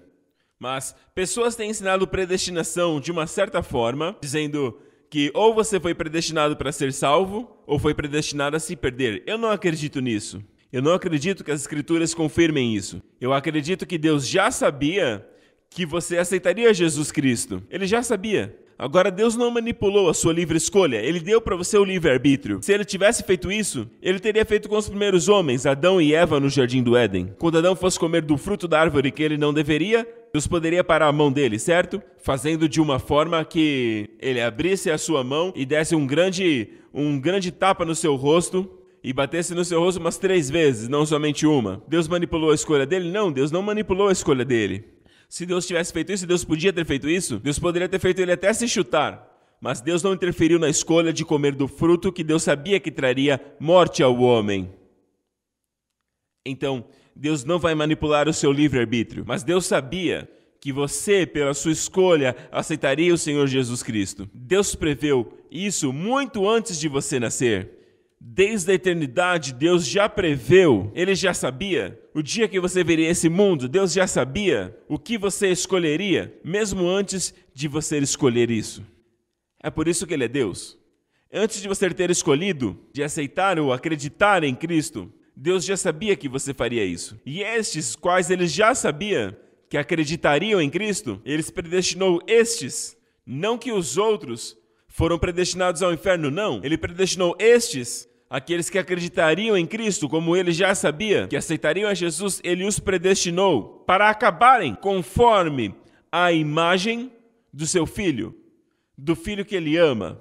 Mas 0.59 0.95
pessoas 1.14 1.55
têm 1.55 1.70
ensinado 1.70 2.09
predestinação 2.09 3.01
de 3.01 3.12
uma 3.12 3.29
certa 3.29 3.62
forma, 3.62 4.16
dizendo 4.20 4.77
que 5.09 5.31
ou 5.35 5.55
você 5.55 5.79
foi 5.79 5.95
predestinado 5.95 6.57
para 6.57 6.72
ser 6.72 6.93
salvo, 6.93 7.62
ou 7.64 7.79
foi 7.79 7.95
predestinado 7.95 8.57
a 8.57 8.61
se 8.61 8.75
perder. 8.75 9.22
Eu 9.25 9.39
não 9.39 9.51
acredito 9.53 10.01
nisso. 10.01 10.43
Eu 10.75 10.83
não 10.83 10.93
acredito 10.93 11.45
que 11.45 11.53
as 11.53 11.61
Escrituras 11.61 12.12
confirmem 12.12 12.75
isso. 12.75 13.01
Eu 13.20 13.33
acredito 13.33 13.87
que 13.87 13.97
Deus 13.97 14.27
já 14.27 14.51
sabia 14.51 15.25
que 15.70 15.87
você 15.87 16.18
aceitaria 16.18 16.75
Jesus 16.75 17.12
Cristo. 17.12 17.62
Ele 17.70 17.87
já 17.87 18.03
sabia. 18.03 18.59
Agora, 18.77 19.09
Deus 19.09 19.37
não 19.37 19.53
manipulou 19.53 20.09
a 20.09 20.14
sua 20.14 20.33
livre 20.33 20.57
escolha, 20.57 20.97
ele 20.97 21.20
deu 21.20 21.41
para 21.41 21.55
você 21.55 21.79
o 21.79 21.85
livre-arbítrio. 21.85 22.59
Se 22.61 22.72
ele 22.72 22.85
tivesse 22.85 23.22
feito 23.22 23.53
isso, 23.53 23.89
ele 24.03 24.18
teria 24.18 24.45
feito 24.45 24.68
com 24.68 24.77
os 24.77 24.89
primeiros 24.89 25.29
homens, 25.29 25.64
Adão 25.64 26.01
e 26.01 26.12
Eva, 26.12 26.41
no 26.41 26.51
jardim 26.51 26.83
do 26.83 26.97
Éden. 26.97 27.33
Quando 27.39 27.59
Adão 27.59 27.77
fosse 27.77 27.97
comer 27.97 28.22
do 28.22 28.37
fruto 28.37 28.66
da 28.66 28.81
árvore 28.81 29.12
que 29.12 29.22
ele 29.22 29.39
não 29.39 29.55
deveria, 29.55 30.05
Deus 30.33 30.49
poderia 30.49 30.83
parar 30.83 31.07
a 31.07 31.12
mão 31.12 31.31
dele, 31.31 31.57
certo? 31.57 32.03
Fazendo 32.18 32.68
de 32.68 32.81
uma 32.81 32.99
forma 32.99 33.45
que 33.45 34.11
ele 34.18 34.41
abrisse 34.41 34.91
a 34.91 34.99
sua 34.99 35.22
mão 35.22 35.53
e 35.55 35.64
desse 35.64 35.95
um 35.95 36.05
grande, 36.05 36.68
um 36.93 37.20
grande 37.20 37.53
tapa 37.53 37.85
no 37.85 37.95
seu 37.95 38.16
rosto 38.16 38.68
e 39.05 39.12
batesse 39.12 39.55
no 39.55 39.62
seu 39.66 39.80
rosto 39.80 40.00
umas 40.00 40.16
três 40.16 40.48
vezes, 40.48 40.88
não 40.88 41.05
somente 41.05 41.46
uma. 41.46 41.84
Deus 41.86 42.09
manipulou 42.09 42.50
a 42.50 42.55
escolha 42.55 42.86
dele? 42.86 43.11
Não, 43.11 43.30
Deus 43.30 43.50
não 43.52 43.61
manipulou 43.61 44.09
a 44.09 44.12
escolha 44.12 44.46
dele. 44.46 44.82
Se 45.28 45.44
Deus 45.44 45.66
tivesse 45.66 45.92
feito 45.92 46.11
isso, 46.11 46.26
Deus 46.26 46.42
podia 46.42 46.72
ter 46.72 46.86
feito 46.86 47.07
isso, 47.07 47.38
Deus 47.38 47.59
poderia 47.59 47.86
ter 47.86 47.98
feito 47.98 48.20
ele 48.20 48.32
até 48.32 48.50
se 48.55 48.66
chutar. 48.66 49.30
Mas 49.61 49.82
Deus 49.82 50.02
não 50.02 50.14
interferiu 50.14 50.59
na 50.59 50.70
escolha 50.70 51.12
de 51.12 51.22
comer 51.22 51.55
do 51.55 51.68
fruto 51.68 52.11
que 52.11 52.24
Deus 52.24 52.42
sabia 52.42 52.80
que 52.80 52.90
traria 52.90 53.38
morte 53.61 54.02
ao 54.02 54.18
homem. 54.20 54.72
Então, 56.46 56.82
Deus 57.14 57.44
não 57.44 57.59
vai 57.59 57.74
manipular 57.74 58.26
o 58.26 58.32
seu 58.32 58.50
livre-arbítrio, 58.50 59.24
mas 59.26 59.42
Deus 59.42 59.66
sabia 59.66 60.28
que 60.61 60.72
você, 60.72 61.26
pela 61.26 61.52
sua 61.52 61.72
escolha, 61.72 62.34
aceitaria 62.50 63.12
o 63.12 63.18
Senhor 63.18 63.46
Jesus 63.46 63.82
Cristo. 63.82 64.28
Deus 64.32 64.74
preveu 64.74 65.30
isso 65.50 65.92
muito 65.92 66.48
antes 66.48 66.80
de 66.80 66.88
você 66.88 67.20
nascer. 67.20 67.84
Desde 68.27 68.72
a 68.72 68.75
eternidade, 68.75 69.53
Deus 69.53 69.87
já 69.87 70.09
preveu, 70.09 70.91
Ele 70.95 71.14
já 71.14 71.35
sabia 71.35 72.01
o 72.14 72.22
dia 72.22 72.49
que 72.49 72.59
você 72.59 72.83
veria 72.83 73.11
esse 73.11 73.29
mundo, 73.29 73.68
Deus 73.68 73.93
já 73.93 74.07
sabia 74.07 74.75
o 74.89 74.99
que 74.99 75.18
você 75.18 75.49
escolheria, 75.49 76.35
mesmo 76.43 76.89
antes 76.89 77.35
de 77.53 77.68
você 77.68 77.99
escolher 77.99 78.51
isso. 78.51 78.83
É 79.62 79.68
por 79.68 79.87
isso 79.87 80.07
que 80.07 80.14
Ele 80.14 80.25
é 80.25 80.29
Deus. 80.29 80.79
Antes 81.31 81.61
de 81.61 81.68
você 81.68 81.91
ter 81.91 82.11
escolhido, 82.11 82.81
de 82.95 83.03
aceitar 83.03 83.59
ou 83.59 83.75
acreditar 83.75 84.43
em 84.43 84.55
Cristo, 84.55 85.12
Deus 85.37 85.62
já 85.62 85.77
sabia 85.77 86.16
que 86.16 86.27
você 86.29 86.55
faria 86.55 86.83
isso. 86.83 87.20
E 87.27 87.43
estes, 87.43 87.95
quais 87.95 88.31
Ele 88.31 88.47
já 88.47 88.75
sabia 88.75 89.39
que 89.68 89.77
acreditariam 89.77 90.62
em 90.62 90.70
Cristo, 90.70 91.20
Ele 91.27 91.43
predestinou 91.43 92.22
estes, 92.27 92.97
não 93.27 93.59
que 93.59 93.70
os 93.70 93.99
outros 93.99 94.57
foram 94.89 95.18
predestinados 95.18 95.83
ao 95.83 95.93
inferno, 95.93 96.31
não. 96.31 96.62
Ele 96.64 96.79
predestinou 96.79 97.37
estes 97.39 98.09
Aqueles 98.35 98.68
que 98.68 98.80
acreditariam 98.80 99.57
em 99.57 99.64
Cristo, 99.64 100.09
como 100.09 100.35
ele 100.35 100.51
já 100.51 100.74
sabia, 100.74 101.28
que 101.28 101.37
aceitariam 101.37 101.89
a 101.89 101.95
Jesus, 101.95 102.41
ele 102.43 102.64
os 102.64 102.80
predestinou 102.80 103.85
para 103.87 104.11
acabarem 104.11 104.74
conforme 104.74 105.72
a 106.11 106.32
imagem 106.32 107.12
do 107.53 107.64
seu 107.64 107.87
filho, 107.87 108.35
do 108.99 109.14
filho 109.14 109.45
que 109.45 109.55
ele 109.55 109.76
ama, 109.76 110.20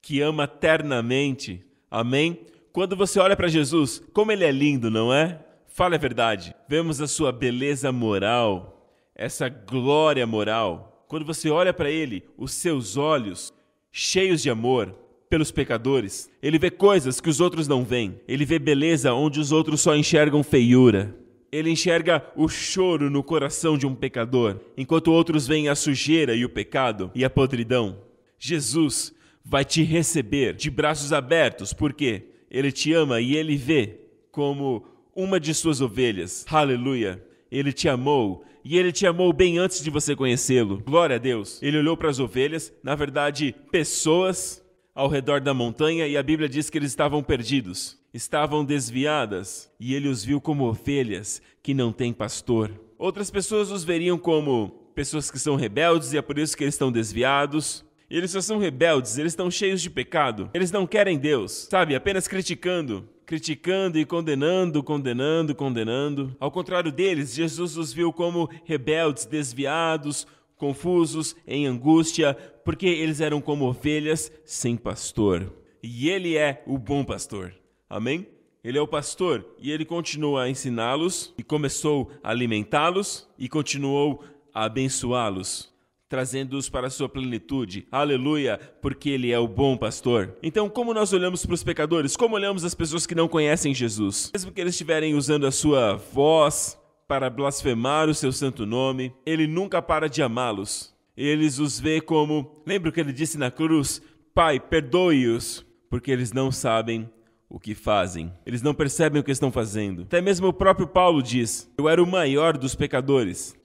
que 0.00 0.20
ama 0.20 0.46
ternamente. 0.46 1.66
Amém? 1.90 2.46
Quando 2.72 2.94
você 2.94 3.18
olha 3.18 3.36
para 3.36 3.48
Jesus, 3.48 4.00
como 4.12 4.30
ele 4.30 4.44
é 4.44 4.52
lindo, 4.52 4.88
não 4.88 5.12
é? 5.12 5.44
Fala 5.66 5.96
a 5.96 5.98
verdade. 5.98 6.54
Vemos 6.68 7.00
a 7.00 7.08
sua 7.08 7.32
beleza 7.32 7.90
moral, 7.90 8.88
essa 9.16 9.48
glória 9.48 10.24
moral. 10.24 11.04
Quando 11.08 11.26
você 11.26 11.50
olha 11.50 11.74
para 11.74 11.90
ele, 11.90 12.22
os 12.36 12.52
seus 12.52 12.96
olhos 12.96 13.52
cheios 13.90 14.40
de 14.42 14.48
amor, 14.48 14.94
pelos 15.28 15.50
pecadores. 15.50 16.30
Ele 16.42 16.58
vê 16.58 16.70
coisas 16.70 17.20
que 17.20 17.28
os 17.28 17.40
outros 17.40 17.68
não 17.68 17.84
veem. 17.84 18.20
Ele 18.26 18.44
vê 18.44 18.58
beleza 18.58 19.12
onde 19.12 19.40
os 19.40 19.52
outros 19.52 19.80
só 19.80 19.94
enxergam 19.94 20.42
feiura. 20.42 21.14
Ele 21.50 21.70
enxerga 21.70 22.24
o 22.36 22.48
choro 22.48 23.08
no 23.08 23.22
coração 23.22 23.78
de 23.78 23.86
um 23.86 23.94
pecador, 23.94 24.60
enquanto 24.76 25.12
outros 25.12 25.46
veem 25.46 25.68
a 25.68 25.74
sujeira 25.74 26.34
e 26.34 26.44
o 26.44 26.48
pecado 26.48 27.10
e 27.14 27.24
a 27.24 27.30
podridão. 27.30 27.98
Jesus 28.38 29.14
vai 29.42 29.64
te 29.64 29.82
receber 29.82 30.54
de 30.54 30.70
braços 30.70 31.12
abertos, 31.12 31.72
porque 31.72 32.24
ele 32.50 32.70
te 32.70 32.92
ama 32.92 33.20
e 33.20 33.34
ele 33.34 33.56
vê 33.56 33.98
como 34.30 34.84
uma 35.16 35.40
de 35.40 35.54
suas 35.54 35.80
ovelhas. 35.80 36.44
Aleluia! 36.50 37.24
Ele 37.50 37.72
te 37.72 37.88
amou 37.88 38.44
e 38.62 38.76
ele 38.76 38.92
te 38.92 39.06
amou 39.06 39.32
bem 39.32 39.56
antes 39.56 39.82
de 39.82 39.88
você 39.88 40.14
conhecê-lo. 40.14 40.82
Glória 40.84 41.16
a 41.16 41.18
Deus. 41.18 41.62
Ele 41.62 41.78
olhou 41.78 41.96
para 41.96 42.10
as 42.10 42.18
ovelhas, 42.18 42.70
na 42.82 42.94
verdade, 42.94 43.54
pessoas 43.70 44.62
ao 44.98 45.06
redor 45.06 45.40
da 45.40 45.54
montanha 45.54 46.08
e 46.08 46.16
a 46.16 46.22
Bíblia 46.24 46.48
diz 46.48 46.68
que 46.68 46.76
eles 46.76 46.90
estavam 46.90 47.22
perdidos, 47.22 47.96
estavam 48.12 48.64
desviadas, 48.64 49.70
e 49.78 49.94
ele 49.94 50.08
os 50.08 50.24
viu 50.24 50.40
como 50.40 50.68
ovelhas 50.68 51.40
que 51.62 51.72
não 51.72 51.92
têm 51.92 52.12
pastor. 52.12 52.72
Outras 52.98 53.30
pessoas 53.30 53.70
os 53.70 53.84
veriam 53.84 54.18
como 54.18 54.90
pessoas 54.96 55.30
que 55.30 55.38
são 55.38 55.54
rebeldes 55.54 56.12
e 56.12 56.18
é 56.18 56.22
por 56.22 56.36
isso 56.36 56.56
que 56.56 56.64
eles 56.64 56.74
estão 56.74 56.90
desviados. 56.90 57.84
Eles 58.10 58.32
só 58.32 58.40
são 58.40 58.58
rebeldes, 58.58 59.16
eles 59.18 59.30
estão 59.30 59.48
cheios 59.48 59.80
de 59.80 59.88
pecado. 59.88 60.50
Eles 60.52 60.72
não 60.72 60.84
querem 60.84 61.16
Deus, 61.16 61.68
sabe? 61.70 61.94
Apenas 61.94 62.26
criticando, 62.26 63.08
criticando 63.24 64.00
e 64.00 64.04
condenando, 64.04 64.82
condenando, 64.82 65.54
condenando. 65.54 66.36
Ao 66.40 66.50
contrário 66.50 66.90
deles, 66.90 67.34
Jesus 67.34 67.76
os 67.76 67.92
viu 67.92 68.12
como 68.12 68.50
rebeldes, 68.64 69.26
desviados, 69.26 70.26
confusos, 70.58 71.34
em 71.46 71.66
angústia, 71.66 72.34
porque 72.64 72.86
eles 72.86 73.20
eram 73.20 73.40
como 73.40 73.64
ovelhas 73.64 74.30
sem 74.44 74.76
pastor. 74.76 75.52
E 75.82 76.10
ele 76.10 76.36
é 76.36 76.62
o 76.66 76.76
bom 76.76 77.04
pastor. 77.04 77.54
Amém? 77.88 78.26
Ele 78.62 78.76
é 78.76 78.80
o 78.82 78.88
pastor 78.88 79.46
e 79.58 79.70
ele 79.70 79.84
continua 79.84 80.42
a 80.42 80.50
ensiná-los 80.50 81.32
e 81.38 81.42
começou 81.42 82.10
a 82.22 82.30
alimentá-los 82.30 83.26
e 83.38 83.48
continuou 83.48 84.22
a 84.52 84.64
abençoá-los, 84.64 85.72
trazendo-os 86.08 86.68
para 86.68 86.88
a 86.88 86.90
sua 86.90 87.08
plenitude. 87.08 87.86
Aleluia, 87.90 88.58
porque 88.82 89.10
ele 89.10 89.30
é 89.30 89.38
o 89.38 89.46
bom 89.46 89.76
pastor. 89.76 90.36
Então, 90.42 90.68
como 90.68 90.92
nós 90.92 91.12
olhamos 91.12 91.46
para 91.46 91.54
os 91.54 91.62
pecadores? 91.62 92.16
Como 92.16 92.34
olhamos 92.34 92.64
as 92.64 92.74
pessoas 92.74 93.06
que 93.06 93.14
não 93.14 93.28
conhecem 93.28 93.72
Jesus? 93.72 94.30
Mesmo 94.34 94.52
que 94.52 94.60
eles 94.60 94.74
estiverem 94.74 95.14
usando 95.14 95.46
a 95.46 95.52
sua 95.52 95.94
voz 95.94 96.77
para 97.08 97.30
blasfemar 97.30 98.06
o 98.06 98.14
seu 98.14 98.30
santo 98.30 98.66
nome, 98.66 99.14
ele 99.24 99.46
nunca 99.46 99.80
para 99.80 100.10
de 100.10 100.22
amá-los. 100.22 100.94
Eles 101.16 101.58
os 101.58 101.80
vê 101.80 102.02
como, 102.02 102.62
lembra 102.66 102.90
o 102.90 102.92
que 102.92 103.00
ele 103.00 103.14
disse 103.14 103.38
na 103.38 103.50
cruz? 103.50 104.02
Pai, 104.34 104.60
perdoe-os, 104.60 105.66
porque 105.88 106.10
eles 106.10 106.32
não 106.32 106.52
sabem 106.52 107.10
o 107.48 107.58
que 107.58 107.74
fazem. 107.74 108.30
Eles 108.44 108.60
não 108.60 108.74
percebem 108.74 109.20
o 109.20 109.24
que 109.24 109.32
estão 109.32 109.50
fazendo. 109.50 110.02
Até 110.02 110.20
mesmo 110.20 110.48
o 110.48 110.52
próprio 110.52 110.86
Paulo 110.86 111.22
diz: 111.22 111.68
Eu 111.78 111.88
era 111.88 112.02
o 112.02 112.06
maior 112.06 112.58
dos 112.58 112.74
pecadores. 112.74 113.56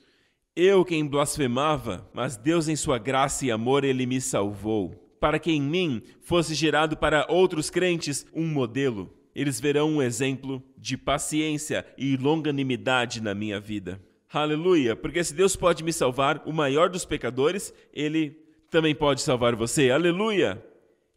Eu 0.56 0.86
quem 0.86 1.06
blasfemava, 1.06 2.10
mas 2.14 2.38
Deus, 2.38 2.68
em 2.68 2.76
sua 2.76 2.98
graça 2.98 3.46
e 3.46 3.52
amor, 3.52 3.84
ele 3.84 4.06
me 4.06 4.22
salvou, 4.22 5.16
para 5.20 5.38
que 5.38 5.52
em 5.52 5.62
mim 5.62 6.02
fosse 6.22 6.56
gerado 6.56 6.96
para 6.96 7.26
outros 7.28 7.70
crentes 7.70 8.26
um 8.34 8.48
modelo. 8.48 9.12
Eles 9.36 9.60
verão 9.60 9.90
um 9.90 10.02
exemplo 10.02 10.64
de 10.78 10.98
paciência 10.98 11.86
e 11.98 12.16
longanimidade 12.18 13.22
na 13.22 13.34
minha 13.34 13.60
vida. 13.60 14.00
Aleluia! 14.32 14.96
Porque 14.96 15.24
se 15.24 15.34
Deus 15.34 15.56
pode 15.56 15.84
me 15.84 15.94
salvar, 15.94 16.42
o 16.46 16.52
maior 16.52 16.90
dos 16.90 17.06
pecadores, 17.06 17.74
ele 17.94 18.32
também 18.70 18.96
pode 18.96 19.22
salvar 19.22 19.56
você. 19.56 19.92
Aleluia! 19.92 20.64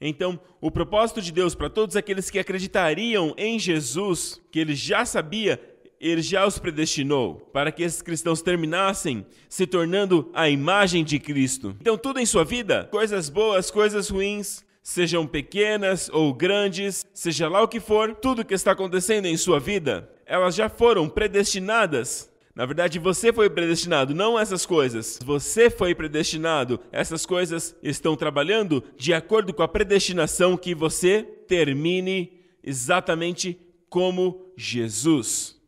Então, 0.00 0.38
o 0.60 0.70
propósito 0.70 1.22
de 1.22 1.32
Deus 1.32 1.54
para 1.54 1.70
todos 1.70 1.96
aqueles 1.96 2.28
que 2.28 2.38
acreditariam 2.38 3.34
em 3.38 3.58
Jesus, 3.58 4.40
que 4.52 4.58
ele 4.58 4.74
já 4.74 5.06
sabia, 5.06 5.58
ele 5.98 6.20
já 6.20 6.46
os 6.46 6.58
predestinou 6.58 7.36
para 7.52 7.72
que 7.72 7.82
esses 7.82 8.02
cristãos 8.02 8.42
terminassem 8.42 9.24
se 9.48 9.66
tornando 9.66 10.30
a 10.34 10.50
imagem 10.50 11.02
de 11.02 11.18
Cristo. 11.18 11.74
Então, 11.80 11.96
tudo 11.96 12.20
em 12.20 12.26
sua 12.26 12.44
vida, 12.44 12.84
coisas 12.90 13.30
boas, 13.30 13.70
coisas 13.70 14.10
ruins, 14.10 14.65
sejam 14.86 15.26
pequenas 15.26 16.08
ou 16.12 16.32
grandes, 16.32 17.04
seja 17.12 17.48
lá 17.48 17.60
o 17.60 17.66
que 17.66 17.80
for, 17.80 18.14
tudo 18.14 18.44
que 18.44 18.54
está 18.54 18.70
acontecendo 18.70 19.26
em 19.26 19.36
sua 19.36 19.58
vida, 19.58 20.08
elas 20.24 20.54
já 20.54 20.68
foram 20.68 21.08
predestinadas 21.08 22.30
na 22.54 22.64
verdade, 22.64 22.98
você 22.98 23.34
foi 23.34 23.50
predestinado, 23.50 24.14
não 24.14 24.40
essas 24.40 24.64
coisas. 24.64 25.18
Você 25.22 25.68
foi 25.68 25.94
predestinado. 25.94 26.80
Essas 26.90 27.26
coisas 27.26 27.76
estão 27.82 28.16
trabalhando 28.16 28.82
de 28.96 29.12
acordo 29.12 29.52
com 29.52 29.62
a 29.62 29.68
predestinação 29.68 30.56
que 30.56 30.74
você 30.74 31.22
termine 31.46 32.32
exatamente 32.64 33.58
como 33.90 34.54
Jesus. 34.56 35.60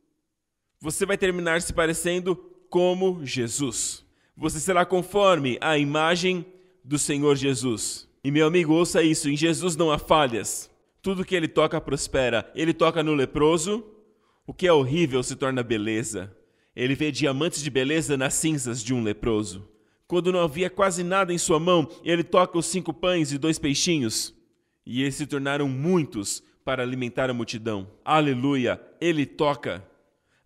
Você 0.81 1.05
vai 1.05 1.19
terminar 1.19 1.61
se 1.61 1.75
parecendo 1.75 2.35
como 2.71 3.23
Jesus. 3.23 4.03
Você 4.35 4.59
será 4.59 4.87
conforme 4.87 5.59
a 5.61 5.77
imagem 5.77 6.47
do 6.83 6.99
Senhor 6.99 7.37
Jesus. 7.37 8.08
E 8.23 8.31
meu 8.31 8.47
amigo, 8.47 8.73
ouça 8.73 9.03
isso: 9.03 9.29
em 9.29 9.37
Jesus 9.37 9.77
não 9.77 9.91
há 9.91 9.99
falhas. 9.99 10.71
Tudo 11.03 11.25
que 11.25 11.35
ele 11.35 11.49
toca 11.49 11.81
prospera. 11.81 12.51
Ele 12.55 12.73
toca 12.73 13.03
no 13.03 13.14
leproso, 13.14 13.85
o 14.47 14.53
que 14.53 14.66
é 14.66 14.73
horrível 14.73 15.23
se 15.23 15.37
torna 15.37 15.62
beleza. 15.62 16.35
Ele 16.75 16.95
vê 16.95 17.11
diamantes 17.11 17.62
de 17.62 17.71
beleza 17.71 18.16
nas 18.16 18.35
cinzas 18.35 18.83
de 18.83 18.95
um 18.95 19.03
leproso. 19.03 19.69
Quando 20.07 20.33
não 20.33 20.41
havia 20.41 20.71
quase 20.71 21.03
nada 21.03 21.33
em 21.33 21.39
sua 21.39 21.61
mão, 21.61 21.89
ele 22.03 22.25
toca 22.25 22.57
os 22.57 22.66
cinco 22.66 22.93
pães 22.93 23.31
e 23.33 23.39
dois 23.39 23.59
peixinhos. 23.59 24.35
E 24.87 25.03
eles 25.03 25.16
se 25.16 25.27
tornaram 25.27 25.69
muitos 25.69 26.43
para 26.64 26.83
alimentar 26.83 27.29
a 27.29 27.35
multidão. 27.35 27.87
Aleluia! 28.05 28.81
Ele 29.01 29.27
toca 29.27 29.87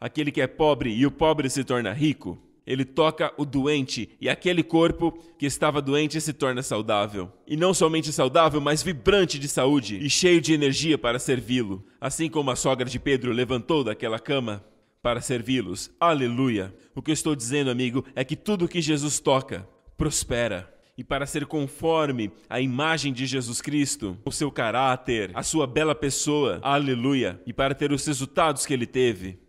aquele 0.00 0.32
que 0.32 0.40
é 0.40 0.46
pobre 0.46 0.92
e 0.92 1.06
o 1.06 1.10
pobre 1.10 1.48
se 1.48 1.62
torna 1.62 1.92
rico. 1.92 2.38
Ele 2.66 2.84
toca 2.84 3.32
o 3.36 3.44
doente 3.44 4.10
e 4.20 4.28
aquele 4.28 4.62
corpo 4.62 5.18
que 5.38 5.46
estava 5.46 5.82
doente 5.82 6.20
se 6.20 6.32
torna 6.32 6.62
saudável. 6.62 7.32
E 7.46 7.56
não 7.56 7.74
somente 7.74 8.12
saudável, 8.12 8.60
mas 8.60 8.82
vibrante 8.82 9.38
de 9.38 9.48
saúde 9.48 9.98
e 9.98 10.08
cheio 10.08 10.40
de 10.40 10.52
energia 10.52 10.96
para 10.96 11.18
servi-lo. 11.18 11.84
Assim 12.00 12.30
como 12.30 12.50
a 12.50 12.56
sogra 12.56 12.88
de 12.88 12.98
Pedro 13.00 13.32
levantou 13.32 13.82
daquela 13.82 14.18
cama 14.18 14.64
para 15.02 15.20
servi-los. 15.20 15.90
Aleluia! 15.98 16.72
O 16.94 17.02
que 17.02 17.10
eu 17.10 17.14
estou 17.14 17.34
dizendo, 17.34 17.70
amigo, 17.70 18.04
é 18.14 18.24
que 18.24 18.36
tudo 18.36 18.68
que 18.68 18.80
Jesus 18.80 19.18
toca 19.18 19.68
prospera. 19.96 20.72
E 20.96 21.02
para 21.02 21.26
ser 21.26 21.46
conforme 21.46 22.30
a 22.48 22.60
imagem 22.60 23.12
de 23.12 23.26
Jesus 23.26 23.60
Cristo, 23.60 24.16
o 24.24 24.30
seu 24.30 24.52
caráter, 24.52 25.30
a 25.34 25.42
sua 25.42 25.66
bela 25.66 25.94
pessoa, 25.94 26.60
aleluia, 26.62 27.40
e 27.46 27.52
para 27.52 27.74
ter 27.74 27.90
os 27.90 28.06
resultados 28.06 28.66
que 28.66 28.74
ele 28.74 28.86
teve, 28.86 29.40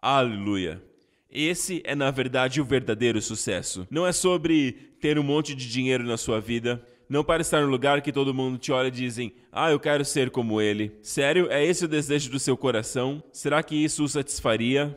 aleluia. 0.00 0.82
Esse 1.34 1.82
é, 1.84 1.96
na 1.96 2.12
verdade, 2.12 2.60
o 2.60 2.64
verdadeiro 2.64 3.20
sucesso. 3.20 3.86
Não 3.90 4.06
é 4.06 4.12
sobre 4.12 4.72
ter 5.00 5.18
um 5.18 5.22
monte 5.24 5.52
de 5.52 5.68
dinheiro 5.68 6.04
na 6.04 6.16
sua 6.16 6.40
vida, 6.40 6.80
não 7.08 7.24
para 7.24 7.42
estar 7.42 7.60
no 7.60 7.66
lugar 7.66 8.00
que 8.00 8.12
todo 8.12 8.32
mundo 8.32 8.56
te 8.56 8.70
olha 8.70 8.86
e 8.86 8.92
dizem: 8.92 9.34
"Ah, 9.50 9.70
eu 9.72 9.80
quero 9.80 10.04
ser 10.04 10.30
como 10.30 10.60
ele". 10.60 10.96
Sério? 11.02 11.50
É 11.50 11.64
esse 11.64 11.84
o 11.84 11.88
desejo 11.88 12.30
do 12.30 12.38
seu 12.38 12.56
coração? 12.56 13.20
Será 13.32 13.64
que 13.64 13.74
isso 13.74 14.04
o 14.04 14.08
satisfaria? 14.08 14.96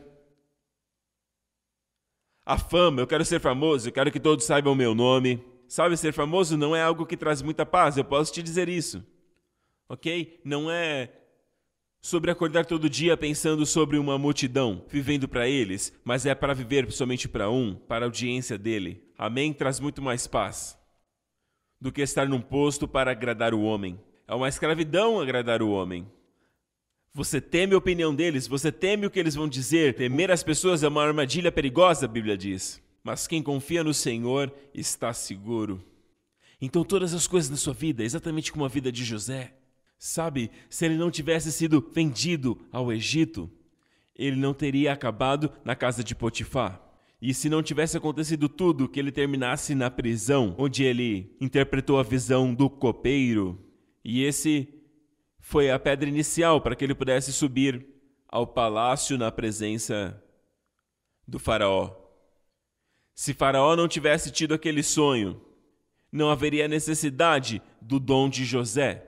A 2.46 2.56
fama, 2.56 3.02
eu 3.02 3.06
quero 3.06 3.24
ser 3.24 3.40
famoso, 3.40 3.88
eu 3.88 3.92
quero 3.92 4.10
que 4.12 4.20
todos 4.20 4.44
saibam 4.44 4.72
o 4.72 4.76
meu 4.76 4.94
nome. 4.94 5.44
Sabe, 5.66 5.98
ser 5.98 6.14
famoso 6.14 6.56
não 6.56 6.74
é 6.74 6.80
algo 6.80 7.04
que 7.04 7.16
traz 7.16 7.42
muita 7.42 7.66
paz, 7.66 7.98
eu 7.98 8.04
posso 8.04 8.32
te 8.32 8.42
dizer 8.42 8.68
isso. 8.70 9.04
OK? 9.88 10.40
Não 10.44 10.70
é 10.70 11.10
sobre 12.00 12.30
acordar 12.30 12.64
todo 12.64 12.88
dia 12.88 13.16
pensando 13.16 13.66
sobre 13.66 13.98
uma 13.98 14.18
multidão, 14.18 14.84
vivendo 14.88 15.28
para 15.28 15.48
eles, 15.48 15.92
mas 16.04 16.26
é 16.26 16.34
para 16.34 16.54
viver 16.54 16.90
somente 16.92 17.28
para 17.28 17.50
um, 17.50 17.74
para 17.74 18.04
a 18.04 18.08
audiência 18.08 18.56
dele. 18.56 19.02
Amém? 19.16 19.52
Traz 19.52 19.80
muito 19.80 20.00
mais 20.00 20.26
paz 20.26 20.78
do 21.80 21.92
que 21.92 22.00
estar 22.00 22.28
num 22.28 22.40
posto 22.40 22.88
para 22.88 23.10
agradar 23.10 23.54
o 23.54 23.62
homem. 23.62 24.00
É 24.26 24.34
uma 24.34 24.48
escravidão 24.48 25.20
agradar 25.20 25.62
o 25.62 25.70
homem. 25.70 26.06
Você 27.14 27.40
teme 27.40 27.74
a 27.74 27.78
opinião 27.78 28.14
deles, 28.14 28.46
você 28.46 28.70
teme 28.70 29.06
o 29.06 29.10
que 29.10 29.18
eles 29.18 29.34
vão 29.34 29.48
dizer. 29.48 29.94
Temer 29.94 30.30
as 30.30 30.42
pessoas 30.42 30.82
é 30.82 30.88
uma 30.88 31.02
armadilha 31.02 31.50
perigosa, 31.50 32.04
a 32.04 32.08
Bíblia 32.08 32.36
diz. 32.36 32.82
Mas 33.02 33.26
quem 33.26 33.42
confia 33.42 33.82
no 33.82 33.94
Senhor 33.94 34.52
está 34.74 35.12
seguro. 35.12 35.82
Então, 36.60 36.84
todas 36.84 37.14
as 37.14 37.26
coisas 37.26 37.48
na 37.48 37.56
sua 37.56 37.72
vida, 37.72 38.02
exatamente 38.02 38.52
como 38.52 38.64
a 38.64 38.68
vida 38.68 38.90
de 38.90 39.04
José, 39.04 39.54
sabe, 39.98 40.50
se 40.70 40.86
ele 40.86 40.96
não 40.96 41.10
tivesse 41.10 41.50
sido 41.50 41.80
vendido 41.92 42.58
ao 42.70 42.92
Egito, 42.92 43.50
ele 44.14 44.36
não 44.36 44.54
teria 44.54 44.92
acabado 44.92 45.50
na 45.64 45.74
casa 45.74 46.02
de 46.04 46.14
Potifar. 46.14 46.80
E 47.20 47.34
se 47.34 47.48
não 47.48 47.62
tivesse 47.62 47.96
acontecido 47.96 48.48
tudo, 48.48 48.88
que 48.88 49.00
ele 49.00 49.10
terminasse 49.10 49.74
na 49.74 49.90
prisão, 49.90 50.54
onde 50.56 50.84
ele 50.84 51.36
interpretou 51.40 51.98
a 51.98 52.04
visão 52.04 52.54
do 52.54 52.70
copeiro, 52.70 53.58
e 54.04 54.22
esse 54.22 54.68
foi 55.40 55.70
a 55.70 55.78
pedra 55.78 56.08
inicial 56.08 56.60
para 56.60 56.76
que 56.76 56.84
ele 56.84 56.94
pudesse 56.94 57.32
subir 57.32 57.86
ao 58.28 58.46
palácio 58.46 59.18
na 59.18 59.32
presença 59.32 60.22
do 61.26 61.38
Faraó. 61.38 61.96
Se 63.14 63.34
Faraó 63.34 63.74
não 63.74 63.88
tivesse 63.88 64.30
tido 64.30 64.54
aquele 64.54 64.82
sonho, 64.82 65.40
não 66.12 66.30
haveria 66.30 66.68
necessidade 66.68 67.60
do 67.80 67.98
dom 67.98 68.28
de 68.28 68.44
José. 68.44 69.07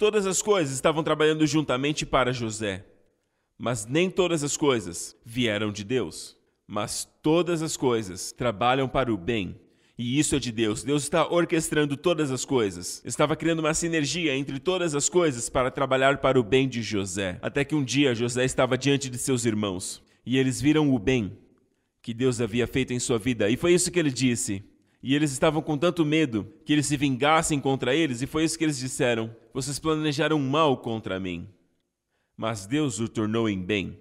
Todas 0.00 0.26
as 0.26 0.42
coisas 0.42 0.74
estavam 0.74 1.04
trabalhando 1.04 1.46
juntamente 1.46 2.04
para 2.04 2.32
José, 2.32 2.84
mas 3.56 3.86
nem 3.86 4.10
todas 4.10 4.42
as 4.42 4.56
coisas 4.56 5.16
vieram 5.24 5.70
de 5.70 5.84
Deus 5.84 6.40
mas 6.70 7.04
todas 7.20 7.62
as 7.62 7.76
coisas 7.76 8.30
trabalham 8.30 8.88
para 8.88 9.12
o 9.12 9.16
bem. 9.16 9.56
E 9.98 10.20
isso 10.20 10.36
é 10.36 10.38
de 10.38 10.52
Deus. 10.52 10.84
Deus 10.84 11.02
está 11.02 11.28
orquestrando 11.28 11.96
todas 11.96 12.30
as 12.30 12.44
coisas. 12.44 13.02
Estava 13.04 13.34
criando 13.34 13.58
uma 13.58 13.74
sinergia 13.74 14.36
entre 14.36 14.60
todas 14.60 14.94
as 14.94 15.08
coisas 15.08 15.48
para 15.50 15.68
trabalhar 15.68 16.18
para 16.18 16.38
o 16.38 16.44
bem 16.44 16.68
de 16.68 16.80
José. 16.80 17.40
Até 17.42 17.64
que 17.64 17.74
um 17.74 17.82
dia 17.82 18.14
José 18.14 18.44
estava 18.44 18.78
diante 18.78 19.10
de 19.10 19.18
seus 19.18 19.44
irmãos 19.44 20.00
e 20.24 20.38
eles 20.38 20.60
viram 20.60 20.94
o 20.94 20.98
bem 20.98 21.36
que 22.00 22.14
Deus 22.14 22.40
havia 22.40 22.68
feito 22.68 22.92
em 22.92 23.00
sua 23.00 23.18
vida. 23.18 23.50
E 23.50 23.56
foi 23.56 23.74
isso 23.74 23.90
que 23.90 23.98
ele 23.98 24.12
disse. 24.12 24.62
E 25.02 25.14
eles 25.14 25.32
estavam 25.32 25.62
com 25.62 25.78
tanto 25.78 26.04
medo 26.04 26.46
que 26.64 26.72
eles 26.72 26.86
se 26.86 26.96
vingassem 26.96 27.58
contra 27.58 27.94
eles, 27.94 28.20
e 28.20 28.26
foi 28.26 28.44
isso 28.44 28.58
que 28.58 28.64
eles 28.64 28.78
disseram: 28.78 29.34
Vocês 29.52 29.78
planejaram 29.78 30.38
mal 30.38 30.76
contra 30.76 31.18
mim, 31.18 31.48
mas 32.36 32.66
Deus 32.66 33.00
o 33.00 33.08
tornou 33.08 33.48
em 33.48 33.60
bem 33.62 33.98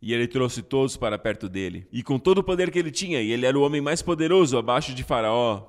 e 0.00 0.12
ele 0.14 0.26
trouxe 0.26 0.62
todos 0.62 0.96
para 0.96 1.18
perto 1.18 1.48
dele. 1.48 1.86
E 1.92 2.02
com 2.02 2.18
todo 2.18 2.38
o 2.38 2.44
poder 2.44 2.70
que 2.70 2.78
ele 2.78 2.90
tinha, 2.90 3.20
e 3.20 3.32
ele 3.32 3.46
era 3.46 3.58
o 3.58 3.62
homem 3.62 3.80
mais 3.80 4.00
poderoso 4.00 4.56
abaixo 4.56 4.94
de 4.94 5.02
Faraó, 5.02 5.66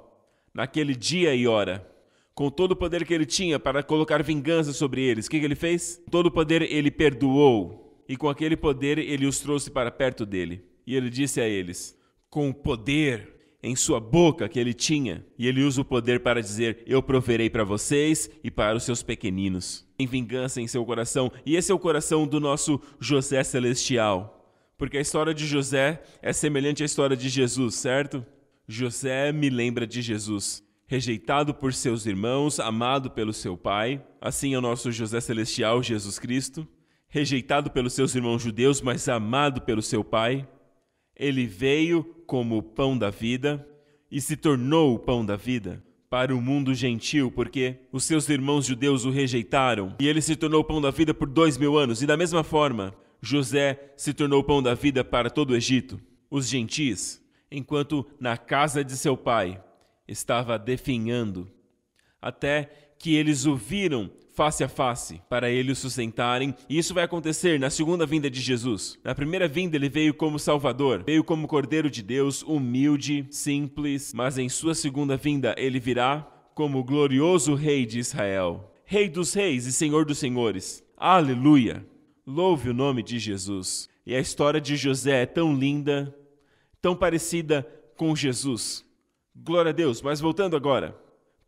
naquele 0.53 0.95
dia 0.95 1.33
e 1.33 1.47
hora, 1.47 1.85
com 2.33 2.49
todo 2.49 2.71
o 2.73 2.75
poder 2.75 3.05
que 3.05 3.13
ele 3.13 3.25
tinha 3.25 3.59
para 3.59 3.83
colocar 3.83 4.23
vingança 4.23 4.71
sobre 4.71 5.01
eles, 5.01 5.25
o 5.25 5.29
que, 5.29 5.39
que 5.39 5.45
ele 5.45 5.55
fez? 5.55 6.01
Todo 6.09 6.27
o 6.27 6.31
poder 6.31 6.61
ele 6.61 6.91
perdoou, 6.91 8.03
e 8.07 8.15
com 8.15 8.29
aquele 8.29 8.55
poder 8.55 8.97
ele 8.97 9.25
os 9.25 9.39
trouxe 9.39 9.69
para 9.69 9.91
perto 9.91 10.25
dele. 10.25 10.63
E 10.85 10.95
ele 10.95 11.09
disse 11.09 11.41
a 11.41 11.47
eles: 11.47 11.97
Com 12.29 12.49
o 12.49 12.53
poder 12.53 13.38
em 13.61 13.75
sua 13.75 13.99
boca 13.99 14.47
que 14.47 14.59
ele 14.59 14.73
tinha, 14.73 15.25
e 15.37 15.47
ele 15.47 15.63
usa 15.63 15.81
o 15.81 15.85
poder 15.85 16.21
para 16.21 16.41
dizer: 16.41 16.83
Eu 16.85 17.03
proverei 17.03 17.49
para 17.49 17.63
vocês 17.63 18.29
e 18.43 18.49
para 18.49 18.77
os 18.77 18.83
seus 18.83 19.03
pequeninos. 19.03 19.85
Tem 19.97 20.07
vingança 20.07 20.61
em 20.61 20.67
seu 20.67 20.85
coração, 20.85 21.31
e 21.45 21.55
esse 21.55 21.71
é 21.71 21.75
o 21.75 21.79
coração 21.79 22.25
do 22.25 22.39
nosso 22.39 22.81
José 22.99 23.43
celestial. 23.43 24.35
Porque 24.77 24.97
a 24.97 25.01
história 25.01 25.33
de 25.33 25.45
José 25.45 26.01
é 26.21 26.31
semelhante 26.31 26.83
à 26.83 26.85
história 26.85 27.17
de 27.17 27.27
Jesus, 27.27 27.75
certo? 27.75 28.25
José 28.65 29.33
me 29.33 29.49
lembra 29.49 29.85
de 29.85 30.01
Jesus. 30.01 30.63
Rejeitado 30.87 31.53
por 31.53 31.73
seus 31.73 32.05
irmãos, 32.05 32.59
amado 32.59 33.11
pelo 33.11 33.33
seu 33.33 33.57
pai, 33.57 34.01
assim 34.21 34.53
é 34.53 34.57
o 34.57 34.61
nosso 34.61 34.91
José 34.91 35.19
celestial, 35.19 35.83
Jesus 35.83 36.17
Cristo. 36.17 36.67
Rejeitado 37.09 37.69
pelos 37.69 37.93
seus 37.93 38.15
irmãos 38.15 38.41
judeus, 38.41 38.81
mas 38.81 39.09
amado 39.09 39.61
pelo 39.61 39.81
seu 39.81 40.03
pai. 40.03 40.47
Ele 41.19 41.45
veio 41.45 42.03
como 42.25 42.57
o 42.57 42.63
pão 42.63 42.97
da 42.97 43.09
vida 43.09 43.67
e 44.09 44.21
se 44.21 44.37
tornou 44.37 44.95
o 44.95 44.99
pão 44.99 45.25
da 45.25 45.35
vida 45.35 45.83
para 46.09 46.33
o 46.33 46.41
mundo 46.41 46.73
gentil, 46.73 47.29
porque 47.29 47.75
os 47.91 48.05
seus 48.05 48.27
irmãos 48.29 48.65
judeus 48.65 49.05
o 49.05 49.11
rejeitaram 49.11 49.95
e 49.99 50.07
ele 50.07 50.21
se 50.21 50.35
tornou 50.35 50.61
o 50.61 50.63
pão 50.63 50.81
da 50.81 50.89
vida 50.89 51.13
por 51.13 51.27
dois 51.27 51.57
mil 51.57 51.77
anos. 51.77 52.01
E 52.01 52.07
da 52.07 52.17
mesma 52.17 52.43
forma, 52.43 52.95
José 53.21 53.93
se 53.97 54.13
tornou 54.13 54.39
o 54.39 54.43
pão 54.43 54.63
da 54.63 54.73
vida 54.73 55.03
para 55.03 55.29
todo 55.29 55.51
o 55.51 55.55
Egito, 55.55 55.99
os 56.31 56.47
gentis, 56.47 57.21
enquanto 57.51 58.05
na 58.19 58.37
casa 58.37 58.83
de 58.83 58.95
seu 58.95 59.17
pai 59.17 59.61
estava 60.07 60.57
definhando, 60.57 61.51
até 62.21 62.93
que 62.97 63.13
eles 63.13 63.45
o 63.45 63.55
viram 63.55 64.09
face 64.39 64.63
a 64.63 64.69
face 64.69 65.21
para 65.27 65.49
ele 65.49 65.73
o 65.73 65.75
sustentarem, 65.75 66.55
e 66.69 66.77
isso 66.77 66.93
vai 66.93 67.03
acontecer 67.03 67.59
na 67.59 67.69
segunda 67.69 68.05
vinda 68.05 68.29
de 68.29 68.39
Jesus. 68.39 68.97
Na 69.03 69.13
primeira 69.13 69.49
vinda 69.49 69.75
ele 69.75 69.89
veio 69.89 70.13
como 70.13 70.39
Salvador, 70.39 71.03
veio 71.05 71.25
como 71.25 71.45
Cordeiro 71.45 71.89
de 71.89 72.01
Deus, 72.01 72.41
humilde, 72.43 73.27
simples, 73.29 74.13
mas 74.13 74.37
em 74.37 74.47
sua 74.47 74.73
segunda 74.73 75.17
vinda 75.17 75.53
ele 75.57 75.77
virá 75.77 76.25
como 76.55 76.81
glorioso 76.85 77.53
Rei 77.53 77.85
de 77.85 77.99
Israel, 77.99 78.73
Rei 78.85 79.09
dos 79.09 79.33
reis 79.33 79.65
e 79.65 79.73
Senhor 79.73 80.05
dos 80.05 80.19
senhores. 80.19 80.81
Aleluia! 80.95 81.85
Louve 82.25 82.69
o 82.69 82.73
nome 82.73 83.03
de 83.03 83.19
Jesus. 83.19 83.89
E 84.05 84.15
a 84.15 84.21
história 84.21 84.61
de 84.61 84.77
José 84.77 85.23
é 85.23 85.25
tão 85.25 85.53
linda, 85.53 86.15
tão 86.81 86.95
parecida 86.95 87.67
com 87.97 88.15
Jesus. 88.15 88.85
Glória 89.35 89.71
a 89.71 89.73
Deus, 89.73 90.01
mas 90.01 90.21
voltando 90.21 90.55
agora 90.55 90.95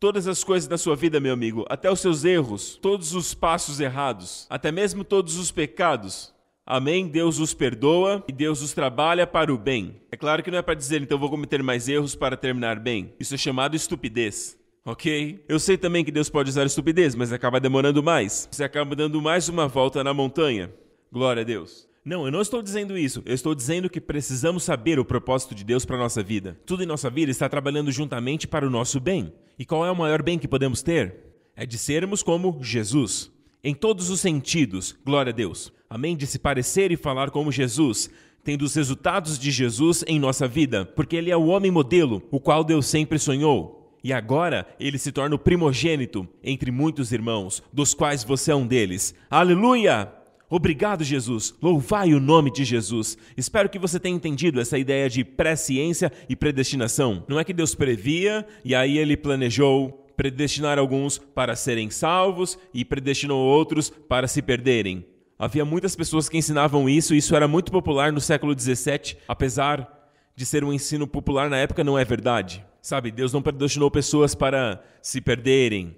todas 0.02 0.26
as 0.26 0.42
coisas 0.42 0.68
da 0.68 0.76
sua 0.76 0.96
vida, 0.96 1.20
meu 1.20 1.32
amigo, 1.32 1.64
até 1.70 1.88
os 1.88 2.00
seus 2.00 2.24
erros, 2.24 2.76
todos 2.82 3.14
os 3.14 3.34
passos 3.34 3.78
errados, 3.78 4.48
até 4.50 4.72
mesmo 4.72 5.04
todos 5.04 5.36
os 5.36 5.52
pecados. 5.52 6.34
Amém? 6.66 7.06
Deus 7.06 7.38
os 7.38 7.54
perdoa 7.54 8.24
e 8.26 8.32
Deus 8.32 8.62
os 8.62 8.72
trabalha 8.72 9.28
para 9.28 9.54
o 9.54 9.56
bem. 9.56 10.02
É 10.10 10.16
claro 10.16 10.42
que 10.42 10.50
não 10.50 10.58
é 10.58 10.62
para 10.62 10.74
dizer, 10.74 11.00
então 11.00 11.20
vou 11.20 11.30
cometer 11.30 11.62
mais 11.62 11.88
erros 11.88 12.16
para 12.16 12.36
terminar 12.36 12.80
bem. 12.80 13.14
Isso 13.20 13.32
é 13.36 13.38
chamado 13.38 13.76
estupidez. 13.76 14.58
Ok? 14.84 15.44
Eu 15.48 15.60
sei 15.60 15.78
também 15.78 16.04
que 16.04 16.10
Deus 16.10 16.28
pode 16.28 16.50
usar 16.50 16.66
estupidez, 16.66 17.14
mas 17.14 17.32
acaba 17.32 17.60
demorando 17.60 18.02
mais. 18.02 18.48
Você 18.50 18.64
acaba 18.64 18.96
dando 18.96 19.22
mais 19.22 19.48
uma 19.48 19.68
volta 19.68 20.02
na 20.02 20.12
montanha. 20.12 20.68
Glória 21.12 21.42
a 21.42 21.44
Deus. 21.44 21.86
Não, 22.04 22.26
eu 22.26 22.32
não 22.32 22.40
estou 22.40 22.60
dizendo 22.60 22.98
isso. 22.98 23.22
Eu 23.24 23.34
estou 23.34 23.54
dizendo 23.54 23.88
que 23.88 24.00
precisamos 24.00 24.64
saber 24.64 24.98
o 24.98 25.04
propósito 25.04 25.54
de 25.54 25.62
Deus 25.62 25.84
para 25.84 25.96
a 25.96 26.00
nossa 26.00 26.22
vida. 26.22 26.58
Tudo 26.66 26.82
em 26.82 26.86
nossa 26.86 27.08
vida 27.08 27.30
está 27.30 27.48
trabalhando 27.48 27.92
juntamente 27.92 28.48
para 28.48 28.66
o 28.66 28.70
nosso 28.70 28.98
bem. 28.98 29.32
E 29.56 29.64
qual 29.64 29.86
é 29.86 29.90
o 29.90 29.96
maior 29.96 30.20
bem 30.20 30.38
que 30.38 30.48
podemos 30.48 30.82
ter? 30.82 31.14
É 31.54 31.64
de 31.64 31.78
sermos 31.78 32.22
como 32.22 32.58
Jesus. 32.60 33.30
Em 33.62 33.72
todos 33.72 34.10
os 34.10 34.20
sentidos, 34.20 34.96
glória 35.04 35.30
a 35.30 35.34
Deus. 35.34 35.72
Amém? 35.88 36.16
De 36.16 36.26
se 36.26 36.40
parecer 36.40 36.90
e 36.90 36.96
falar 36.96 37.30
como 37.30 37.52
Jesus, 37.52 38.10
tendo 38.42 38.62
os 38.62 38.74
resultados 38.74 39.38
de 39.38 39.52
Jesus 39.52 40.02
em 40.08 40.18
nossa 40.18 40.48
vida, 40.48 40.84
porque 40.84 41.14
ele 41.14 41.30
é 41.30 41.36
o 41.36 41.46
homem 41.46 41.70
modelo, 41.70 42.20
o 42.32 42.40
qual 42.40 42.64
Deus 42.64 42.86
sempre 42.86 43.18
sonhou. 43.20 43.96
E 44.02 44.12
agora 44.12 44.66
ele 44.80 44.98
se 44.98 45.12
torna 45.12 45.36
o 45.36 45.38
primogênito 45.38 46.26
entre 46.42 46.72
muitos 46.72 47.12
irmãos, 47.12 47.62
dos 47.72 47.94
quais 47.94 48.24
você 48.24 48.50
é 48.50 48.56
um 48.56 48.66
deles. 48.66 49.14
Aleluia! 49.30 50.21
Obrigado, 50.54 51.02
Jesus. 51.02 51.54
Louvai 51.62 52.12
o 52.12 52.20
nome 52.20 52.52
de 52.52 52.62
Jesus. 52.62 53.16
Espero 53.38 53.70
que 53.70 53.78
você 53.78 53.98
tenha 53.98 54.14
entendido 54.14 54.60
essa 54.60 54.76
ideia 54.76 55.08
de 55.08 55.24
presciência 55.24 56.12
e 56.28 56.36
predestinação. 56.36 57.24
Não 57.26 57.40
é 57.40 57.44
que 57.44 57.54
Deus 57.54 57.74
previa 57.74 58.46
e 58.62 58.74
aí 58.74 58.98
ele 58.98 59.16
planejou 59.16 60.06
predestinar 60.14 60.78
alguns 60.78 61.16
para 61.16 61.56
serem 61.56 61.88
salvos 61.88 62.58
e 62.74 62.84
predestinou 62.84 63.42
outros 63.42 63.88
para 63.88 64.28
se 64.28 64.42
perderem. 64.42 65.06
Havia 65.38 65.64
muitas 65.64 65.96
pessoas 65.96 66.28
que 66.28 66.36
ensinavam 66.36 66.86
isso 66.86 67.14
e 67.14 67.16
isso 67.16 67.34
era 67.34 67.48
muito 67.48 67.72
popular 67.72 68.12
no 68.12 68.20
século 68.20 68.54
XVII, 68.54 69.16
apesar 69.26 70.10
de 70.36 70.44
ser 70.44 70.64
um 70.64 70.72
ensino 70.74 71.06
popular 71.06 71.48
na 71.48 71.56
época, 71.56 71.82
não 71.82 71.98
é 71.98 72.04
verdade. 72.04 72.62
Sabe, 72.82 73.10
Deus 73.10 73.32
não 73.32 73.40
predestinou 73.40 73.90
pessoas 73.90 74.34
para 74.34 74.84
se 75.00 75.18
perderem 75.18 75.96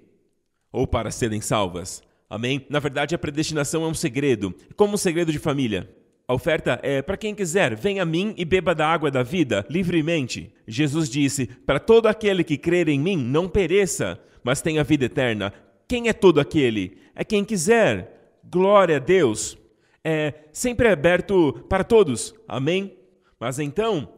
ou 0.71 0.87
para 0.87 1.11
serem 1.11 1.41
salvas. 1.41 2.04
Amém? 2.29 2.65
Na 2.69 2.79
verdade, 2.79 3.13
a 3.13 3.19
predestinação 3.19 3.83
é 3.83 3.87
um 3.87 3.93
segredo, 3.93 4.53
como 4.75 4.95
um 4.95 4.97
segredo 4.97 5.31
de 5.31 5.39
família. 5.39 5.89
A 6.27 6.33
oferta 6.33 6.79
é 6.81 7.03
para 7.03 7.17
quem 7.17 7.35
quiser, 7.35 7.75
venha 7.75 8.01
a 8.01 8.05
mim 8.05 8.33
e 8.35 8.43
beba 8.43 8.73
da 8.73 8.87
água 8.87 9.11
da 9.11 9.21
vida 9.21 9.63
livremente. 9.69 10.51
Jesus 10.67 11.07
disse: 11.07 11.45
Para 11.45 11.79
todo 11.79 12.07
aquele 12.07 12.43
que 12.43 12.57
crer 12.57 12.89
em 12.89 12.99
mim, 12.99 13.15
não 13.15 13.47
pereça, 13.47 14.19
mas 14.43 14.61
tenha 14.61 14.83
vida 14.83 15.05
eterna. 15.05 15.53
Quem 15.87 16.09
é 16.09 16.13
todo 16.13 16.39
aquele? 16.39 16.97
É 17.15 17.23
quem 17.23 17.45
quiser. 17.45 18.39
Glória 18.43 18.95
a 18.95 18.99
Deus. 18.99 19.55
É 20.03 20.33
sempre 20.51 20.87
aberto 20.87 21.63
para 21.69 21.83
todos. 21.83 22.33
Amém? 22.47 22.95
Mas 23.39 23.59
então, 23.59 24.09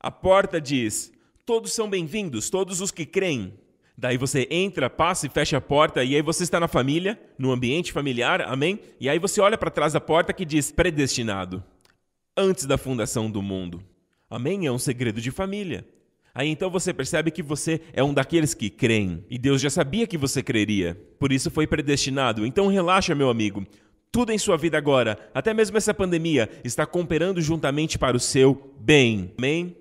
a 0.00 0.10
porta 0.10 0.58
diz: 0.58 1.12
Todos 1.44 1.72
são 1.74 1.88
bem-vindos, 1.88 2.48
todos 2.48 2.80
os 2.80 2.90
que 2.90 3.04
creem. 3.04 3.52
Daí 3.96 4.16
você 4.16 4.48
entra, 4.50 4.88
passa 4.88 5.26
e 5.26 5.30
fecha 5.30 5.58
a 5.58 5.60
porta, 5.60 6.02
e 6.02 6.16
aí 6.16 6.22
você 6.22 6.42
está 6.42 6.58
na 6.58 6.68
família, 6.68 7.20
no 7.38 7.52
ambiente 7.52 7.92
familiar, 7.92 8.40
amém? 8.42 8.80
E 8.98 9.08
aí 9.08 9.18
você 9.18 9.40
olha 9.40 9.58
para 9.58 9.70
trás 9.70 9.92
da 9.92 10.00
porta 10.00 10.32
que 10.32 10.44
diz 10.44 10.72
predestinado, 10.72 11.62
antes 12.36 12.64
da 12.64 12.78
fundação 12.78 13.30
do 13.30 13.42
mundo. 13.42 13.82
Amém? 14.30 14.66
É 14.66 14.72
um 14.72 14.78
segredo 14.78 15.20
de 15.20 15.30
família. 15.30 15.86
Aí 16.34 16.48
então 16.48 16.70
você 16.70 16.94
percebe 16.94 17.30
que 17.30 17.42
você 17.42 17.82
é 17.92 18.02
um 18.02 18.14
daqueles 18.14 18.54
que 18.54 18.70
creem, 18.70 19.24
e 19.28 19.38
Deus 19.38 19.60
já 19.60 19.68
sabia 19.68 20.06
que 20.06 20.16
você 20.16 20.42
creria, 20.42 20.98
por 21.18 21.30
isso 21.30 21.50
foi 21.50 21.66
predestinado. 21.66 22.46
Então 22.46 22.68
relaxa, 22.68 23.14
meu 23.14 23.28
amigo. 23.28 23.66
Tudo 24.10 24.32
em 24.32 24.38
sua 24.38 24.56
vida 24.56 24.76
agora, 24.76 25.18
até 25.34 25.54
mesmo 25.54 25.76
essa 25.76 25.94
pandemia, 25.94 26.48
está 26.64 26.84
cooperando 26.84 27.40
juntamente 27.40 27.98
para 27.98 28.16
o 28.16 28.20
seu 28.20 28.74
bem. 28.78 29.32
Amém? 29.38 29.76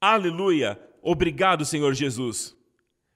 Aleluia! 0.00 0.78
Obrigado, 1.02 1.64
Senhor 1.64 1.92
Jesus. 1.94 2.56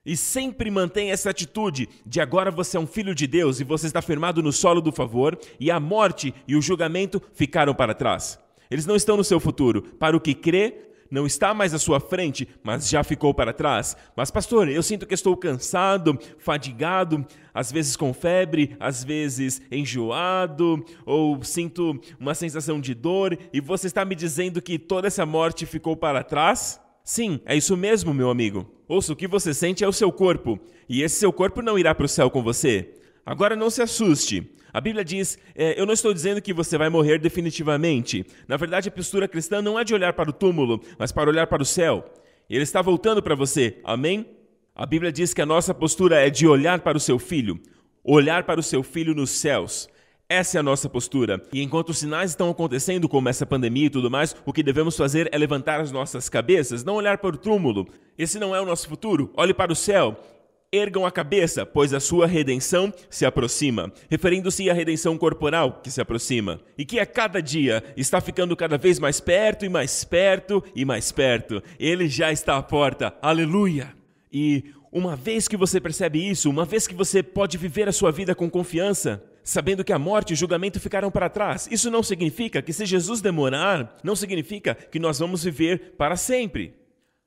E 0.09 0.17
sempre 0.17 0.71
mantém 0.71 1.11
essa 1.11 1.29
atitude 1.29 1.87
de 2.07 2.19
agora 2.19 2.51
você 2.51 2.79
é 2.79 2.81
um 2.81 2.87
filho 2.87 3.15
de 3.15 3.27
Deus 3.27 3.61
e 3.61 3.65
você 3.65 3.87
está 3.87 4.01
firmado 4.01 4.43
no 4.43 4.51
solo 4.51 4.81
do 4.81 4.91
favor, 4.91 5.39
e 5.61 5.71
a 5.71 5.79
morte 5.79 6.33
e 6.49 6.57
o 6.57 6.63
julgamento 6.63 7.21
ficaram 7.35 7.75
para 7.75 7.93
trás. 7.93 8.39
Eles 8.71 8.87
não 8.87 8.97
estão 8.97 9.19
no 9.19 9.23
seu 9.23 9.39
futuro. 9.39 9.83
Para 9.83 10.17
o 10.17 10.21
que 10.21 10.33
crê, 10.33 10.93
não 11.11 11.27
está 11.27 11.53
mais 11.53 11.75
à 11.75 11.79
sua 11.79 12.01
frente, 12.01 12.49
mas 12.63 12.89
já 12.89 13.05
ficou 13.05 13.35
para 13.35 13.53
trás. 13.53 13.99
Mas, 14.17 14.31
pastor, 14.31 14.71
eu 14.71 14.83
sinto 14.83 15.07
que 15.07 15.13
estou 15.13 15.37
cansado, 15.37 16.19
fadigado, 16.39 17.27
às 17.53 17.71
vezes 17.71 17.95
com 17.95 18.15
febre, 18.15 18.79
às 18.81 19.05
vezes 19.05 19.61
enjoado, 19.71 20.83
ou 21.05 21.45
sinto 21.45 22.01
uma 22.19 22.35
sensação 22.35 22.81
de 22.81 22.95
dor, 22.95 23.39
e 23.53 23.61
você 23.61 23.89
está 23.89 24.07
me 24.07 24.15
dizendo 24.15 24.63
que 24.63 24.79
toda 24.79 25.07
essa 25.07 25.27
morte 25.27 25.67
ficou 25.67 25.95
para 25.95 26.25
trás? 26.25 26.81
Sim, 27.05 27.43
é 27.45 27.55
isso 27.55 27.77
mesmo, 27.77 28.15
meu 28.15 28.31
amigo. 28.31 28.78
Ouça, 28.89 29.12
o 29.12 29.16
que 29.16 29.28
você 29.28 29.53
sente 29.53 29.84
é 29.84 29.89
o 29.89 29.93
seu 29.93 30.11
corpo, 30.11 30.59
e 30.89 31.03
esse 31.03 31.16
seu 31.16 31.30
corpo 31.30 31.61
não 31.61 31.78
irá 31.78 31.95
para 31.95 32.07
o 32.07 32.09
céu 32.09 32.30
com 32.30 32.43
você. 32.43 32.95
Agora 33.24 33.55
não 33.55 33.68
se 33.68 33.82
assuste. 33.82 34.51
A 34.72 34.80
Bíblia 34.80 35.05
diz: 35.05 35.39
é, 35.55 35.78
eu 35.78 35.84
não 35.84 35.93
estou 35.93 36.14
dizendo 36.14 36.41
que 36.41 36.55
você 36.55 36.78
vai 36.78 36.89
morrer 36.89 37.18
definitivamente. 37.18 38.24
Na 38.49 38.57
verdade, 38.57 38.89
a 38.89 38.93
postura 38.93 39.28
cristã 39.28 39.61
não 39.61 39.78
é 39.78 39.84
de 39.84 39.93
olhar 39.93 40.14
para 40.14 40.30
o 40.30 40.32
túmulo, 40.32 40.80
mas 40.99 41.12
para 41.12 41.28
olhar 41.28 41.47
para 41.47 41.62
o 41.62 41.66
céu. 41.66 42.03
Ele 42.49 42.62
está 42.62 42.80
voltando 42.80 43.22
para 43.22 43.34
você. 43.34 43.78
Amém? 43.84 44.26
A 44.74 44.86
Bíblia 44.86 45.12
diz 45.12 45.34
que 45.34 45.43
a 45.43 45.47
nossa 45.47 45.74
postura 45.74 46.24
é 46.26 46.30
de 46.30 46.47
olhar 46.47 46.80
para 46.80 46.97
o 46.97 47.01
seu 47.01 47.18
filho, 47.18 47.61
olhar 48.03 48.45
para 48.45 48.59
o 48.59 48.62
seu 48.62 48.82
filho 48.82 49.14
nos 49.14 49.30
céus. 49.30 49.89
Essa 50.31 50.59
é 50.59 50.61
a 50.61 50.62
nossa 50.62 50.91
postura. 50.91 51.43
E 51.55 51.62
enquanto 51.62 51.89
os 51.89 51.99
sinais 51.99 52.33
estão 52.33 52.51
acontecendo, 52.51 53.09
como 53.09 53.31
essa 53.31 53.47
pandemia 53.47 53.87
e 53.87 53.91
tudo 53.91 54.11
mais, 54.11 54.37
o 54.45 54.53
que 54.53 54.62
devemos 54.62 54.95
fazer 54.95 55.26
é 55.33 55.39
levantar 55.39 55.81
as 55.81 55.91
nossas 55.91 56.29
cabeças, 56.29 56.85
não 56.85 56.97
olhar 56.97 57.16
para 57.16 57.35
o 57.35 57.39
túmulo. 57.39 57.89
Esse 58.18 58.39
não 58.39 58.55
é 58.55 58.61
o 58.61 58.66
nosso 58.66 58.87
futuro. 58.91 59.33
Olhe 59.35 59.55
para 59.55 59.72
o 59.72 59.76
céu. 59.76 60.22
Ergam 60.70 61.07
a 61.07 61.11
cabeça, 61.11 61.64
pois 61.64 61.95
a 61.95 62.01
sua 62.01 62.26
redenção 62.26 62.93
se 63.09 63.24
aproxima, 63.24 63.91
referindo-se 64.11 64.68
à 64.68 64.74
redenção 64.74 65.16
corporal 65.16 65.81
que 65.83 65.91
se 65.91 65.99
aproxima, 65.99 66.61
e 66.76 66.85
que 66.85 67.01
a 67.01 67.07
cada 67.07 67.41
dia 67.41 67.83
está 67.97 68.20
ficando 68.20 68.55
cada 68.55 68.76
vez 68.76 68.99
mais 68.99 69.18
perto 69.18 69.64
e 69.64 69.68
mais 69.70 70.05
perto 70.05 70.62
e 70.76 70.85
mais 70.85 71.11
perto. 71.11 71.62
Ele 71.81 72.07
já 72.07 72.31
está 72.31 72.59
à 72.59 72.62
porta. 72.62 73.14
Aleluia! 73.22 73.97
E 74.31 74.74
uma 74.93 75.16
vez 75.16 75.49
que 75.49 75.57
você 75.57 75.81
percebe 75.81 76.29
isso, 76.29 76.51
uma 76.51 76.66
vez 76.66 76.87
que 76.87 76.95
você 76.95 77.22
pode 77.22 77.57
viver 77.57 77.89
a 77.89 77.93
sua 77.93 78.12
vida 78.12 78.35
com 78.35 78.51
confiança, 78.51 79.24
sabendo 79.49 79.83
que 79.83 79.95
a 79.95 79.99
morte 79.99 80.31
e 80.31 80.35
o 80.35 80.37
julgamento 80.37 80.79
ficaram 80.79 81.11
para 81.11 81.31
trás. 81.31 81.67
Isso 81.71 81.91
não 81.91 82.03
significa 82.03 82.61
que 82.61 82.71
se 82.71 82.85
Jesus 82.85 83.23
demorar, 83.23 83.97
não 84.05 84.15
significa 84.15 84.75
que 84.75 84.99
nós 84.99 85.19
vamos 85.19 85.43
viver 85.43 85.95
para 85.97 86.17
sempre. 86.17 86.75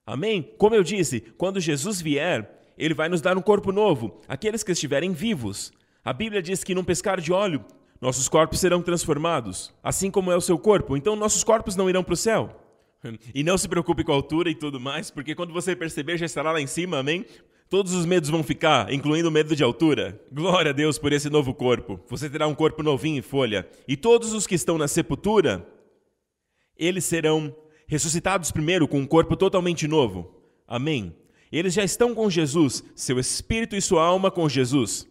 Amém? 0.05 0.53
Como 0.55 0.75
eu 0.75 0.83
disse, 0.83 1.19
quando 1.35 1.59
Jesus 1.59 1.99
vier, 1.99 2.61
ele 2.77 2.93
vai 2.93 3.09
nos 3.09 3.21
dar 3.21 3.35
um 3.35 3.41
corpo 3.41 3.71
novo, 3.71 4.21
aqueles 4.27 4.61
que 4.61 4.71
estiverem 4.71 5.13
vivos. 5.13 5.73
A 6.05 6.13
Bíblia 6.13 6.43
diz 6.43 6.63
que 6.63 6.75
num 6.75 6.83
pescar 6.83 7.19
de 7.19 7.33
óleo, 7.33 7.65
nossos 7.99 8.29
corpos 8.29 8.59
serão 8.59 8.83
transformados, 8.83 9.73
assim 9.83 10.11
como 10.11 10.31
é 10.31 10.35
o 10.35 10.41
seu 10.41 10.59
corpo. 10.59 10.95
Então 10.95 11.15
nossos 11.15 11.43
corpos 11.43 11.75
não 11.75 11.89
irão 11.89 12.03
para 12.03 12.13
o 12.13 12.17
céu. 12.17 12.55
E 13.33 13.43
não 13.43 13.57
se 13.57 13.67
preocupe 13.67 14.03
com 14.03 14.11
a 14.11 14.15
altura 14.15 14.51
e 14.51 14.53
tudo 14.53 14.79
mais, 14.79 15.09
porque 15.09 15.33
quando 15.33 15.51
você 15.51 15.75
perceber 15.75 16.19
já 16.19 16.27
estará 16.27 16.51
lá 16.51 16.61
em 16.61 16.67
cima, 16.67 16.99
amém? 16.99 17.25
Todos 17.71 17.93
os 17.93 18.05
medos 18.05 18.29
vão 18.29 18.43
ficar, 18.43 18.91
incluindo 18.91 19.29
o 19.29 19.31
medo 19.31 19.55
de 19.55 19.63
altura. 19.63 20.21
Glória 20.29 20.71
a 20.71 20.73
Deus 20.73 20.99
por 20.99 21.13
esse 21.13 21.29
novo 21.29 21.53
corpo. 21.53 22.01
Você 22.09 22.29
terá 22.29 22.45
um 22.45 22.53
corpo 22.53 22.83
novinho 22.83 23.19
em 23.19 23.21
folha. 23.21 23.65
E 23.87 23.95
todos 23.95 24.33
os 24.33 24.45
que 24.45 24.55
estão 24.55 24.77
na 24.77 24.89
sepultura, 24.89 25.65
eles 26.77 27.05
serão 27.05 27.55
ressuscitados 27.87 28.51
primeiro 28.51 28.89
com 28.89 28.99
um 28.99 29.07
corpo 29.07 29.37
totalmente 29.37 29.87
novo. 29.87 30.35
Amém. 30.67 31.15
Eles 31.49 31.73
já 31.73 31.81
estão 31.81 32.13
com 32.13 32.29
Jesus, 32.29 32.83
seu 32.93 33.17
espírito 33.17 33.73
e 33.73 33.81
sua 33.81 34.03
alma 34.03 34.29
com 34.29 34.49
Jesus. 34.49 35.07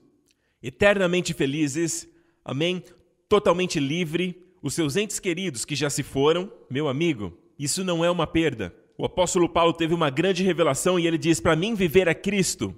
Eternamente 0.63 1.33
felizes. 1.33 2.07
Amém. 2.45 2.85
Totalmente 3.27 3.81
livre. 3.81 4.39
Os 4.61 4.75
seus 4.75 4.97
entes 4.97 5.19
queridos 5.19 5.65
que 5.65 5.75
já 5.75 5.89
se 5.89 6.03
foram, 6.03 6.53
meu 6.69 6.89
amigo, 6.89 7.33
isso 7.59 7.83
não 7.83 8.05
é 8.05 8.11
uma 8.11 8.27
perda. 8.27 8.75
O 9.01 9.07
apóstolo 9.07 9.49
Paulo 9.49 9.73
teve 9.73 9.95
uma 9.95 10.11
grande 10.11 10.45
revelação 10.45 10.99
e 10.99 11.07
ele 11.07 11.17
diz: 11.17 11.41
Para 11.41 11.57
mim, 11.57 11.75
viver 11.75 12.07
é 12.07 12.13
Cristo 12.13 12.75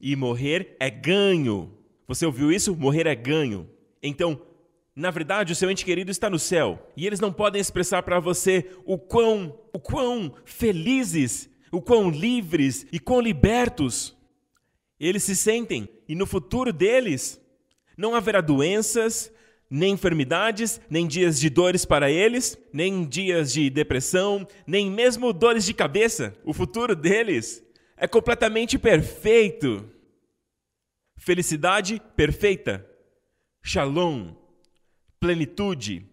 e 0.00 0.16
morrer 0.16 0.74
é 0.80 0.88
ganho. 0.88 1.76
Você 2.08 2.24
ouviu 2.24 2.50
isso? 2.50 2.74
Morrer 2.74 3.06
é 3.06 3.14
ganho. 3.14 3.68
Então, 4.02 4.40
na 4.94 5.10
verdade, 5.10 5.52
o 5.52 5.54
seu 5.54 5.70
ente 5.70 5.84
querido 5.84 6.10
está 6.10 6.30
no 6.30 6.38
céu 6.38 6.90
e 6.96 7.06
eles 7.06 7.20
não 7.20 7.30
podem 7.30 7.60
expressar 7.60 8.02
para 8.02 8.18
você 8.18 8.70
o 8.86 8.96
quão, 8.96 9.54
o 9.74 9.78
quão 9.78 10.32
felizes, 10.46 11.50
o 11.70 11.82
quão 11.82 12.08
livres 12.08 12.86
e 12.90 12.98
quão 12.98 13.20
libertos 13.20 14.16
eles 14.98 15.22
se 15.22 15.36
sentem. 15.36 15.86
E 16.08 16.14
no 16.14 16.24
futuro 16.24 16.72
deles 16.72 17.38
não 17.94 18.14
haverá 18.14 18.40
doenças, 18.40 19.30
nem 19.70 19.92
enfermidades, 19.92 20.80
nem 20.88 21.06
dias 21.06 21.40
de 21.40 21.50
dores 21.50 21.84
para 21.84 22.10
eles, 22.10 22.58
nem 22.72 23.04
dias 23.04 23.52
de 23.52 23.68
depressão, 23.68 24.46
nem 24.66 24.90
mesmo 24.90 25.32
dores 25.32 25.64
de 25.64 25.74
cabeça. 25.74 26.36
O 26.44 26.52
futuro 26.52 26.94
deles 26.94 27.64
é 27.96 28.06
completamente 28.06 28.78
perfeito. 28.78 29.90
Felicidade 31.18 32.00
perfeita. 32.14 32.88
Shalom. 33.62 34.34
Plenitude. 35.18 36.08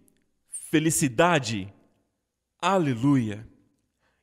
Felicidade. 0.72 1.72
Aleluia. 2.60 3.48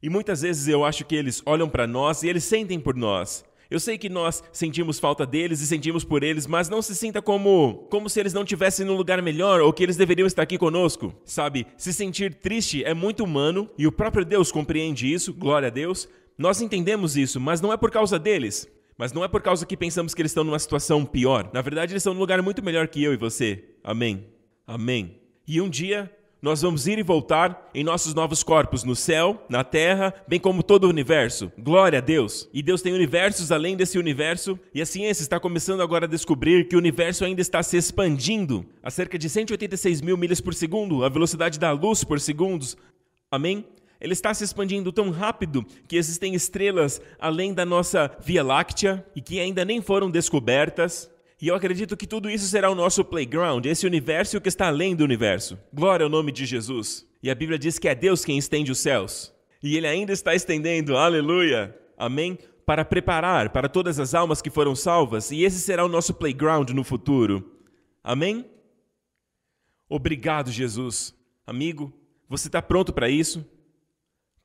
E 0.03 0.09
muitas 0.09 0.43
vezes 0.43 0.67
eu 0.67 0.85
acho 0.85 1.05
que 1.05 1.15
eles 1.15 1.43
olham 1.45 1.69
para 1.69 1.87
nós 1.87 2.23
e 2.23 2.29
eles 2.29 2.45
sentem 2.45 2.81
por 2.81 2.97
nós. 2.97 3.45
Eu 3.71 3.79
sei 3.79 3.97
que 3.97 4.09
nós 4.09 4.43
sentimos 4.53 4.99
falta 4.99 5.25
deles 5.25 5.61
e 5.61 5.67
sentimos 5.67 6.03
por 6.03 6.25
eles, 6.25 6.45
mas 6.45 6.69
não 6.69 6.83
se 6.83 6.93
sinta 6.93 7.23
como 7.23 7.87
como 7.89 8.11
se 8.11 8.19
eles 8.19 8.35
não 8.35 8.45
tivessem 8.45 8.85
num 8.85 8.97
lugar 8.97 9.23
melhor 9.23 9.61
ou 9.61 9.73
que 9.73 9.85
eles 9.85 9.97
deveriam 9.97 10.27
estar 10.27 10.43
aqui 10.43 10.59
conosco. 10.59 11.15
Sabe? 11.25 11.67
Se 11.77 11.93
sentir 11.93 12.35
triste 12.35 12.83
é 12.83 12.93
muito 12.93 13.23
humano 13.23 13.71
e 13.79 13.87
o 13.87 13.93
próprio 13.93 14.25
Deus 14.25 14.51
compreende 14.51 15.13
isso, 15.13 15.33
glória 15.33 15.69
a 15.69 15.71
Deus. 15.71 16.09
Nós 16.37 16.61
entendemos 16.61 17.17
isso, 17.17 17.39
mas 17.39 17.61
não 17.61 17.73
é 17.73 17.77
por 17.77 17.93
causa 17.93 18.19
deles. 18.19 18.69
Mas 18.99 19.13
não 19.13 19.25
é 19.25 19.29
por 19.29 19.41
causa 19.41 19.65
que 19.65 19.77
pensamos 19.77 20.15
que 20.15 20.21
eles 20.21 20.31
estão 20.31 20.45
numa 20.45 20.59
situação 20.59 21.07
pior. 21.07 21.49
Na 21.55 21.63
verdade, 21.63 21.93
eles 21.93 22.03
estão 22.03 22.13
num 22.13 22.21
lugar 22.21 22.43
muito 22.43 22.63
melhor 22.63 22.89
que 22.89 23.03
eu 23.03 23.15
e 23.15 23.17
você. 23.17 23.65
Amém. 23.85 24.27
Amém. 24.67 25.21
E 25.47 25.61
um 25.61 25.71
dia 25.71 26.11
nós 26.43 26.63
vamos 26.63 26.87
ir 26.87 26.99
e 26.99 27.03
voltar 27.03 27.71
em 27.75 27.85
nossos 27.85 28.15
novos 28.15 28.43
corpos 28.43 28.83
no 28.83 28.97
céu, 28.97 29.45
na 29.49 29.63
terra, 29.63 30.15
bem 30.27 30.41
como 30.41 30.63
todo 30.63 30.85
o 30.85 30.89
universo. 30.89 31.53
Glória 31.59 31.99
a 31.99 32.03
Deus! 32.03 32.49
E 32.53 32.63
Deus 32.63 32.81
tem 32.81 32.95
universos 32.95 33.53
além 33.53 33.77
desse 33.77 33.99
universo, 33.99 34.59
e 34.75 34.81
a 34.81 34.87
ciência 34.87 35.23
está 35.23 35.39
começando 35.39 35.83
agora 35.83 36.07
a 36.07 36.09
descobrir 36.09 36.67
que 36.67 36.77
o 36.77 36.79
universo 36.79 37.25
ainda 37.25 37.43
está 37.43 37.63
se 37.63 37.77
expandindo 37.77 38.65
a 38.83 38.91
cerca 38.91 39.19
de 39.19 39.29
186 39.29 40.01
mil 40.01 40.17
milhas 40.17 40.41
por 40.41 40.55
segundo, 40.55 41.05
a 41.05 41.09
velocidade 41.11 41.59
da 41.59 41.73
luz 41.73 42.05
por 42.05 42.19
segundos. 42.19 42.77
Amém? 43.31 43.67
Ele 44.01 44.15
está 44.15 44.33
se 44.33 44.43
expandindo 44.43 44.91
tão 44.91 45.11
rápido 45.11 45.65
que 45.87 45.97
existem 45.97 46.35
estrelas 46.35 47.03
além 47.19 47.53
da 47.53 47.67
nossa 47.67 48.11
Via 48.25 48.43
Láctea 48.43 49.05
e 49.15 49.21
que 49.21 49.39
ainda 49.39 49.63
nem 49.63 49.83
foram 49.83 50.11
descobertas. 50.11 51.11
E 51.41 51.49
eu 51.49 51.55
acredito 51.55 51.97
que 51.97 52.07
tudo 52.07 52.29
isso 52.29 52.47
será 52.47 52.71
o 52.71 52.75
nosso 52.75 53.03
playground, 53.03 53.65
esse 53.65 53.87
universo 53.87 54.41
que 54.41 54.49
está 54.49 54.67
além 54.67 54.95
do 54.95 55.05
universo. 55.05 55.59
Glória 55.73 56.05
ao 56.05 56.11
nome 56.11 56.31
de 56.31 56.45
Jesus. 56.45 57.07
E 57.23 57.31
a 57.31 57.35
Bíblia 57.35 57.59
diz 57.59 57.79
que 57.79 57.89
é 57.89 57.95
Deus 57.95 58.25
quem 58.25 58.37
estende 58.37 58.71
os 58.71 58.79
céus. 58.79 59.33
E 59.63 59.77
Ele 59.77 59.87
ainda 59.87 60.13
está 60.13 60.35
estendendo, 60.35 60.99
aleluia, 60.99 61.75
amém, 61.97 62.39
para 62.67 62.85
preparar 62.85 63.51
para 63.51 63.69
todas 63.71 63.99
as 63.99 64.15
almas 64.15 64.43
que 64.43 64.51
foram 64.51 64.77
salvas. 64.77 65.31
E 65.31 65.43
esse 65.43 65.61
será 65.61 65.85
o 65.85 65.89
nosso 65.89 66.13
playground 66.13 66.71
no 66.71 66.85
futuro. 66.85 67.59
Amém? 68.05 68.45
Obrigado, 69.89 70.53
Jesus. 70.53 71.15
Amigo, 71.47 71.93
você 72.29 72.49
está 72.49 72.61
pronto 72.61 72.93
para 72.93 73.09
isso? 73.09 73.45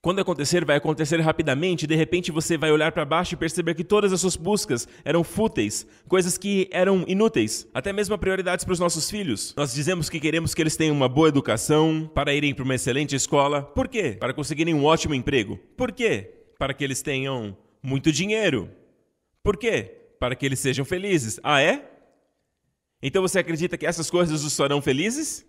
Quando 0.05 0.19
acontecer, 0.19 0.63
vai 0.63 0.75
acontecer 0.75 1.19
rapidamente, 1.19 1.87
de 1.87 1.95
repente 1.95 2.31
você 2.31 2.59
vai 2.59 2.71
olhar 2.71 2.91
para 2.91 3.03
baixo 3.03 3.33
e 3.33 3.37
perceber 3.37 3.73
que 3.73 3.83
todas 3.83 4.13
as 4.13 4.21
suas 4.21 4.35
buscas 4.35 4.87
eram 5.03 5.23
fúteis, 5.23 5.87
coisas 6.07 6.37
que 6.37 6.69
eram 6.71 7.03
inúteis, 7.07 7.67
até 7.73 7.91
mesmo 7.91 8.15
prioridades 8.15 8.63
para 8.63 8.73
os 8.73 8.79
nossos 8.79 9.09
filhos. 9.09 9.55
Nós 9.57 9.73
dizemos 9.73 10.07
que 10.07 10.19
queremos 10.19 10.53
que 10.53 10.61
eles 10.61 10.77
tenham 10.77 10.95
uma 10.95 11.09
boa 11.09 11.29
educação, 11.29 12.07
para 12.13 12.35
irem 12.35 12.53
para 12.53 12.63
uma 12.63 12.75
excelente 12.75 13.15
escola. 13.15 13.63
Por 13.63 13.87
quê? 13.87 14.15
Para 14.19 14.31
conseguirem 14.31 14.75
um 14.75 14.85
ótimo 14.85 15.15
emprego. 15.15 15.57
Por 15.75 15.91
quê? 15.91 16.35
Para 16.59 16.71
que 16.75 16.83
eles 16.83 17.01
tenham 17.01 17.57
muito 17.81 18.11
dinheiro. 18.11 18.69
Por 19.41 19.57
quê? 19.57 19.91
Para 20.19 20.35
que 20.35 20.45
eles 20.45 20.59
sejam 20.59 20.85
felizes. 20.85 21.39
Ah, 21.43 21.63
é? 21.63 21.83
Então 23.01 23.23
você 23.23 23.39
acredita 23.39 23.75
que 23.75 23.87
essas 23.87 24.11
coisas 24.11 24.43
os 24.43 24.55
farão 24.55 24.83
felizes? 24.83 25.43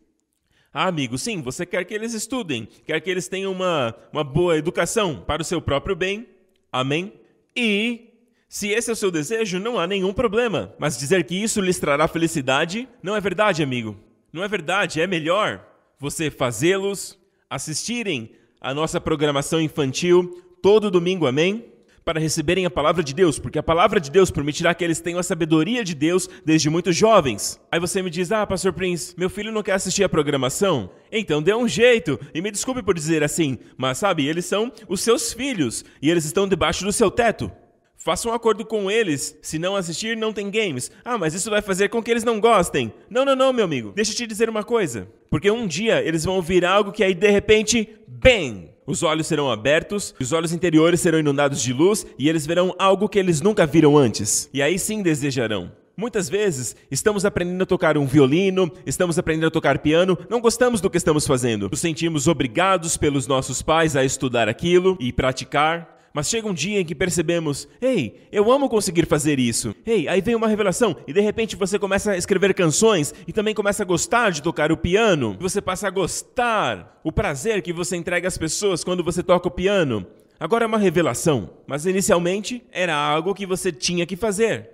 Ah, 0.78 0.88
amigo, 0.88 1.16
sim, 1.16 1.40
você 1.40 1.64
quer 1.64 1.86
que 1.86 1.94
eles 1.94 2.12
estudem, 2.12 2.68
quer 2.84 3.00
que 3.00 3.08
eles 3.08 3.28
tenham 3.28 3.50
uma, 3.50 3.96
uma 4.12 4.22
boa 4.22 4.58
educação 4.58 5.24
para 5.26 5.40
o 5.40 5.44
seu 5.44 5.58
próprio 5.58 5.96
bem. 5.96 6.28
Amém? 6.70 7.14
E 7.56 8.10
se 8.46 8.68
esse 8.68 8.90
é 8.90 8.92
o 8.92 8.96
seu 8.96 9.10
desejo, 9.10 9.58
não 9.58 9.78
há 9.78 9.86
nenhum 9.86 10.12
problema. 10.12 10.74
Mas 10.78 10.98
dizer 10.98 11.24
que 11.24 11.34
isso 11.34 11.62
lhes 11.62 11.78
trará 11.78 12.06
felicidade 12.06 12.86
não 13.02 13.16
é 13.16 13.20
verdade, 13.22 13.62
amigo. 13.62 13.96
Não 14.30 14.44
é 14.44 14.48
verdade. 14.48 15.00
É 15.00 15.06
melhor 15.06 15.66
você 15.98 16.30
fazê-los 16.30 17.18
assistirem 17.48 18.32
à 18.60 18.74
nossa 18.74 19.00
programação 19.00 19.58
infantil 19.58 20.44
todo 20.60 20.90
domingo, 20.90 21.26
amém? 21.26 21.72
Para 22.06 22.20
receberem 22.20 22.64
a 22.64 22.70
palavra 22.70 23.02
de 23.02 23.12
Deus, 23.12 23.36
porque 23.36 23.58
a 23.58 23.62
palavra 23.64 23.98
de 23.98 24.12
Deus 24.12 24.30
permitirá 24.30 24.72
que 24.72 24.84
eles 24.84 25.00
tenham 25.00 25.18
a 25.18 25.24
sabedoria 25.24 25.82
de 25.82 25.92
Deus 25.92 26.30
desde 26.44 26.70
muito 26.70 26.92
jovens. 26.92 27.60
Aí 27.68 27.80
você 27.80 28.00
me 28.00 28.08
diz: 28.08 28.30
Ah, 28.30 28.46
Pastor 28.46 28.72
Prince, 28.72 29.12
meu 29.18 29.28
filho 29.28 29.50
não 29.50 29.60
quer 29.60 29.72
assistir 29.72 30.04
a 30.04 30.08
programação? 30.08 30.88
Então 31.10 31.42
dê 31.42 31.52
um 31.52 31.66
jeito, 31.66 32.16
e 32.32 32.40
me 32.40 32.52
desculpe 32.52 32.80
por 32.80 32.94
dizer 32.94 33.24
assim, 33.24 33.58
mas 33.76 33.98
sabe, 33.98 34.24
eles 34.24 34.44
são 34.44 34.70
os 34.88 35.00
seus 35.00 35.32
filhos 35.32 35.84
e 36.00 36.08
eles 36.08 36.24
estão 36.24 36.46
debaixo 36.46 36.84
do 36.84 36.92
seu 36.92 37.10
teto. 37.10 37.50
Faça 37.96 38.28
um 38.28 38.32
acordo 38.32 38.64
com 38.64 38.88
eles. 38.88 39.36
Se 39.42 39.58
não 39.58 39.74
assistir, 39.74 40.16
não 40.16 40.32
tem 40.32 40.48
games. 40.48 40.92
Ah, 41.04 41.18
mas 41.18 41.34
isso 41.34 41.50
vai 41.50 41.60
fazer 41.60 41.88
com 41.88 42.00
que 42.00 42.08
eles 42.08 42.22
não 42.22 42.38
gostem. 42.38 42.92
Não, 43.10 43.24
não, 43.24 43.34
não, 43.34 43.52
meu 43.52 43.64
amigo. 43.64 43.90
Deixa 43.96 44.12
eu 44.12 44.16
te 44.16 44.28
dizer 44.28 44.48
uma 44.48 44.62
coisa. 44.62 45.08
Porque 45.28 45.50
um 45.50 45.66
dia 45.66 46.00
eles 46.04 46.24
vão 46.24 46.36
ouvir 46.36 46.64
algo 46.64 46.92
que 46.92 47.02
aí 47.02 47.14
de 47.14 47.28
repente, 47.28 47.98
bem, 48.06 48.75
os 48.86 49.02
olhos 49.02 49.26
serão 49.26 49.50
abertos, 49.50 50.14
os 50.20 50.32
olhos 50.32 50.52
interiores 50.52 51.00
serão 51.00 51.18
inundados 51.18 51.60
de 51.60 51.72
luz 51.72 52.06
e 52.18 52.28
eles 52.28 52.46
verão 52.46 52.74
algo 52.78 53.08
que 53.08 53.18
eles 53.18 53.40
nunca 53.40 53.66
viram 53.66 53.96
antes. 53.96 54.48
E 54.52 54.62
aí 54.62 54.78
sim 54.78 55.02
desejarão. 55.02 55.72
Muitas 55.96 56.28
vezes 56.28 56.76
estamos 56.90 57.24
aprendendo 57.24 57.62
a 57.62 57.66
tocar 57.66 57.96
um 57.96 58.04
violino, 58.04 58.70
estamos 58.84 59.18
aprendendo 59.18 59.46
a 59.46 59.50
tocar 59.50 59.78
piano, 59.78 60.16
não 60.28 60.42
gostamos 60.42 60.82
do 60.82 60.90
que 60.90 60.98
estamos 60.98 61.26
fazendo. 61.26 61.70
Nos 61.70 61.80
sentimos 61.80 62.28
obrigados 62.28 62.98
pelos 62.98 63.26
nossos 63.26 63.62
pais 63.62 63.96
a 63.96 64.04
estudar 64.04 64.46
aquilo 64.46 64.98
e 65.00 65.10
praticar. 65.10 65.95
Mas 66.16 66.30
chega 66.30 66.48
um 66.48 66.54
dia 66.54 66.80
em 66.80 66.84
que 66.86 66.94
percebemos: 66.94 67.68
ei, 67.78 68.26
eu 68.32 68.50
amo 68.50 68.70
conseguir 68.70 69.04
fazer 69.04 69.38
isso. 69.38 69.74
Ei, 69.84 70.08
aí 70.08 70.22
vem 70.22 70.34
uma 70.34 70.48
revelação 70.48 70.96
e 71.06 71.12
de 71.12 71.20
repente 71.20 71.56
você 71.56 71.78
começa 71.78 72.12
a 72.12 72.16
escrever 72.16 72.54
canções 72.54 73.12
e 73.28 73.34
também 73.34 73.54
começa 73.54 73.82
a 73.82 73.86
gostar 73.86 74.30
de 74.30 74.40
tocar 74.40 74.72
o 74.72 74.78
piano. 74.78 75.36
Você 75.38 75.60
passa 75.60 75.88
a 75.88 75.90
gostar 75.90 76.98
o 77.04 77.12
prazer 77.12 77.60
que 77.60 77.70
você 77.70 77.96
entrega 77.96 78.26
às 78.26 78.38
pessoas 78.38 78.82
quando 78.82 79.04
você 79.04 79.22
toca 79.22 79.46
o 79.46 79.50
piano. 79.50 80.06
Agora 80.40 80.64
é 80.64 80.66
uma 80.66 80.78
revelação, 80.78 81.50
mas 81.66 81.84
inicialmente 81.84 82.64
era 82.72 82.96
algo 82.96 83.34
que 83.34 83.44
você 83.44 83.70
tinha 83.70 84.06
que 84.06 84.16
fazer. 84.16 84.70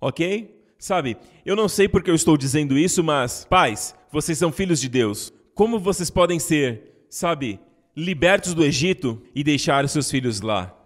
Ok? 0.00 0.58
Sabe, 0.78 1.18
eu 1.44 1.54
não 1.54 1.68
sei 1.68 1.86
porque 1.86 2.10
eu 2.10 2.14
estou 2.14 2.34
dizendo 2.34 2.78
isso, 2.78 3.04
mas, 3.04 3.44
pais, 3.44 3.94
vocês 4.10 4.38
são 4.38 4.50
filhos 4.50 4.80
de 4.80 4.88
Deus. 4.88 5.34
Como 5.54 5.78
vocês 5.78 6.08
podem 6.08 6.38
ser, 6.38 7.04
sabe, 7.10 7.60
libertos 7.94 8.54
do 8.54 8.64
Egito 8.64 9.20
e 9.34 9.44
deixar 9.44 9.86
seus 9.86 10.10
filhos 10.10 10.40
lá? 10.40 10.77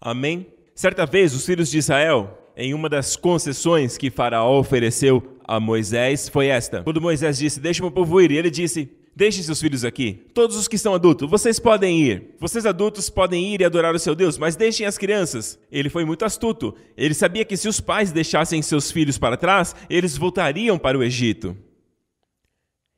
Amém? 0.00 0.46
Certa 0.74 1.04
vez, 1.04 1.34
os 1.34 1.44
filhos 1.44 1.70
de 1.70 1.78
Israel, 1.78 2.38
em 2.56 2.72
uma 2.72 2.88
das 2.88 3.16
concessões 3.16 3.98
que 3.98 4.10
Faraó 4.10 4.58
ofereceu 4.58 5.38
a 5.44 5.58
Moisés, 5.58 6.28
foi 6.28 6.46
esta. 6.46 6.82
Quando 6.82 7.00
Moisés 7.00 7.38
disse: 7.38 7.58
Deixa 7.58 7.82
o 7.82 7.86
meu 7.86 7.92
povo 7.92 8.20
ir, 8.20 8.30
e 8.30 8.36
ele 8.36 8.50
disse: 8.50 8.88
Deixe 9.18 9.42
seus 9.42 9.60
filhos 9.60 9.84
aqui. 9.84 10.26
Todos 10.32 10.54
os 10.54 10.68
que 10.68 10.78
são 10.78 10.94
adultos, 10.94 11.28
vocês 11.28 11.58
podem 11.58 12.00
ir. 12.00 12.36
Vocês 12.38 12.64
adultos 12.64 13.10
podem 13.10 13.52
ir 13.52 13.60
e 13.60 13.64
adorar 13.64 13.92
o 13.92 13.98
seu 13.98 14.14
Deus, 14.14 14.38
mas 14.38 14.54
deixem 14.54 14.86
as 14.86 14.96
crianças. 14.96 15.58
Ele 15.72 15.90
foi 15.90 16.04
muito 16.04 16.24
astuto. 16.24 16.72
Ele 16.96 17.14
sabia 17.14 17.44
que 17.44 17.56
se 17.56 17.66
os 17.66 17.80
pais 17.80 18.12
deixassem 18.12 18.62
seus 18.62 18.92
filhos 18.92 19.18
para 19.18 19.36
trás, 19.36 19.74
eles 19.90 20.16
voltariam 20.16 20.78
para 20.78 20.96
o 20.96 21.02
Egito. 21.02 21.56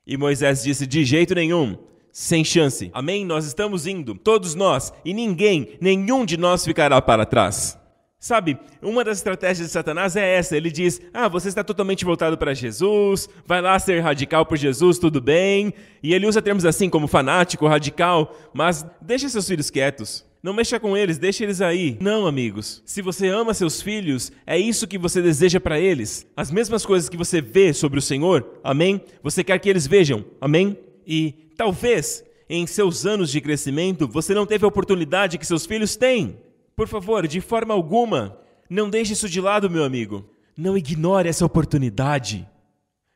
E 0.06 0.18
Moisés 0.18 0.62
disse: 0.62 0.86
De 0.86 1.06
jeito 1.06 1.34
nenhum. 1.34 1.78
Sem 2.12 2.44
chance. 2.44 2.90
Amém? 2.92 3.24
Nós 3.24 3.46
estamos 3.46 3.86
indo, 3.86 4.14
todos 4.14 4.54
nós, 4.54 4.92
e 5.04 5.14
ninguém, 5.14 5.76
nenhum 5.80 6.24
de 6.24 6.36
nós 6.36 6.64
ficará 6.64 7.00
para 7.00 7.24
trás. 7.24 7.78
Sabe, 8.22 8.58
uma 8.82 9.02
das 9.02 9.16
estratégias 9.16 9.68
de 9.68 9.72
Satanás 9.72 10.14
é 10.14 10.36
essa. 10.36 10.54
Ele 10.54 10.70
diz: 10.70 11.00
Ah, 11.14 11.26
você 11.26 11.48
está 11.48 11.64
totalmente 11.64 12.04
voltado 12.04 12.36
para 12.36 12.52
Jesus, 12.52 13.30
vai 13.46 13.62
lá 13.62 13.78
ser 13.78 14.00
radical 14.00 14.44
por 14.44 14.58
Jesus, 14.58 14.98
tudo 14.98 15.22
bem. 15.22 15.72
E 16.02 16.12
ele 16.12 16.26
usa 16.26 16.42
termos 16.42 16.66
assim 16.66 16.90
como 16.90 17.06
fanático, 17.06 17.66
radical, 17.66 18.36
mas 18.52 18.84
deixa 19.00 19.26
seus 19.26 19.48
filhos 19.48 19.70
quietos. 19.70 20.28
Não 20.42 20.52
mexa 20.52 20.78
com 20.78 20.94
eles, 20.94 21.16
deixa 21.16 21.44
eles 21.44 21.62
aí. 21.62 21.96
Não, 22.00 22.26
amigos. 22.26 22.82
Se 22.84 23.00
você 23.00 23.28
ama 23.28 23.54
seus 23.54 23.80
filhos, 23.80 24.30
é 24.46 24.58
isso 24.58 24.86
que 24.86 24.98
você 24.98 25.22
deseja 25.22 25.58
para 25.58 25.80
eles. 25.80 26.26
As 26.36 26.50
mesmas 26.50 26.84
coisas 26.84 27.08
que 27.08 27.16
você 27.16 27.40
vê 27.40 27.72
sobre 27.72 27.98
o 27.98 28.02
Senhor, 28.02 28.60
amém? 28.62 29.02
Você 29.22 29.42
quer 29.42 29.58
que 29.58 29.68
eles 29.68 29.86
vejam, 29.86 30.24
amém? 30.40 30.78
E 31.06 31.50
talvez 31.56 32.24
em 32.48 32.66
seus 32.66 33.06
anos 33.06 33.30
de 33.30 33.40
crescimento 33.40 34.08
você 34.08 34.34
não 34.34 34.44
teve 34.44 34.64
a 34.64 34.68
oportunidade 34.68 35.38
que 35.38 35.46
seus 35.46 35.64
filhos 35.64 35.96
têm. 35.96 36.38
Por 36.74 36.88
favor, 36.88 37.26
de 37.26 37.40
forma 37.40 37.74
alguma, 37.74 38.38
não 38.68 38.90
deixe 38.90 39.12
isso 39.12 39.28
de 39.28 39.40
lado, 39.40 39.70
meu 39.70 39.84
amigo. 39.84 40.28
Não 40.56 40.76
ignore 40.76 41.28
essa 41.28 41.44
oportunidade 41.44 42.48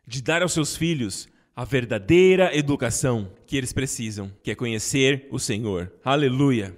de 0.06 0.22
dar 0.22 0.42
aos 0.42 0.52
seus 0.52 0.76
filhos 0.76 1.28
a 1.56 1.64
verdadeira 1.64 2.56
educação 2.56 3.30
que 3.46 3.56
eles 3.56 3.72
precisam, 3.72 4.30
que 4.42 4.50
é 4.50 4.54
conhecer 4.54 5.28
o 5.30 5.38
Senhor. 5.38 5.92
Aleluia! 6.04 6.76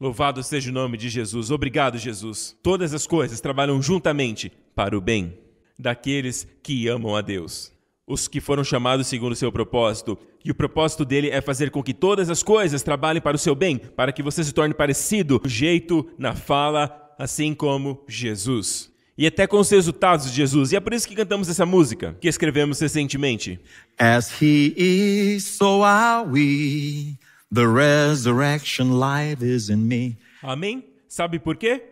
Louvado 0.00 0.42
seja 0.42 0.70
o 0.70 0.74
nome 0.74 0.96
de 0.96 1.08
Jesus. 1.08 1.50
Obrigado, 1.50 1.98
Jesus. 1.98 2.56
Todas 2.62 2.92
as 2.92 3.06
coisas 3.06 3.40
trabalham 3.40 3.80
juntamente 3.80 4.52
para 4.74 4.96
o 4.96 5.00
bem 5.00 5.38
daqueles 5.78 6.46
que 6.62 6.88
amam 6.88 7.14
a 7.14 7.20
Deus 7.20 7.71
os 8.06 8.28
que 8.28 8.40
foram 8.40 8.64
chamados 8.64 9.06
segundo 9.06 9.32
o 9.32 9.36
seu 9.36 9.52
propósito. 9.52 10.18
E 10.44 10.50
o 10.50 10.54
propósito 10.54 11.04
dele 11.04 11.30
é 11.30 11.40
fazer 11.40 11.70
com 11.70 11.82
que 11.82 11.94
todas 11.94 12.28
as 12.28 12.42
coisas 12.42 12.82
trabalhem 12.82 13.22
para 13.22 13.36
o 13.36 13.38
seu 13.38 13.54
bem, 13.54 13.78
para 13.78 14.12
que 14.12 14.22
você 14.22 14.42
se 14.42 14.52
torne 14.52 14.74
parecido 14.74 15.40
no 15.42 15.48
jeito, 15.48 16.08
na 16.18 16.34
fala, 16.34 17.14
assim 17.18 17.54
como 17.54 18.04
Jesus. 18.08 18.90
E 19.16 19.26
até 19.26 19.46
com 19.46 19.58
os 19.58 19.70
resultados 19.70 20.30
de 20.30 20.36
Jesus. 20.36 20.72
E 20.72 20.76
é 20.76 20.80
por 20.80 20.92
isso 20.92 21.06
que 21.06 21.14
cantamos 21.14 21.48
essa 21.48 21.66
música, 21.66 22.16
que 22.20 22.28
escrevemos 22.28 22.80
recentemente. 22.80 23.60
As 23.98 24.30
he 24.40 24.74
is, 24.76 25.44
so 25.44 25.84
are 25.84 26.28
we. 26.28 27.18
The 27.52 27.66
resurrection 27.66 28.98
life 28.98 29.44
is 29.44 29.68
in 29.68 29.76
me. 29.76 30.16
Amém? 30.42 30.84
Sabe 31.06 31.38
por 31.38 31.56
quê? 31.56 31.82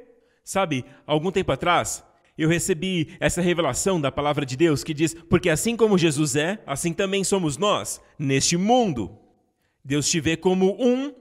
Sabe, 0.42 0.84
algum 1.06 1.30
tempo 1.30 1.52
atrás, 1.52 2.02
eu 2.40 2.48
recebi 2.48 3.08
essa 3.20 3.42
revelação 3.42 4.00
da 4.00 4.10
palavra 4.10 4.46
de 4.46 4.56
Deus 4.56 4.82
que 4.82 4.94
diz: 4.94 5.14
Porque 5.28 5.50
assim 5.50 5.76
como 5.76 5.98
Jesus 5.98 6.36
é, 6.36 6.58
assim 6.66 6.92
também 6.92 7.22
somos 7.22 7.58
nós, 7.58 8.00
neste 8.18 8.56
mundo. 8.56 9.10
Deus 9.84 10.08
te 10.08 10.20
vê 10.20 10.36
como 10.36 10.74
um 10.82 11.12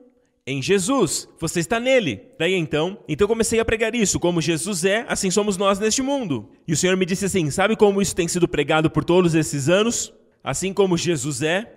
em 0.48 0.62
Jesus. 0.62 1.28
Você 1.38 1.60
está 1.60 1.78
nele. 1.78 2.22
Daí 2.40 2.54
então, 2.54 3.04
então 3.08 3.28
comecei 3.28 3.60
a 3.60 3.66
pregar 3.66 3.94
isso, 3.94 4.20
como 4.20 4.42
Jesus 4.42 4.86
é, 4.86 5.06
assim 5.10 5.30
somos 5.30 5.58
nós 5.58 5.78
neste 5.78 6.02
mundo. 6.02 6.50
E 6.66 6.72
o 6.72 6.78
Senhor 6.78 6.96
me 6.96 7.06
disse 7.06 7.26
assim: 7.26 7.52
Sabe 7.52 7.76
como 7.76 8.02
isso 8.02 8.16
tem 8.16 8.28
sido 8.28 8.48
pregado 8.48 8.90
por 8.90 9.04
todos 9.04 9.36
esses 9.36 9.68
anos? 9.68 10.14
Assim 10.42 10.74
como 10.74 10.98
Jesus 10.98 11.42
é, 11.42 11.74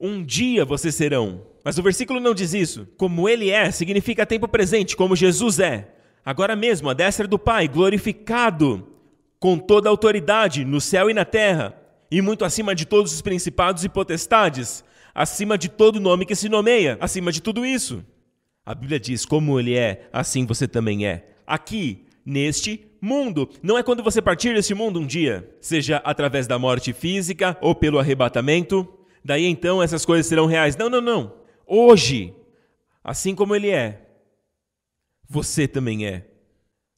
um 0.00 0.24
dia 0.24 0.64
vocês 0.64 0.94
serão. 0.94 1.42
Mas 1.62 1.76
o 1.76 1.82
versículo 1.82 2.20
não 2.20 2.32
diz 2.32 2.54
isso. 2.54 2.88
Como 2.96 3.28
ele 3.28 3.50
é, 3.50 3.70
significa 3.70 4.24
tempo 4.24 4.48
presente, 4.48 4.96
como 4.96 5.14
Jesus 5.14 5.58
é 5.58 5.97
agora 6.28 6.54
mesmo, 6.54 6.90
a 6.90 6.92
destra 6.92 7.26
do 7.26 7.38
Pai, 7.38 7.66
glorificado 7.66 8.86
com 9.40 9.58
toda 9.58 9.88
a 9.88 9.90
autoridade 9.90 10.62
no 10.62 10.78
céu 10.78 11.08
e 11.08 11.14
na 11.14 11.24
terra, 11.24 11.74
e 12.10 12.20
muito 12.20 12.44
acima 12.44 12.74
de 12.74 12.84
todos 12.84 13.14
os 13.14 13.22
principados 13.22 13.82
e 13.82 13.88
potestades, 13.88 14.84
acima 15.14 15.56
de 15.56 15.70
todo 15.70 15.98
nome 15.98 16.26
que 16.26 16.34
se 16.34 16.50
nomeia, 16.50 16.98
acima 17.00 17.32
de 17.32 17.40
tudo 17.40 17.64
isso. 17.64 18.04
A 18.66 18.74
Bíblia 18.74 19.00
diz: 19.00 19.24
como 19.24 19.58
ele 19.58 19.74
é, 19.74 20.06
assim 20.12 20.44
você 20.44 20.68
também 20.68 21.06
é. 21.06 21.30
Aqui, 21.46 22.04
neste 22.26 22.84
mundo. 23.00 23.48
Não 23.62 23.78
é 23.78 23.82
quando 23.82 24.02
você 24.02 24.20
partir 24.20 24.52
deste 24.52 24.74
mundo 24.74 25.00
um 25.00 25.06
dia, 25.06 25.48
seja 25.62 25.96
através 26.04 26.46
da 26.46 26.58
morte 26.58 26.92
física 26.92 27.56
ou 27.62 27.74
pelo 27.74 27.98
arrebatamento. 27.98 28.86
Daí 29.24 29.46
então 29.46 29.82
essas 29.82 30.04
coisas 30.04 30.26
serão 30.26 30.44
reais. 30.44 30.76
Não, 30.76 30.90
não, 30.90 31.00
não. 31.00 31.32
Hoje, 31.66 32.34
assim 33.02 33.34
como 33.34 33.56
ele 33.56 33.70
é, 33.70 34.07
você 35.28 35.68
também 35.68 36.06
é, 36.06 36.26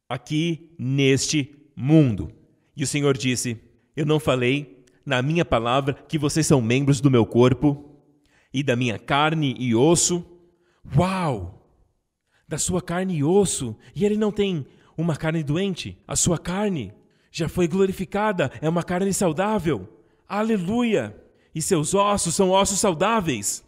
aqui 0.09 0.75
neste 0.79 1.55
mundo. 1.75 2.33
E 2.77 2.85
o 2.85 2.87
Senhor 2.87 3.17
disse: 3.17 3.59
Eu 3.97 4.07
não 4.07 4.21
falei 4.21 4.85
na 5.05 5.21
minha 5.21 5.45
palavra 5.45 5.95
que 5.95 6.19
vocês 6.19 6.47
são 6.47 6.61
membros 6.61 7.01
do 7.01 7.11
meu 7.11 7.27
corpo 7.27 7.99
e 8.53 8.63
da 8.63 8.77
minha 8.77 8.99
carne 8.99 9.55
e 9.59 9.75
osso? 9.75 10.25
Uau! 10.97 11.57
Da 12.47 12.59
sua 12.59 12.83
carne 12.83 13.17
e 13.17 13.25
osso, 13.25 13.77
e 13.95 14.05
ele 14.05 14.17
não 14.17 14.33
tem 14.33 14.67
uma 14.97 15.17
carne 15.17 15.43
doente, 15.43 15.97
a 16.07 16.17
sua 16.17 16.37
carne 16.37 16.93
já 17.31 17.49
foi 17.49 17.69
glorificada, 17.69 18.51
é 18.61 18.69
uma 18.69 18.83
carne 18.83 19.13
saudável. 19.13 19.89
Aleluia! 20.29 21.17
E 21.55 21.61
seus 21.63 21.95
ossos 21.95 22.35
são 22.35 22.51
ossos 22.51 22.79
saudáveis. 22.79 23.65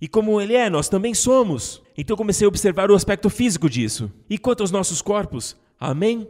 E 0.00 0.06
como 0.06 0.40
ele 0.40 0.54
é, 0.54 0.68
nós 0.70 0.88
também 0.88 1.14
somos. 1.14 1.82
Então 2.00 2.16
comecei 2.16 2.44
a 2.44 2.48
observar 2.48 2.92
o 2.92 2.94
aspecto 2.94 3.28
físico 3.28 3.68
disso. 3.68 4.08
E 4.30 4.38
quanto 4.38 4.60
aos 4.60 4.70
nossos 4.70 5.02
corpos? 5.02 5.56
Amém? 5.80 6.28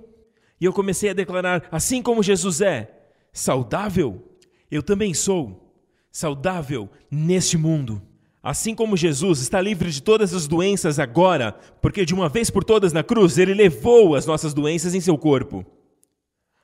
E 0.59 0.65
eu 0.65 0.73
comecei 0.73 1.11
a 1.11 1.13
declarar: 1.15 1.69
assim 1.71 2.03
como 2.03 2.23
Jesus 2.23 2.63
é 2.63 2.91
saudável, 3.31 4.25
eu 4.71 4.83
também 4.83 5.13
sou 5.13 5.71
saudável 6.11 6.89
neste 7.11 7.59
mundo. 7.59 8.01
Assim 8.43 8.75
como 8.75 8.97
Jesus 8.97 9.41
está 9.41 9.61
livre 9.61 9.91
de 9.91 10.03
todas 10.03 10.33
as 10.33 10.47
doenças 10.47 10.99
agora, 10.99 11.53
porque 11.83 12.07
de 12.07 12.15
uma 12.15 12.31
vez 12.31 12.49
por 12.49 12.65
todas 12.65 12.95
na 12.95 13.03
cruz 13.03 13.37
ele 13.37 13.53
levou 13.53 14.15
as 14.15 14.25
nossas 14.25 14.55
doenças 14.55 14.95
em 14.95 15.01
seu 15.01 15.19
corpo. 15.19 15.67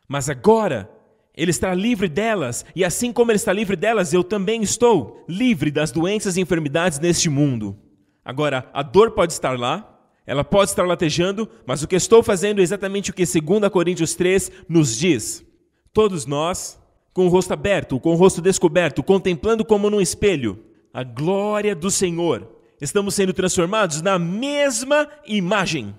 Mas 0.08 0.30
agora 0.30 0.88
ele 1.36 1.50
está 1.50 1.74
livre 1.74 2.08
delas, 2.08 2.64
e 2.74 2.82
assim 2.82 3.12
como 3.12 3.30
ele 3.30 3.36
está 3.36 3.52
livre 3.52 3.76
delas, 3.76 4.14
eu 4.14 4.24
também 4.24 4.62
estou 4.62 5.22
livre 5.28 5.70
das 5.70 5.90
doenças 5.90 6.38
e 6.38 6.40
enfermidades 6.40 6.98
neste 7.00 7.28
mundo. 7.28 7.76
Agora, 8.24 8.70
a 8.72 8.82
dor 8.82 9.10
pode 9.10 9.32
estar 9.32 9.58
lá, 9.58 9.94
ela 10.26 10.42
pode 10.42 10.70
estar 10.70 10.86
latejando, 10.86 11.48
mas 11.66 11.82
o 11.82 11.88
que 11.88 11.96
estou 11.96 12.22
fazendo 12.22 12.60
é 12.60 12.62
exatamente 12.62 13.10
o 13.10 13.14
que 13.14 13.24
2 13.24 13.68
Coríntios 13.70 14.14
3 14.14 14.50
nos 14.68 14.96
diz. 14.96 15.44
Todos 15.92 16.24
nós, 16.24 16.80
com 17.12 17.26
o 17.26 17.28
rosto 17.28 17.52
aberto, 17.52 18.00
com 18.00 18.12
o 18.12 18.16
rosto 18.16 18.40
descoberto, 18.40 19.02
contemplando 19.02 19.64
como 19.64 19.90
num 19.90 20.00
espelho 20.00 20.64
a 20.92 21.02
glória 21.02 21.74
do 21.74 21.90
Senhor, 21.90 22.48
estamos 22.80 23.14
sendo 23.14 23.32
transformados 23.32 24.00
na 24.00 24.18
mesma 24.18 25.08
imagem, 25.26 25.94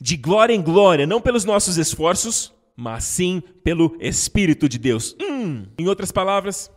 de 0.00 0.16
glória 0.16 0.54
em 0.54 0.62
glória, 0.62 1.06
não 1.06 1.20
pelos 1.20 1.44
nossos 1.44 1.76
esforços, 1.76 2.52
mas 2.76 3.04
sim 3.04 3.42
pelo 3.62 3.96
Espírito 4.00 4.68
de 4.68 4.78
Deus. 4.78 5.14
Hum. 5.20 5.66
Em 5.78 5.86
outras 5.88 6.10
palavras, 6.10 6.70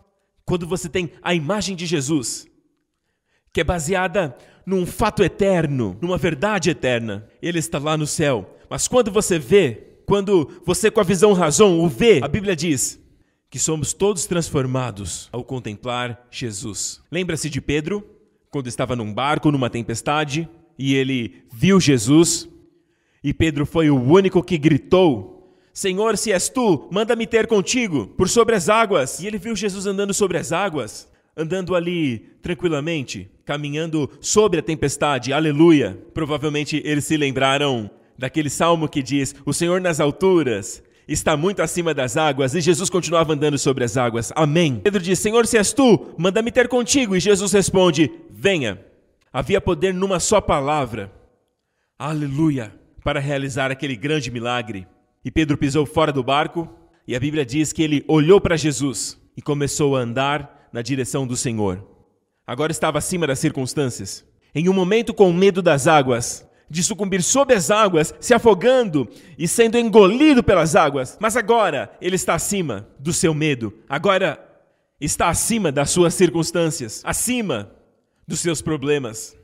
quando 0.43 0.67
você 0.67 0.89
tem 0.89 1.11
a 1.21 1.33
imagem 1.33 1.75
de 1.75 1.85
Jesus, 1.85 2.47
que 3.53 3.61
é 3.61 3.63
baseada 3.63 4.37
num 4.65 4.85
fato 4.85 5.23
eterno, 5.23 5.97
numa 6.01 6.17
verdade 6.17 6.69
eterna, 6.69 7.27
ele 7.41 7.59
está 7.59 7.77
lá 7.77 7.97
no 7.97 8.07
céu. 8.07 8.57
Mas 8.69 8.87
quando 8.87 9.11
você 9.11 9.37
vê, 9.37 9.99
quando 10.05 10.61
você 10.65 10.89
com 10.89 10.99
a 10.99 11.03
visão 11.03 11.33
razão 11.33 11.79
o 11.79 11.87
vê, 11.87 12.19
a 12.23 12.27
Bíblia 12.27 12.55
diz 12.55 12.99
que 13.49 13.59
somos 13.59 13.93
todos 13.93 14.25
transformados 14.25 15.29
ao 15.31 15.43
contemplar 15.43 16.27
Jesus. 16.31 17.01
Lembra-se 17.11 17.49
de 17.49 17.61
Pedro, 17.61 18.03
quando 18.49 18.67
estava 18.67 18.95
num 18.95 19.13
barco, 19.13 19.51
numa 19.51 19.69
tempestade, 19.69 20.49
e 20.77 20.95
ele 20.95 21.43
viu 21.53 21.79
Jesus, 21.79 22.49
e 23.23 23.33
Pedro 23.33 23.65
foi 23.65 23.89
o 23.89 24.01
único 24.01 24.43
que 24.43 24.57
gritou 24.57 25.35
Senhor, 25.75 26.17
se 26.17 26.31
és 26.31 26.47
tu, 26.47 26.87
manda-me 26.89 27.27
ter 27.27 27.47
contigo 27.47 28.07
por 28.07 28.29
sobre 28.29 28.55
as 28.55 28.69
águas. 28.69 29.19
E 29.19 29.27
ele 29.27 29.37
viu 29.37 29.53
Jesus 29.57 29.85
andando 29.85 30.13
sobre 30.13 30.37
as 30.37 30.53
águas, 30.53 31.11
andando 31.35 31.75
ali 31.75 32.19
tranquilamente, 32.41 33.29
caminhando 33.45 34.09
sobre 34.19 34.59
a 34.59 34.63
tempestade. 34.63 35.31
Aleluia. 35.31 35.97
Provavelmente 36.13 36.81
eles 36.83 37.05
se 37.05 37.15
lembraram 37.15 37.89
daquele 38.17 38.49
salmo 38.49 38.89
que 38.89 39.03
diz: 39.03 39.35
O 39.45 39.53
Senhor 39.53 39.79
nas 39.79 39.99
alturas 39.99 40.83
está 41.07 41.37
muito 41.37 41.61
acima 41.61 41.93
das 41.93 42.17
águas, 42.17 42.55
e 42.55 42.61
Jesus 42.61 42.89
continuava 42.89 43.33
andando 43.33 43.57
sobre 43.57 43.83
as 43.83 43.95
águas. 43.95 44.33
Amém. 44.35 44.81
Pedro 44.83 45.01
diz: 45.01 45.19
Senhor, 45.19 45.45
se 45.45 45.57
és 45.57 45.71
tu, 45.71 46.13
manda-me 46.17 46.51
ter 46.51 46.67
contigo. 46.67 47.15
E 47.15 47.19
Jesus 47.19 47.51
responde: 47.53 48.11
Venha. 48.29 48.83
Havia 49.31 49.61
poder 49.61 49.93
numa 49.93 50.19
só 50.19 50.41
palavra. 50.41 51.11
Aleluia. 51.99 52.73
Para 53.03 53.19
realizar 53.19 53.69
aquele 53.69 53.95
grande 53.95 54.31
milagre. 54.31 54.87
E 55.23 55.29
Pedro 55.29 55.57
pisou 55.57 55.85
fora 55.85 56.11
do 56.11 56.23
barco, 56.23 56.69
e 57.07 57.15
a 57.15 57.19
Bíblia 57.19 57.45
diz 57.45 57.71
que 57.71 57.83
ele 57.83 58.03
olhou 58.07 58.39
para 58.39 58.55
Jesus 58.55 59.19
e 59.35 59.41
começou 59.41 59.95
a 59.95 59.99
andar 59.99 60.69
na 60.71 60.81
direção 60.81 61.27
do 61.27 61.35
Senhor. 61.35 61.94
Agora 62.45 62.71
estava 62.71 62.97
acima 62.97 63.25
das 63.25 63.39
circunstâncias. 63.39 64.25
Em 64.53 64.69
um 64.69 64.73
momento 64.73 65.13
com 65.13 65.31
medo 65.33 65.61
das 65.61 65.87
águas, 65.87 66.47
de 66.69 66.83
sucumbir 66.83 67.21
sob 67.21 67.53
as 67.53 67.69
águas, 67.69 68.13
se 68.19 68.33
afogando 68.33 69.07
e 69.37 69.47
sendo 69.47 69.77
engolido 69.77 70.43
pelas 70.43 70.75
águas. 70.75 71.17
Mas 71.19 71.35
agora 71.35 71.91
ele 72.01 72.15
está 72.15 72.33
acima 72.33 72.87
do 72.99 73.13
seu 73.13 73.33
medo. 73.33 73.73
Agora 73.87 74.39
está 74.99 75.29
acima 75.29 75.71
das 75.71 75.89
suas 75.89 76.13
circunstâncias, 76.13 77.01
acima 77.03 77.71
dos 78.27 78.39
seus 78.39 78.61
problemas. 78.61 79.37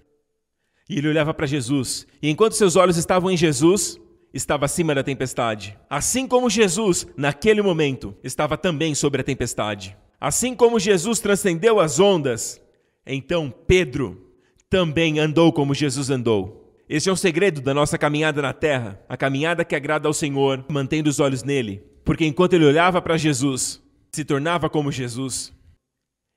E 0.89 0.97
ele 0.97 1.07
olhava 1.07 1.33
para 1.33 1.47
Jesus, 1.47 2.05
e 2.21 2.29
enquanto 2.29 2.53
seus 2.53 2.75
olhos 2.75 2.97
estavam 2.97 3.31
em 3.31 3.37
Jesus, 3.37 3.99
estava 4.33 4.65
acima 4.65 4.93
da 4.93 5.03
tempestade. 5.03 5.77
Assim 5.89 6.27
como 6.27 6.49
Jesus, 6.49 7.07
naquele 7.15 7.61
momento, 7.61 8.15
estava 8.23 8.57
também 8.57 8.93
sobre 8.93 9.21
a 9.21 9.23
tempestade. 9.23 9.95
Assim 10.19 10.53
como 10.53 10.79
Jesus 10.79 11.19
transcendeu 11.19 11.79
as 11.79 11.99
ondas, 11.99 12.61
então 13.05 13.53
Pedro 13.67 14.31
também 14.69 15.19
andou 15.19 15.51
como 15.51 15.73
Jesus 15.73 16.09
andou. 16.09 16.61
Esse 16.87 17.09
é 17.09 17.13
um 17.13 17.15
segredo 17.15 17.61
da 17.61 17.73
nossa 17.73 17.97
caminhada 17.97 18.41
na 18.41 18.53
terra, 18.53 19.01
a 19.07 19.15
caminhada 19.15 19.63
que 19.63 19.75
agrada 19.75 20.07
ao 20.07 20.13
Senhor, 20.13 20.65
mantendo 20.69 21.09
os 21.09 21.19
olhos 21.19 21.43
nele. 21.43 21.81
Porque 22.03 22.25
enquanto 22.25 22.53
ele 22.53 22.65
olhava 22.65 23.01
para 23.01 23.17
Jesus, 23.17 23.81
se 24.11 24.25
tornava 24.25 24.69
como 24.69 24.91
Jesus. 24.91 25.53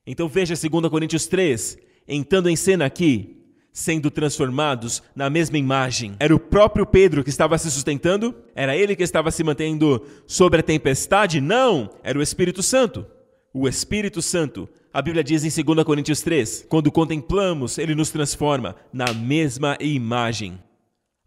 Então 0.06 0.28
veja 0.28 0.54
2 0.54 0.88
Coríntios 0.88 1.26
3, 1.26 1.78
entrando 2.06 2.48
em 2.48 2.56
cena 2.56 2.84
aqui, 2.84 3.44
sendo 3.72 4.10
transformados 4.10 5.02
na 5.16 5.28
mesma 5.28 5.58
imagem. 5.58 6.14
Era 6.20 6.34
o 6.34 6.38
próprio 6.38 6.86
Pedro 6.86 7.24
que 7.24 7.30
estava 7.30 7.58
se 7.58 7.68
sustentando? 7.70 8.32
Era 8.54 8.76
ele 8.76 8.94
que 8.94 9.02
estava 9.02 9.32
se 9.32 9.42
mantendo 9.42 10.06
sobre 10.26 10.60
a 10.60 10.62
tempestade? 10.62 11.40
Não, 11.40 11.90
era 12.04 12.16
o 12.16 12.22
Espírito 12.22 12.62
Santo. 12.62 13.04
O 13.52 13.66
Espírito 13.66 14.22
Santo. 14.22 14.68
A 14.94 15.02
Bíblia 15.02 15.24
diz 15.24 15.42
em 15.42 15.64
2 15.64 15.84
Coríntios 15.84 16.20
3: 16.20 16.66
quando 16.68 16.92
contemplamos, 16.92 17.78
ele 17.78 17.96
nos 17.96 18.10
transforma 18.10 18.76
na 18.92 19.12
mesma 19.12 19.76
imagem. 19.80 20.62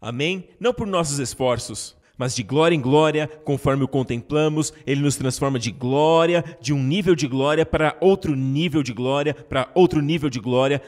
Amém? 0.00 0.48
Não 0.58 0.72
por 0.72 0.86
nossos 0.86 1.18
esforços, 1.18 1.94
mas 2.16 2.34
de 2.34 2.42
glória 2.42 2.74
em 2.74 2.80
glória, 2.80 3.28
conforme 3.28 3.84
o 3.84 3.88
contemplamos, 3.88 4.72
ele 4.86 5.02
nos 5.02 5.16
transforma 5.16 5.58
de 5.58 5.70
glória, 5.70 6.42
de 6.62 6.72
um 6.72 6.82
nível 6.82 7.14
de 7.14 7.28
glória 7.28 7.66
para 7.66 7.94
outro 8.00 8.34
nível 8.34 8.82
de 8.82 8.94
glória, 8.94 9.34
para 9.34 9.70
outro 9.74 10.00
nível 10.00 10.30
de 10.30 10.40
glória, 10.40 10.80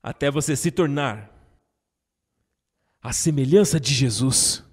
até 0.00 0.30
você 0.30 0.54
se 0.54 0.70
tornar 0.70 1.32
a 3.02 3.12
semelhança 3.12 3.80
de 3.80 3.92
Jesus. 3.92 4.64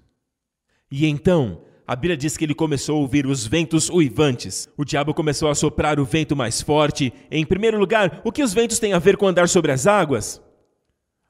E 0.88 1.06
então, 1.06 1.64
a 1.90 1.96
Bíblia 1.96 2.16
diz 2.16 2.36
que 2.36 2.44
ele 2.44 2.54
começou 2.54 2.96
a 2.96 3.00
ouvir 3.00 3.26
os 3.26 3.44
ventos 3.44 3.90
uivantes. 3.90 4.68
O 4.76 4.84
diabo 4.84 5.12
começou 5.12 5.50
a 5.50 5.56
soprar 5.56 5.98
o 5.98 6.04
vento 6.04 6.36
mais 6.36 6.62
forte. 6.62 7.12
Em 7.28 7.44
primeiro 7.44 7.80
lugar, 7.80 8.20
o 8.22 8.30
que 8.30 8.44
os 8.44 8.54
ventos 8.54 8.78
têm 8.78 8.92
a 8.92 9.00
ver 9.00 9.16
com 9.16 9.26
andar 9.26 9.48
sobre 9.48 9.72
as 9.72 9.88
águas? 9.88 10.40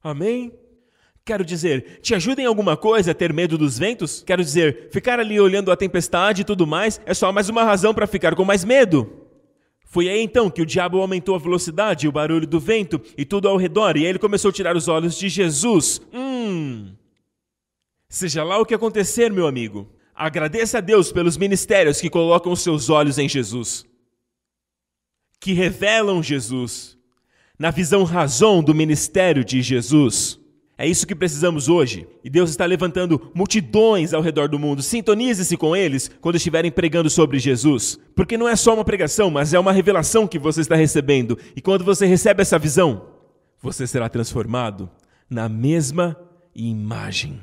Amém? 0.05 0.53
Quero 1.25 1.47
dizer, 1.47 2.01
te 2.03 2.15
ajuda 2.15 2.43
em 2.43 2.45
alguma 2.45 2.77
coisa 2.77 3.13
a 3.13 3.15
ter 3.15 3.33
medo 3.33 3.57
dos 3.57 3.79
ventos? 3.79 4.23
Quero 4.23 4.45
dizer, 4.45 4.91
ficar 4.93 5.19
ali 5.19 5.41
olhando 5.41 5.73
a 5.73 5.77
tempestade 5.77 6.43
e 6.43 6.45
tudo 6.45 6.67
mais 6.67 7.01
é 7.07 7.15
só 7.15 7.33
mais 7.33 7.49
uma 7.49 7.65
razão 7.65 7.95
para 7.95 8.07
ficar 8.07 8.35
com 8.35 8.45
mais 8.45 8.63
medo. 8.63 9.11
Foi 9.87 10.11
aí 10.11 10.21
então 10.21 10.51
que 10.51 10.61
o 10.61 10.67
diabo 10.67 11.01
aumentou 11.01 11.35
a 11.35 11.39
velocidade, 11.39 12.07
o 12.07 12.13
barulho 12.13 12.47
do 12.47 12.61
vento 12.61 13.01
e 13.17 13.25
tudo 13.25 13.49
ao 13.49 13.57
redor, 13.57 13.97
e 13.97 14.01
aí 14.01 14.11
ele 14.11 14.19
começou 14.19 14.51
a 14.51 14.53
tirar 14.53 14.77
os 14.77 14.89
olhos 14.89 15.17
de 15.17 15.27
Jesus. 15.31 16.03
Hum. 16.13 16.93
Seja 18.11 18.45
lá 18.45 18.59
o 18.59 18.67
que 18.67 18.75
acontecer, 18.75 19.33
meu 19.33 19.47
amigo, 19.47 19.89
agradeça 20.15 20.79
a 20.79 20.81
Deus 20.81 21.13
pelos 21.13 21.37
ministérios 21.37 22.01
que 22.01 22.11
colocam 22.11 22.53
os 22.53 22.61
seus 22.61 22.91
olhos 22.91 23.19
em 23.19 23.29
Jesus, 23.29 23.85
que 25.41 25.53
revelam 25.53 26.23
Jesus, 26.23 26.99
na 27.59 27.71
visão 27.71 28.05
razão 28.05 28.63
do 28.63 28.75
ministério 28.75 29.45
de 29.45 29.63
Jesus. 29.63 30.41
É 30.81 30.87
isso 30.87 31.07
que 31.07 31.15
precisamos 31.15 31.69
hoje. 31.69 32.09
E 32.25 32.31
Deus 32.31 32.49
está 32.49 32.65
levantando 32.65 33.31
multidões 33.35 34.15
ao 34.15 34.23
redor 34.23 34.49
do 34.49 34.59
mundo. 34.59 34.83
Sintonize-se 34.83 35.55
com 35.59 35.77
eles 35.77 36.11
quando 36.23 36.37
estiverem 36.37 36.71
pregando 36.71 37.11
sobre 37.11 37.39
Jesus. 37.39 37.99
Porque 38.17 38.39
não 38.39 38.49
é 38.49 38.57
só 38.57 38.73
uma 38.73 38.83
pregação, 38.83 39.31
mas 39.31 39.53
é 39.53 39.59
uma 39.59 39.73
revelação 39.73 40.27
que 40.27 40.39
você 40.39 40.63
está 40.63 40.75
recebendo. 40.75 41.39
E 41.55 41.61
quando 41.61 41.85
você 41.85 42.07
recebe 42.07 42.41
essa 42.41 42.59
visão, 42.59 43.11
você 43.61 43.87
será 43.87 44.09
transformado 44.09 44.91
na 45.29 45.51
mesma 45.51 46.17
imagem. 46.55 47.43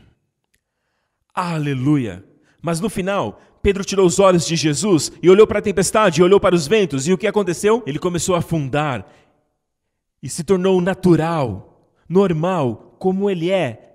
Aleluia! 1.32 2.27
Mas 2.62 2.80
no 2.80 2.90
final, 2.90 3.40
Pedro 3.62 3.84
tirou 3.84 4.06
os 4.06 4.20
olhos 4.20 4.46
de 4.46 4.56
Jesus 4.56 5.12
e 5.22 5.30
olhou 5.30 5.46
para 5.46 5.60
a 5.60 5.62
tempestade, 5.62 6.22
e 6.22 6.24
olhou 6.24 6.40
para 6.40 6.56
os 6.56 6.68
ventos, 6.68 7.08
e 7.08 7.14
o 7.14 7.18
que 7.18 7.28
aconteceu? 7.28 7.84
Ele 7.86 8.00
começou 8.00 8.36
a 8.36 8.40
afundar 8.40 9.06
e 10.22 10.30
se 10.30 10.44
tornou 10.44 10.82
natural, 10.82 11.92
normal, 12.08 12.96
como 13.00 13.30
ele 13.30 13.52
é 13.52 13.88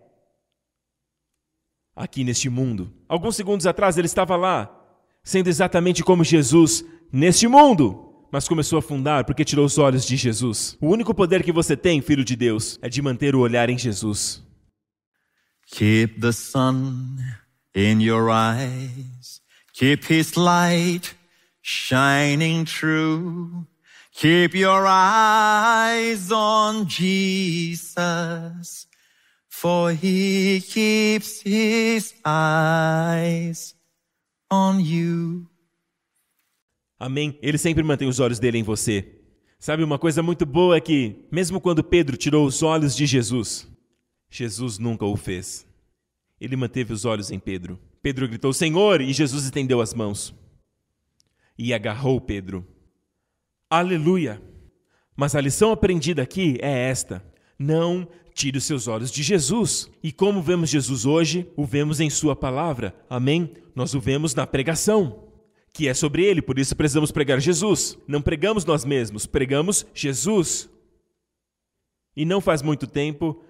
aqui 1.94 2.24
neste 2.24 2.48
mundo. 2.48 2.92
Alguns 3.08 3.36
segundos 3.36 3.66
atrás 3.66 3.98
ele 3.98 4.06
estava 4.06 4.36
lá, 4.36 4.70
sendo 5.22 5.48
exatamente 5.48 6.02
como 6.02 6.24
Jesus 6.24 6.84
neste 7.12 7.46
mundo, 7.46 8.26
mas 8.30 8.48
começou 8.48 8.76
a 8.76 8.80
afundar 8.80 9.24
porque 9.24 9.44
tirou 9.44 9.64
os 9.64 9.78
olhos 9.78 10.06
de 10.06 10.16
Jesus. 10.16 10.76
O 10.80 10.88
único 10.88 11.14
poder 11.14 11.42
que 11.42 11.52
você 11.52 11.76
tem, 11.76 12.00
filho 12.00 12.24
de 12.24 12.36
Deus, 12.36 12.78
é 12.80 12.88
de 12.88 13.02
manter 13.02 13.34
o 13.34 13.40
olhar 13.40 13.68
em 13.68 13.78
Jesus. 13.78 14.42
Keep 15.66 16.20
the 16.20 16.32
sun 16.32 17.16
in 17.74 18.00
your 18.00 18.30
eyes. 18.30 19.40
Keep 19.72 20.04
his 20.04 20.36
light 20.36 21.14
shining 21.60 22.64
true. 22.64 23.66
Keep 24.14 24.54
your 24.54 24.86
eyes 24.86 26.30
on 26.30 26.86
Jesus 26.86 28.86
for 29.62 29.92
he 29.92 30.60
keeps 30.60 31.40
his 31.42 32.16
eyes 32.24 33.76
on 34.50 34.80
you. 34.80 35.46
Amém. 36.98 37.38
Ele 37.40 37.56
sempre 37.56 37.84
mantém 37.84 38.08
os 38.08 38.18
olhos 38.18 38.40
dele 38.40 38.58
em 38.58 38.64
você. 38.64 39.20
Sabe, 39.60 39.84
uma 39.84 40.00
coisa 40.00 40.20
muito 40.20 40.44
boa 40.44 40.76
é 40.76 40.80
que, 40.80 41.28
mesmo 41.30 41.60
quando 41.60 41.84
Pedro 41.84 42.16
tirou 42.16 42.44
os 42.44 42.60
olhos 42.60 42.96
de 42.96 43.06
Jesus, 43.06 43.68
Jesus 44.28 44.78
nunca 44.78 45.04
o 45.04 45.16
fez. 45.16 45.64
Ele 46.43 46.57
manteve 46.57 46.93
os 46.93 47.05
olhos 47.05 47.30
em 47.30 47.38
Pedro. 47.38 47.78
Pedro 48.03 48.26
gritou: 48.26 48.53
Senhor! 48.53 49.01
E 49.01 49.12
Jesus 49.12 49.45
estendeu 49.45 49.80
as 49.80 49.95
mãos 49.95 50.34
e 51.57 51.72
agarrou 51.72 52.20
Pedro. 52.20 52.66
Aleluia! 53.70 54.43
Mas 55.16 55.36
a 55.36 55.40
lição 55.40 55.70
aprendida 55.70 56.20
aqui 56.20 56.59
é 56.61 56.88
esta: 56.88 57.24
não 57.57 58.09
tire 58.34 58.59
os 58.59 58.64
seus 58.64 58.88
olhos 58.88 59.12
de 59.12 59.22
Jesus. 59.22 59.88
E 60.03 60.11
como 60.11 60.43
vemos 60.43 60.68
Jesus 60.68 61.07
hoje, 61.07 61.49
o 61.57 61.64
vemos 61.64 62.01
em 62.01 62.11
Sua 62.11 62.34
palavra. 62.34 62.93
Amém? 63.09 63.55
Nós 63.72 63.95
o 63.95 64.01
vemos 64.01 64.34
na 64.34 64.45
pregação, 64.45 65.28
que 65.72 65.86
é 65.86 65.95
sobre 65.95 66.24
Ele, 66.24 66.43
por 66.43 66.59
isso 66.59 66.74
precisamos 66.74 67.12
pregar 67.12 67.40
Jesus. 67.40 67.97
Não 68.09 68.20
pregamos 68.20 68.64
nós 68.64 68.84
mesmos, 68.84 69.26
pregamos 69.26 69.86
Jesus. 69.95 70.68
E 72.16 72.24
não 72.24 72.40
faz 72.40 72.62
muito 72.62 72.86
tempo, 72.86 73.43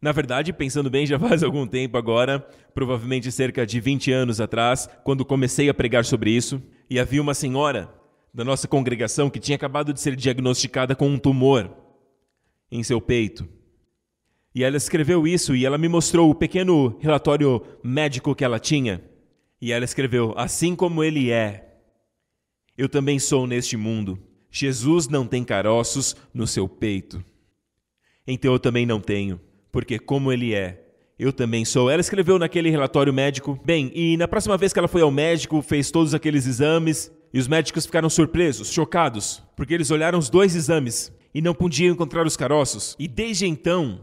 na 0.00 0.12
verdade, 0.12 0.52
pensando 0.52 0.88
bem, 0.88 1.06
já 1.06 1.18
faz 1.18 1.42
algum 1.44 1.66
tempo 1.66 1.96
agora, 1.96 2.40
provavelmente 2.74 3.30
cerca 3.32 3.66
de 3.66 3.80
20 3.80 4.12
anos 4.12 4.40
atrás, 4.40 4.88
quando 5.04 5.24
comecei 5.24 5.68
a 5.68 5.74
pregar 5.74 6.04
sobre 6.04 6.30
isso, 6.30 6.62
e 6.88 6.98
havia 6.98 7.20
uma 7.20 7.34
senhora 7.34 7.92
da 8.32 8.44
nossa 8.44 8.68
congregação 8.68 9.28
que 9.28 9.40
tinha 9.40 9.56
acabado 9.56 9.92
de 9.92 10.00
ser 10.00 10.14
diagnosticada 10.14 10.94
com 10.94 11.08
um 11.08 11.18
tumor 11.18 11.70
em 12.70 12.82
seu 12.82 13.00
peito. 13.00 13.48
E 14.54 14.64
ela 14.64 14.76
escreveu 14.76 15.26
isso 15.26 15.54
e 15.54 15.64
ela 15.64 15.78
me 15.78 15.88
mostrou 15.88 16.30
o 16.30 16.34
pequeno 16.34 16.96
relatório 17.00 17.64
médico 17.82 18.34
que 18.34 18.44
ela 18.44 18.58
tinha. 18.58 19.02
E 19.60 19.72
ela 19.72 19.84
escreveu: 19.84 20.34
Assim 20.36 20.74
como 20.74 21.04
ele 21.04 21.30
é, 21.30 21.76
eu 22.76 22.88
também 22.88 23.18
sou 23.18 23.46
neste 23.46 23.76
mundo. 23.76 24.18
Jesus 24.50 25.08
não 25.08 25.26
tem 25.26 25.44
caroços 25.44 26.16
no 26.32 26.46
seu 26.46 26.68
peito. 26.68 27.22
Então 28.26 28.52
eu 28.52 28.58
também 28.58 28.86
não 28.86 29.00
tenho, 29.00 29.40
porque 29.70 29.98
como 29.98 30.32
ele 30.32 30.54
é, 30.54 30.84
eu 31.18 31.32
também 31.32 31.64
sou. 31.64 31.90
Ela 31.90 32.00
escreveu 32.00 32.38
naquele 32.38 32.70
relatório 32.70 33.12
médico. 33.12 33.58
Bem, 33.64 33.90
e 33.94 34.16
na 34.16 34.28
próxima 34.28 34.56
vez 34.56 34.72
que 34.72 34.78
ela 34.78 34.86
foi 34.86 35.02
ao 35.02 35.10
médico, 35.10 35.60
fez 35.62 35.90
todos 35.90 36.14
aqueles 36.14 36.46
exames, 36.46 37.10
e 37.32 37.38
os 37.38 37.48
médicos 37.48 37.84
ficaram 37.84 38.08
surpresos, 38.08 38.72
chocados, 38.72 39.42
porque 39.56 39.74
eles 39.74 39.90
olharam 39.90 40.18
os 40.18 40.30
dois 40.30 40.54
exames 40.54 41.12
e 41.34 41.42
não 41.42 41.54
podiam 41.54 41.92
encontrar 41.92 42.26
os 42.26 42.36
caroços. 42.36 42.96
E 42.98 43.06
desde 43.06 43.46
então, 43.46 44.00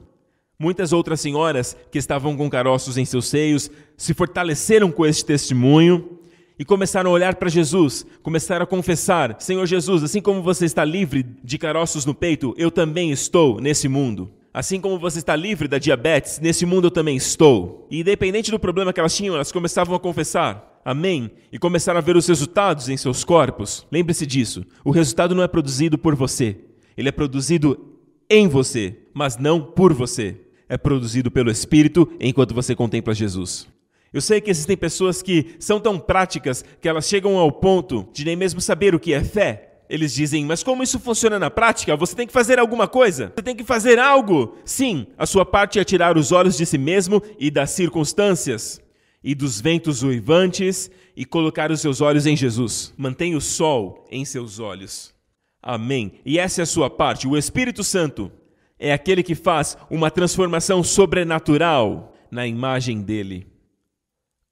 muitas 0.60 0.94
outras 0.94 1.22
senhoras 1.22 1.76
que 1.92 1.98
estavam 1.98 2.38
com 2.38 2.50
caroços 2.50 2.98
em 2.98 3.06
seus 3.06 3.28
seios 3.28 3.72
se 3.98 4.14
fortaleceram 4.14 4.92
com 4.92 5.06
este 5.06 5.26
testemunho 5.26 6.20
e 6.58 6.64
começaram 6.64 7.10
a 7.10 7.14
olhar 7.14 7.36
para 7.36 7.50
Jesus, 7.50 8.06
começaram 8.22 8.64
a 8.64 8.68
confessar: 8.68 9.36
Senhor 9.40 9.66
Jesus, 9.66 10.04
assim 10.04 10.22
como 10.22 10.44
você 10.44 10.66
está 10.66 10.86
livre 10.86 11.26
de 11.44 11.58
caroços 11.58 12.06
no 12.06 12.14
peito, 12.14 12.54
eu 12.58 12.70
também 12.70 13.12
estou 13.12 13.60
nesse 13.60 13.88
mundo. 13.88 14.32
Assim 14.56 14.80
como 14.80 14.98
você 14.98 15.20
está 15.20 15.36
livre 15.36 15.68
da 15.68 15.78
diabetes, 15.78 16.40
nesse 16.40 16.66
mundo 16.66 16.88
eu 16.88 16.92
também 16.92 17.18
estou. 17.18 17.86
E 17.92 18.00
independente 18.00 18.50
do 18.50 18.58
problema 18.58 18.94
que 18.94 19.02
elas 19.02 19.14
tinham, 19.14 19.36
elas 19.36 19.52
começavam 19.52 19.94
a 19.94 20.00
confessar. 20.00 20.80
Amém? 20.86 21.30
E 21.52 21.60
começaram 21.60 21.98
a 21.98 22.02
ver 22.02 22.16
os 22.16 22.26
resultados 22.26 22.88
em 22.88 22.96
seus 22.96 23.26
corpos. 23.26 23.86
Lembre-se 23.92 24.26
disso. 24.26 24.66
O 24.82 24.92
resultado 24.92 25.36
não 25.36 25.44
é 25.44 25.48
produzido 25.50 25.98
por 25.98 26.16
você. 26.16 26.56
Ele 26.96 27.10
é 27.10 27.12
produzido 27.12 27.98
em 28.30 28.48
você, 28.48 28.98
mas 29.14 29.38
não 29.38 29.62
por 29.62 29.92
você. 29.92 30.38
É 30.70 30.78
produzido 30.78 31.30
pelo 31.30 31.52
Espírito 31.52 32.10
enquanto 32.18 32.56
você 32.56 32.74
contempla 32.74 33.14
Jesus. 33.14 33.68
Eu 34.14 34.22
sei 34.22 34.40
que 34.40 34.50
existem 34.50 34.78
pessoas 34.78 35.22
que 35.22 35.48
são 35.60 35.82
tão 35.82 36.00
práticas 36.00 36.64
que 36.80 36.88
elas 36.88 37.10
chegam 37.10 37.36
ao 37.36 37.52
ponto 37.52 38.08
de 38.14 38.24
nem 38.24 38.38
mesmo 38.38 38.62
saber 38.62 38.96
o 38.96 39.00
que 39.02 39.12
é 39.12 39.22
fé. 39.22 39.75
Eles 39.90 40.14
dizem, 40.14 40.46
mas 40.46 40.64
como 40.64 40.84
isso 40.84 41.00
funciona 41.00 41.38
na 41.38 41.52
prática? 41.52 41.96
Você 41.96 42.16
tem 42.16 42.26
que 42.26 42.34
fazer 42.34 42.60
alguma 42.60 42.88
coisa. 42.88 43.32
Você 43.36 43.44
tem 43.44 43.56
que 43.56 43.64
fazer 43.64 44.00
algo. 44.00 44.58
Sim, 44.66 45.08
a 45.18 45.26
sua 45.26 45.46
parte 45.46 45.80
é 45.80 45.84
tirar 45.84 46.18
os 46.18 46.32
olhos 46.32 46.58
de 46.58 46.66
si 46.66 46.78
mesmo 46.78 47.22
e 47.40 47.52
das 47.52 47.72
circunstâncias 47.72 48.82
e 49.24 49.34
dos 49.36 49.62
ventos 49.62 50.04
uivantes 50.04 50.90
e 51.16 51.26
colocar 51.26 51.72
os 51.72 51.82
seus 51.82 52.02
olhos 52.02 52.26
em 52.26 52.36
Jesus. 52.36 52.94
Mantenha 52.98 53.38
o 53.38 53.42
sol 53.42 54.06
em 54.12 54.26
seus 54.26 54.60
olhos. 54.60 55.14
Amém. 55.62 56.20
E 56.26 56.38
essa 56.38 56.62
é 56.62 56.64
a 56.64 56.68
sua 56.68 56.90
parte. 56.90 57.28
O 57.28 57.38
Espírito 57.38 57.84
Santo 57.84 58.32
é 58.78 58.94
aquele 58.94 59.24
que 59.24 59.34
faz 59.34 59.78
uma 59.90 60.12
transformação 60.12 60.84
sobrenatural 60.84 62.14
na 62.30 62.46
imagem 62.46 63.02
dele. 63.02 63.48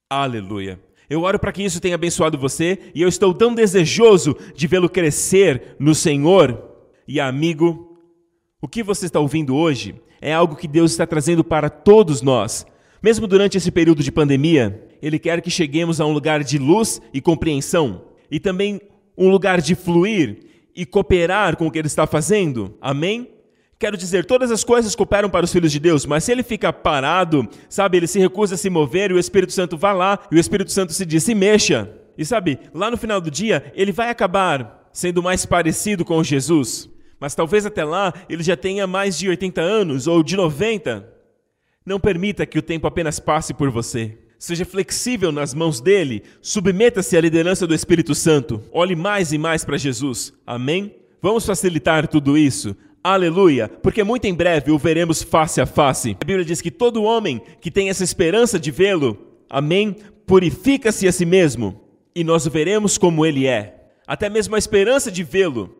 Aleluia. 0.09 0.79
Eu 1.09 1.21
oro 1.21 1.37
para 1.37 1.51
que 1.51 1.63
isso 1.63 1.79
tenha 1.79 1.95
abençoado 1.95 2.37
você 2.37 2.79
e 2.93 3.01
eu 3.01 3.09
estou 3.09 3.33
tão 3.33 3.53
desejoso 3.53 4.35
de 4.55 4.67
vê-lo 4.67 4.89
crescer 4.89 5.75
no 5.79 5.93
Senhor. 5.93 6.61
E 7.07 7.19
amigo, 7.19 7.97
o 8.61 8.67
que 8.67 8.81
você 8.81 9.05
está 9.05 9.19
ouvindo 9.19 9.55
hoje 9.55 9.95
é 10.21 10.33
algo 10.33 10.55
que 10.55 10.67
Deus 10.67 10.91
está 10.91 11.05
trazendo 11.05 11.43
para 11.43 11.69
todos 11.69 12.21
nós. 12.21 12.65
Mesmo 13.01 13.27
durante 13.27 13.57
esse 13.57 13.69
período 13.69 14.01
de 14.01 14.11
pandemia, 14.11 14.87
Ele 15.01 15.19
quer 15.19 15.41
que 15.41 15.49
cheguemos 15.49 15.99
a 15.99 16.05
um 16.05 16.13
lugar 16.13 16.43
de 16.43 16.57
luz 16.57 17.01
e 17.13 17.19
compreensão 17.19 18.05
e 18.31 18.39
também 18.39 18.79
um 19.17 19.29
lugar 19.29 19.59
de 19.59 19.75
fluir 19.75 20.45
e 20.73 20.85
cooperar 20.85 21.57
com 21.57 21.67
o 21.67 21.71
que 21.71 21.77
Ele 21.77 21.87
está 21.87 22.07
fazendo. 22.07 22.77
Amém? 22.79 23.32
Quero 23.83 23.97
dizer, 23.97 24.23
todas 24.23 24.49
as 24.49 24.63
coisas 24.63 24.95
cooperam 24.95 25.29
para 25.29 25.43
os 25.43 25.51
filhos 25.51 25.69
de 25.69 25.77
Deus, 25.77 26.05
mas 26.05 26.23
se 26.23 26.31
ele 26.31 26.41
fica 26.41 26.71
parado, 26.71 27.45
sabe, 27.67 27.97
ele 27.97 28.07
se 28.07 28.17
recusa 28.17 28.55
a 28.55 28.57
se 28.57 28.69
mover 28.69 29.11
e 29.11 29.13
o 29.13 29.19
Espírito 29.19 29.51
Santo 29.51 29.75
vai 29.75 29.93
lá 29.93 30.17
e 30.31 30.37
o 30.37 30.39
Espírito 30.39 30.71
Santo 30.71 30.93
se 30.93 31.05
diz, 31.05 31.21
se 31.21 31.35
mexa. 31.35 31.91
E 32.17 32.23
sabe, 32.23 32.57
lá 32.73 32.89
no 32.89 32.95
final 32.95 33.19
do 33.19 33.29
dia, 33.29 33.73
ele 33.75 33.91
vai 33.91 34.09
acabar 34.09 34.89
sendo 34.93 35.21
mais 35.21 35.45
parecido 35.45 36.05
com 36.05 36.23
Jesus. 36.23 36.89
Mas 37.19 37.35
talvez 37.35 37.65
até 37.65 37.83
lá 37.83 38.13
ele 38.29 38.41
já 38.41 38.55
tenha 38.55 38.87
mais 38.87 39.19
de 39.19 39.27
80 39.27 39.59
anos 39.59 40.07
ou 40.07 40.23
de 40.23 40.37
90. 40.37 41.05
Não 41.85 41.99
permita 41.99 42.45
que 42.45 42.57
o 42.57 42.63
tempo 42.63 42.87
apenas 42.87 43.19
passe 43.19 43.53
por 43.53 43.69
você. 43.69 44.17
Seja 44.39 44.63
flexível 44.63 45.29
nas 45.29 45.53
mãos 45.53 45.81
dele, 45.81 46.23
submeta-se 46.41 47.17
à 47.17 47.19
liderança 47.19 47.67
do 47.67 47.75
Espírito 47.75 48.15
Santo. 48.15 48.63
Olhe 48.71 48.95
mais 48.95 49.33
e 49.33 49.37
mais 49.37 49.65
para 49.65 49.75
Jesus. 49.75 50.31
Amém? 50.47 50.95
Vamos 51.21 51.45
facilitar 51.45 52.07
tudo 52.07 52.37
isso. 52.37 52.77
Aleluia, 53.03 53.67
porque 53.67 54.01
muito 54.01 54.25
em 54.25 54.33
breve 54.33 54.71
o 54.71 54.77
veremos 54.77 55.21
face 55.21 55.59
a 55.59 55.65
face. 55.65 56.15
A 56.21 56.25
Bíblia 56.25 56.45
diz 56.45 56.61
que 56.61 56.71
todo 56.71 57.03
homem 57.03 57.41
que 57.59 57.69
tem 57.69 57.89
essa 57.89 58.03
esperança 58.03 58.57
de 58.57 58.71
vê-lo, 58.71 59.17
amém, 59.49 59.97
purifica-se 60.25 61.05
a 61.05 61.11
si 61.11 61.25
mesmo 61.25 61.81
e 62.15 62.23
nós 62.23 62.45
o 62.45 62.49
veremos 62.49 62.97
como 62.97 63.25
ele 63.25 63.45
é. 63.45 63.89
Até 64.07 64.29
mesmo 64.29 64.55
a 64.55 64.57
esperança 64.57 65.11
de 65.11 65.21
vê-lo 65.21 65.75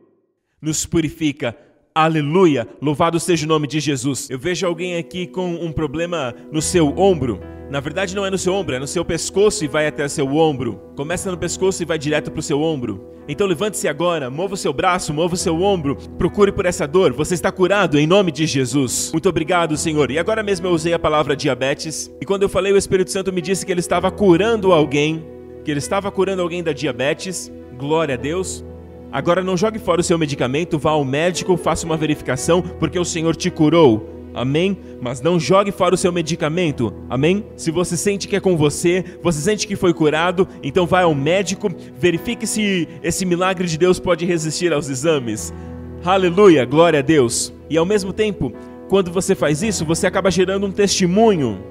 nos 0.62 0.86
purifica. 0.86 1.56
Aleluia, 1.96 2.68
louvado 2.82 3.18
seja 3.22 3.46
o 3.46 3.50
nome 3.50 3.68
de 3.68 3.80
Jesus. 3.80 4.30
Eu 4.30 4.38
vejo 4.38 4.68
alguém 4.68 4.98
aqui 4.98 5.26
com 5.26 5.56
um 5.56 5.72
problema 5.72 6.36
no 6.52 6.62
seu 6.62 6.90
ombro. 6.98 7.40
Na 7.74 7.80
verdade, 7.80 8.16
não 8.16 8.24
é 8.24 8.30
no 8.30 8.38
seu 8.38 8.54
ombro, 8.54 8.76
é 8.76 8.80
no 8.80 8.86
seu 8.86 9.04
pescoço 9.04 9.66
e 9.66 9.68
vai 9.68 9.88
até 9.88 10.08
seu 10.08 10.28
ombro. 10.36 10.80
Começa 10.96 11.32
no 11.32 11.38
pescoço 11.40 11.82
e 11.82 11.86
vai 11.88 11.98
direto 11.98 12.30
para 12.30 12.40
o 12.40 12.44
seu 12.44 12.62
ombro. 12.62 13.04
Então 13.28 13.48
levante-se 13.48 13.88
agora, 13.88 14.30
mova 14.30 14.54
o 14.54 14.58
seu 14.58 14.72
braço, 14.72 15.12
mova 15.12 15.34
o 15.34 15.38
seu 15.38 15.60
ombro, 15.60 15.96
procure 16.16 16.52
por 16.52 16.68
essa 16.68 16.88
dor. 16.88 17.14
Você 17.14 17.34
está 17.34 17.52
curado 17.52 17.98
em 17.98 18.06
nome 18.06 18.32
de 18.32 18.46
Jesus. 18.46 19.10
Muito 19.12 19.28
obrigado, 19.28 19.76
Senhor. 19.76 20.12
E 20.12 20.20
agora 20.20 20.44
mesmo 20.44 20.68
eu 20.68 20.72
usei 20.72 20.94
a 20.94 21.00
palavra 21.00 21.36
diabetes. 21.36 22.16
E 22.22 22.26
quando 22.28 22.44
eu 22.44 22.50
falei, 22.50 22.72
o 22.72 22.78
Espírito 22.78 23.10
Santo 23.10 23.34
me 23.34 23.42
disse 23.42 23.66
que 23.66 23.72
ele 23.72 23.80
estava 23.80 24.12
curando 24.12 24.72
alguém, 24.72 25.26
que 25.66 25.72
ele 25.72 25.80
estava 25.80 26.12
curando 26.12 26.44
alguém 26.44 26.62
da 26.62 26.74
diabetes. 26.74 27.52
Glória 27.76 28.14
a 28.14 28.18
Deus. 28.20 28.64
Agora 29.12 29.44
não 29.44 29.58
jogue 29.58 29.80
fora 29.80 30.00
o 30.00 30.04
seu 30.04 30.20
medicamento, 30.20 30.78
vá 30.78 30.92
ao 30.92 31.04
médico, 31.04 31.58
faça 31.58 31.88
uma 31.88 31.98
verificação, 31.98 32.62
porque 32.62 33.00
o 33.00 33.06
Senhor 33.06 33.36
te 33.36 33.50
curou. 33.50 34.23
Amém? 34.34 34.78
Mas 35.02 35.22
não 35.22 35.40
jogue 35.40 35.72
fora 35.72 35.96
o 35.96 35.98
seu 35.98 36.12
medicamento. 36.12 36.94
Amém? 37.10 37.46
Se 37.56 37.72
você 37.72 37.96
sente 37.96 38.28
que 38.28 38.36
é 38.36 38.40
com 38.40 38.58
você, 38.58 39.04
você 39.22 39.40
sente 39.40 39.68
que 39.68 39.76
foi 39.76 39.94
curado, 39.94 40.48
então 40.62 40.86
vai 40.86 41.04
ao 41.04 41.14
médico, 41.14 41.70
verifique 41.98 42.48
se 42.48 42.88
esse 43.04 43.26
milagre 43.26 43.68
de 43.68 43.78
Deus 43.78 44.00
pode 44.00 44.26
resistir 44.26 44.74
aos 44.74 44.90
exames. 44.90 45.54
Aleluia, 46.04 46.66
glória 46.66 47.00
a 47.00 47.04
Deus. 47.04 47.54
E 47.70 47.78
ao 47.78 47.86
mesmo 47.86 48.12
tempo, 48.12 48.52
quando 48.90 49.12
você 49.12 49.36
faz 49.36 49.64
isso, 49.64 49.86
você 49.86 50.08
acaba 50.08 50.30
gerando 50.30 50.66
um 50.66 50.72
testemunho 50.72 51.64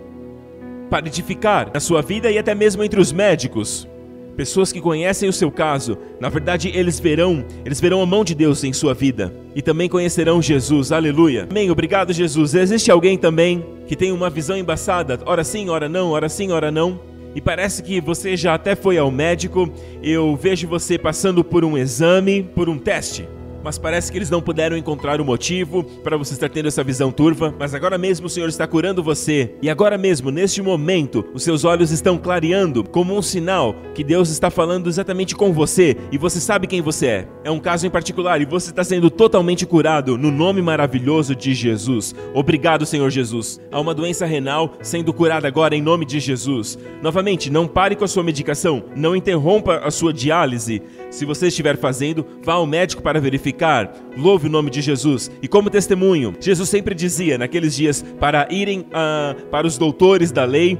para 0.88 1.06
edificar 1.06 1.70
na 1.72 1.80
sua 1.80 2.02
vida 2.02 2.30
e 2.30 2.38
até 2.38 2.54
mesmo 2.54 2.82
entre 2.82 3.00
os 3.00 3.12
médicos. 3.12 3.88
Pessoas 4.36 4.72
que 4.72 4.80
conhecem 4.80 5.28
o 5.28 5.32
seu 5.32 5.50
caso, 5.50 5.98
na 6.18 6.28
verdade 6.28 6.70
eles 6.74 6.98
verão, 6.98 7.44
eles 7.64 7.80
verão 7.80 8.00
a 8.00 8.06
mão 8.06 8.24
de 8.24 8.34
Deus 8.34 8.64
em 8.64 8.72
sua 8.72 8.94
vida 8.94 9.34
e 9.54 9.60
também 9.60 9.88
conhecerão 9.88 10.40
Jesus. 10.40 10.90
Aleluia. 10.90 11.46
Amém. 11.50 11.70
Obrigado, 11.70 12.12
Jesus. 12.12 12.54
Existe 12.54 12.90
alguém 12.90 13.18
também 13.18 13.64
que 13.86 13.94
tem 13.94 14.10
uma 14.10 14.30
visão 14.30 14.56
embaçada, 14.56 15.20
ora 15.26 15.44
sim, 15.44 15.68
ora 15.68 15.88
não, 15.88 16.10
ora 16.10 16.28
sim, 16.28 16.50
ora 16.50 16.70
não. 16.70 17.00
E 17.34 17.40
parece 17.40 17.82
que 17.82 18.00
você 18.00 18.36
já 18.36 18.54
até 18.54 18.74
foi 18.74 18.98
ao 18.98 19.10
médico. 19.10 19.70
Eu 20.02 20.36
vejo 20.36 20.68
você 20.68 20.98
passando 20.98 21.42
por 21.42 21.64
um 21.64 21.78
exame, 21.78 22.42
por 22.42 22.68
um 22.68 22.78
teste 22.78 23.26
mas 23.62 23.78
parece 23.78 24.10
que 24.10 24.18
eles 24.18 24.30
não 24.30 24.42
puderam 24.42 24.76
encontrar 24.76 25.20
o 25.20 25.24
motivo 25.24 25.84
para 25.84 26.16
você 26.16 26.34
estar 26.34 26.48
tendo 26.48 26.68
essa 26.68 26.84
visão 26.84 27.10
turva. 27.10 27.54
Mas 27.58 27.74
agora 27.74 27.98
mesmo 27.98 28.26
o 28.26 28.30
Senhor 28.30 28.48
está 28.48 28.66
curando 28.66 29.02
você, 29.02 29.54
e 29.62 29.70
agora 29.70 29.96
mesmo, 29.96 30.30
neste 30.30 30.62
momento, 30.62 31.24
os 31.34 31.42
seus 31.42 31.64
olhos 31.64 31.90
estão 31.90 32.18
clareando 32.18 32.84
como 32.84 33.16
um 33.16 33.22
sinal 33.22 33.74
que 33.94 34.04
Deus 34.04 34.30
está 34.30 34.50
falando 34.50 34.88
exatamente 34.88 35.34
com 35.34 35.52
você 35.52 35.96
e 36.10 36.18
você 36.18 36.40
sabe 36.40 36.66
quem 36.66 36.80
você 36.80 37.06
é. 37.06 37.28
É 37.44 37.50
um 37.50 37.60
caso 37.60 37.86
em 37.86 37.90
particular 37.90 38.40
e 38.40 38.44
você 38.44 38.70
está 38.70 38.84
sendo 38.84 39.10
totalmente 39.10 39.66
curado 39.66 40.16
no 40.18 40.30
nome 40.30 40.62
maravilhoso 40.62 41.34
de 41.34 41.54
Jesus. 41.54 42.14
Obrigado, 42.34 42.86
Senhor 42.86 43.10
Jesus. 43.10 43.60
Há 43.70 43.80
uma 43.80 43.94
doença 43.94 44.26
renal 44.26 44.74
sendo 44.82 45.12
curada 45.12 45.48
agora 45.48 45.74
em 45.74 45.82
nome 45.82 46.04
de 46.04 46.20
Jesus. 46.20 46.78
Novamente, 47.02 47.50
não 47.50 47.66
pare 47.66 47.96
com 47.96 48.04
a 48.04 48.08
sua 48.08 48.22
medicação, 48.22 48.84
não 48.96 49.16
interrompa 49.16 49.78
a 49.84 49.90
sua 49.90 50.12
diálise. 50.12 50.82
Se 51.12 51.26
você 51.26 51.48
estiver 51.48 51.76
fazendo, 51.76 52.26
vá 52.42 52.54
ao 52.54 52.66
médico 52.66 53.02
para 53.02 53.20
verificar. 53.20 53.94
Louve 54.16 54.48
o 54.48 54.50
nome 54.50 54.70
de 54.70 54.80
Jesus. 54.80 55.30
E 55.42 55.46
como 55.46 55.68
testemunho, 55.68 56.34
Jesus 56.40 56.70
sempre 56.70 56.94
dizia 56.94 57.36
naqueles 57.36 57.76
dias 57.76 58.02
para 58.18 58.48
irem 58.50 58.80
uh, 58.80 59.46
para 59.50 59.66
os 59.66 59.76
doutores 59.76 60.32
da 60.32 60.46
lei 60.46 60.78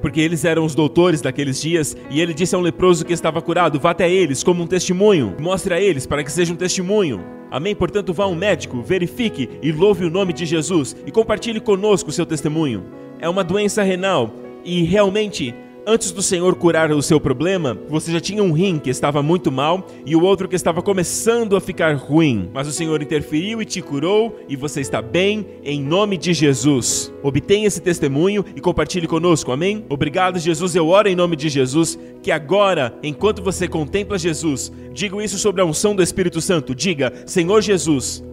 porque 0.00 0.20
eles 0.20 0.44
eram 0.44 0.66
os 0.66 0.74
doutores 0.74 1.22
daqueles 1.22 1.58
dias, 1.58 1.96
e 2.10 2.20
ele 2.20 2.34
disse 2.34 2.54
a 2.54 2.58
um 2.58 2.60
leproso 2.60 3.06
que 3.06 3.14
estava 3.14 3.40
curado: 3.40 3.80
vá 3.80 3.92
até 3.92 4.10
eles 4.10 4.42
como 4.42 4.62
um 4.62 4.66
testemunho, 4.66 5.34
mostre 5.40 5.72
a 5.72 5.80
eles 5.80 6.06
para 6.06 6.22
que 6.22 6.30
seja 6.30 6.52
um 6.52 6.56
testemunho. 6.56 7.24
Amém? 7.50 7.74
Portanto, 7.74 8.12
vá 8.12 8.24
a 8.24 8.26
um 8.26 8.34
médico, 8.34 8.82
verifique 8.82 9.48
e 9.62 9.72
louve 9.72 10.04
o 10.04 10.10
nome 10.10 10.34
de 10.34 10.44
Jesus 10.44 10.94
e 11.06 11.10
compartilhe 11.10 11.58
conosco 11.58 12.10
o 12.10 12.12
seu 12.12 12.26
testemunho. 12.26 12.84
É 13.18 13.28
uma 13.30 13.42
doença 13.42 13.82
renal 13.82 14.30
e 14.62 14.82
realmente 14.82 15.54
Antes 15.86 16.12
do 16.12 16.22
Senhor 16.22 16.54
curar 16.54 16.90
o 16.90 17.02
seu 17.02 17.20
problema, 17.20 17.78
você 17.90 18.10
já 18.10 18.18
tinha 18.18 18.42
um 18.42 18.52
rim 18.52 18.78
que 18.78 18.88
estava 18.88 19.22
muito 19.22 19.52
mal 19.52 19.86
e 20.06 20.16
o 20.16 20.22
outro 20.22 20.48
que 20.48 20.56
estava 20.56 20.80
começando 20.80 21.54
a 21.56 21.60
ficar 21.60 21.94
ruim. 21.94 22.48
Mas 22.54 22.66
o 22.66 22.72
Senhor 22.72 23.02
interferiu 23.02 23.60
e 23.60 23.66
te 23.66 23.82
curou 23.82 24.34
e 24.48 24.56
você 24.56 24.80
está 24.80 25.02
bem 25.02 25.46
em 25.62 25.82
nome 25.82 26.16
de 26.16 26.32
Jesus. 26.32 27.12
Obtenha 27.22 27.66
esse 27.66 27.82
testemunho 27.82 28.42
e 28.56 28.62
compartilhe 28.62 29.06
conosco, 29.06 29.52
amém? 29.52 29.84
Obrigado, 29.90 30.38
Jesus. 30.38 30.74
Eu 30.74 30.88
oro 30.88 31.06
em 31.06 31.14
nome 31.14 31.36
de 31.36 31.50
Jesus 31.50 31.98
que 32.22 32.30
agora, 32.30 32.98
enquanto 33.02 33.42
você 33.42 33.68
contempla 33.68 34.16
Jesus, 34.16 34.72
diga 34.90 35.22
isso 35.22 35.36
sobre 35.36 35.60
a 35.60 35.66
unção 35.66 35.94
do 35.94 36.02
Espírito 36.02 36.40
Santo. 36.40 36.74
Diga, 36.74 37.12
Senhor 37.26 37.60
Jesus, 37.60 38.24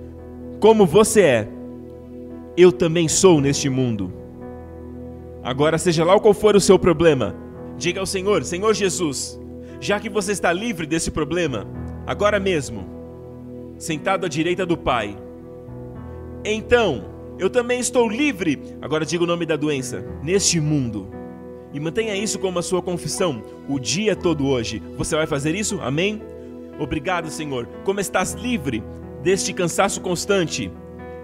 como 0.61 0.85
você 0.85 1.21
é, 1.21 1.47
eu 2.55 2.71
também 2.71 3.09
sou 3.09 3.41
neste 3.41 3.67
mundo. 3.67 4.20
Agora, 5.43 5.77
seja 5.77 6.03
lá 6.05 6.19
qual 6.19 6.33
for 6.33 6.55
o 6.55 6.61
seu 6.61 6.77
problema, 6.77 7.35
diga 7.77 7.99
ao 7.99 8.05
Senhor: 8.05 8.43
Senhor 8.43 8.73
Jesus, 8.73 9.39
já 9.79 9.99
que 9.99 10.09
você 10.09 10.31
está 10.31 10.53
livre 10.53 10.85
desse 10.85 11.09
problema, 11.09 11.67
agora 12.05 12.39
mesmo, 12.39 12.85
sentado 13.77 14.25
à 14.25 14.29
direita 14.29 14.65
do 14.65 14.77
Pai, 14.77 15.17
então 16.45 17.05
eu 17.39 17.49
também 17.49 17.79
estou 17.79 18.07
livre. 18.07 18.61
Agora 18.81 19.05
diga 19.05 19.23
o 19.23 19.27
nome 19.27 19.45
da 19.45 19.55
doença: 19.55 20.05
neste 20.21 20.59
mundo. 20.59 21.07
E 21.73 21.79
mantenha 21.79 22.15
isso 22.15 22.37
como 22.37 22.59
a 22.59 22.61
sua 22.61 22.81
confissão 22.81 23.41
o 23.67 23.79
dia 23.79 24.15
todo 24.15 24.45
hoje. 24.45 24.83
Você 24.97 25.15
vai 25.15 25.25
fazer 25.25 25.55
isso? 25.55 25.79
Amém? 25.81 26.21
Obrigado, 26.77 27.29
Senhor. 27.29 27.65
Como 27.85 27.99
estás 27.99 28.33
livre 28.33 28.83
deste 29.23 29.53
cansaço 29.53 30.01
constante, 30.01 30.71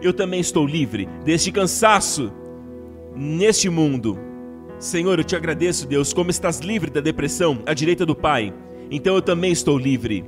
eu 0.01 0.13
também 0.13 0.39
estou 0.39 0.65
livre 0.65 1.07
deste 1.25 1.51
cansaço 1.51 2.31
neste 3.17 3.69
mundo. 3.69 4.17
Senhor, 4.79 5.17
eu 5.17 5.23
te 5.23 5.35
agradeço, 5.35 5.87
Deus, 5.87 6.13
como 6.13 6.29
estás 6.29 6.59
livre 6.59 6.91
da 6.91 7.01
depressão 7.01 7.59
à 7.65 7.73
direita 7.73 8.05
do 8.05 8.15
Pai. 8.15 8.53
Então 8.91 9.15
eu 9.15 9.21
também 9.21 9.51
estou 9.51 9.77
livre 9.77 10.23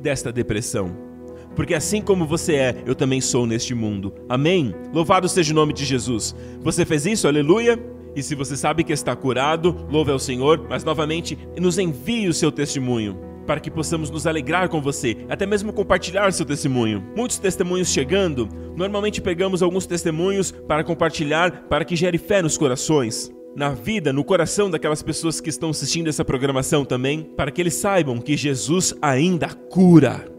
desta 0.00 0.30
depressão. 0.32 1.08
porque 1.56 1.74
assim 1.74 2.00
como 2.00 2.26
você 2.26 2.54
é, 2.54 2.82
eu 2.86 2.94
também 2.94 3.20
sou 3.20 3.44
neste 3.44 3.74
mundo. 3.74 4.14
Amém? 4.28 4.74
Louvado 4.94 5.28
seja 5.28 5.52
o 5.52 5.54
nome 5.54 5.72
de 5.72 5.84
Jesus. 5.84 6.34
Você 6.62 6.84
fez 6.84 7.04
isso? 7.06 7.26
Aleluia? 7.26 7.78
E 8.14 8.22
se 8.22 8.34
você 8.34 8.56
sabe 8.56 8.84
que 8.84 8.92
está 8.92 9.14
curado, 9.16 9.86
louve 9.90 10.12
ao 10.12 10.18
Senhor, 10.18 10.66
mas 10.68 10.84
novamente 10.84 11.36
nos 11.58 11.78
envie 11.78 12.28
o 12.28 12.34
seu 12.34 12.52
testemunho 12.52 13.29
para 13.46 13.60
que 13.60 13.70
possamos 13.70 14.10
nos 14.10 14.26
alegrar 14.26 14.68
com 14.68 14.80
você, 14.80 15.16
até 15.28 15.46
mesmo 15.46 15.72
compartilhar 15.72 16.32
seu 16.32 16.46
testemunho. 16.46 17.04
Muitos 17.16 17.38
testemunhos 17.38 17.88
chegando, 17.88 18.48
normalmente 18.76 19.20
pegamos 19.20 19.62
alguns 19.62 19.86
testemunhos 19.86 20.50
para 20.50 20.84
compartilhar 20.84 21.66
para 21.68 21.84
que 21.84 21.96
gere 21.96 22.18
fé 22.18 22.42
nos 22.42 22.56
corações. 22.56 23.30
Na 23.56 23.70
vida, 23.70 24.12
no 24.12 24.22
coração 24.22 24.70
daquelas 24.70 25.02
pessoas 25.02 25.40
que 25.40 25.50
estão 25.50 25.70
assistindo 25.70 26.08
essa 26.08 26.24
programação 26.24 26.84
também, 26.84 27.22
para 27.36 27.50
que 27.50 27.60
eles 27.60 27.74
saibam 27.74 28.20
que 28.20 28.36
Jesus 28.36 28.94
ainda 29.02 29.48
cura. 29.48 30.30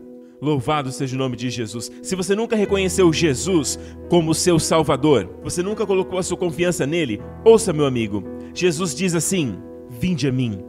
Louvado 0.41 0.91
seja 0.91 1.15
o 1.15 1.19
nome 1.19 1.35
de 1.35 1.51
Jesus. 1.51 1.91
Se 2.01 2.15
você 2.15 2.35
nunca 2.35 2.55
reconheceu 2.55 3.13
Jesus 3.13 3.77
como 4.09 4.33
seu 4.33 4.57
Salvador, 4.57 5.29
você 5.43 5.61
nunca 5.61 5.85
colocou 5.85 6.17
a 6.17 6.23
sua 6.23 6.35
confiança 6.35 6.87
nele, 6.87 7.21
ouça, 7.45 7.71
meu 7.71 7.85
amigo. 7.85 8.23
Jesus 8.53 8.95
diz 8.95 9.13
assim: 9.13 9.55
Vinde 9.87 10.27
a 10.27 10.31
mim, 10.31 10.63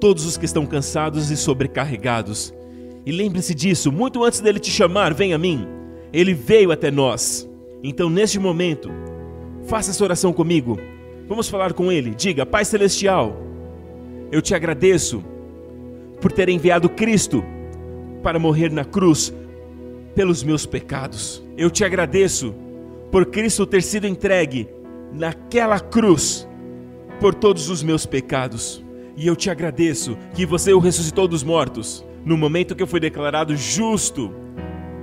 todos 0.00 0.24
os 0.24 0.36
que 0.36 0.44
estão 0.44 0.66
cansados 0.66 1.30
e 1.30 1.36
sobrecarregados. 1.36 2.54
E 3.04 3.12
lembre-se 3.12 3.54
disso, 3.54 3.90
muito 3.90 4.24
antes 4.24 4.40
dele 4.40 4.58
te 4.58 4.70
chamar, 4.70 5.14
vem 5.14 5.32
a 5.32 5.38
mim. 5.38 5.66
Ele 6.12 6.34
veio 6.34 6.70
até 6.70 6.90
nós. 6.90 7.48
Então, 7.82 8.10
neste 8.10 8.38
momento, 8.38 8.90
faça 9.66 9.90
essa 9.90 10.04
oração 10.04 10.32
comigo. 10.32 10.78
Vamos 11.26 11.48
falar 11.48 11.72
com 11.72 11.92
ele. 11.92 12.14
Diga: 12.14 12.46
Pai 12.46 12.64
Celestial, 12.64 13.36
eu 14.32 14.42
te 14.42 14.54
agradeço 14.54 15.22
por 16.20 16.32
ter 16.32 16.48
enviado 16.48 16.88
Cristo 16.88 17.44
para 18.22 18.38
morrer 18.38 18.70
na 18.70 18.84
cruz 18.84 19.32
pelos 20.14 20.42
meus 20.42 20.66
pecados. 20.66 21.42
Eu 21.56 21.70
te 21.70 21.84
agradeço 21.84 22.54
por 23.10 23.26
Cristo 23.26 23.66
ter 23.66 23.82
sido 23.82 24.06
entregue 24.06 24.68
naquela 25.12 25.80
cruz 25.80 26.48
por 27.20 27.34
todos 27.34 27.68
os 27.68 27.82
meus 27.82 28.04
pecados. 28.04 28.84
E 29.18 29.26
eu 29.26 29.34
te 29.34 29.50
agradeço 29.50 30.16
que 30.32 30.46
você 30.46 30.72
o 30.72 30.78
ressuscitou 30.78 31.26
dos 31.26 31.42
mortos 31.42 32.06
no 32.24 32.36
momento 32.36 32.76
que 32.76 32.82
eu 32.82 32.86
fui 32.86 33.00
declarado 33.00 33.56
justo 33.56 34.32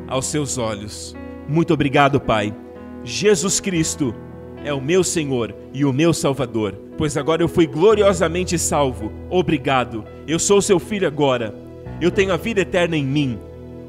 aos 0.08 0.28
seus 0.28 0.58
olhos. 0.58 1.14
Muito 1.50 1.74
obrigado, 1.74 2.22
Pai. 2.22 2.56
Jesus 3.04 3.60
Cristo 3.60 4.16
é 4.64 4.74
o 4.74 4.82
meu 4.82 5.04
Senhor 5.04 5.54
e 5.74 5.84
o 5.84 5.92
meu 5.92 6.14
Salvador, 6.14 6.74
pois 6.98 7.18
agora 7.18 7.44
eu 7.44 7.50
fui 7.50 7.68
gloriosamente 7.68 8.58
salvo. 8.58 9.12
Obrigado. 9.30 10.06
Eu 10.26 10.40
sou 10.40 10.62
seu 10.62 10.80
filho 10.80 11.06
agora 11.06 11.54
eu 12.02 12.12
tenho 12.12 12.34
a 12.34 12.38
vida 12.38 12.62
eterna 12.62 12.98
em 12.98 13.06
mim. 13.06 13.40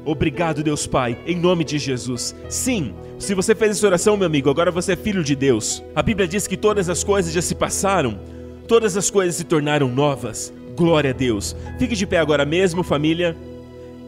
Obrigado, 0.05 0.63
Deus 0.63 0.87
Pai, 0.87 1.17
em 1.25 1.35
nome 1.35 1.65
de 1.65 1.77
Jesus. 1.77 2.33
Sim, 2.47 2.93
se 3.19 3.33
você 3.33 3.53
fez 3.53 3.71
essa 3.71 3.87
oração, 3.87 4.15
meu 4.15 4.25
amigo, 4.25 4.49
agora 4.49 4.71
você 4.71 4.93
é 4.93 4.95
filho 4.95 5.21
de 5.23 5.35
Deus. 5.35 5.83
A 5.93 6.01
Bíblia 6.01 6.25
diz 6.25 6.47
que 6.47 6.55
todas 6.55 6.87
as 6.87 7.03
coisas 7.03 7.33
já 7.33 7.41
se 7.41 7.53
passaram, 7.53 8.17
todas 8.67 8.97
as 8.97 9.09
coisas 9.09 9.35
se 9.35 9.45
tornaram 9.45 9.87
novas. 9.87 10.53
Glória 10.75 11.11
a 11.11 11.13
Deus. 11.13 11.55
Fique 11.79 11.95
de 11.95 12.05
pé 12.05 12.17
agora 12.19 12.45
mesmo, 12.45 12.83
família, 12.83 13.35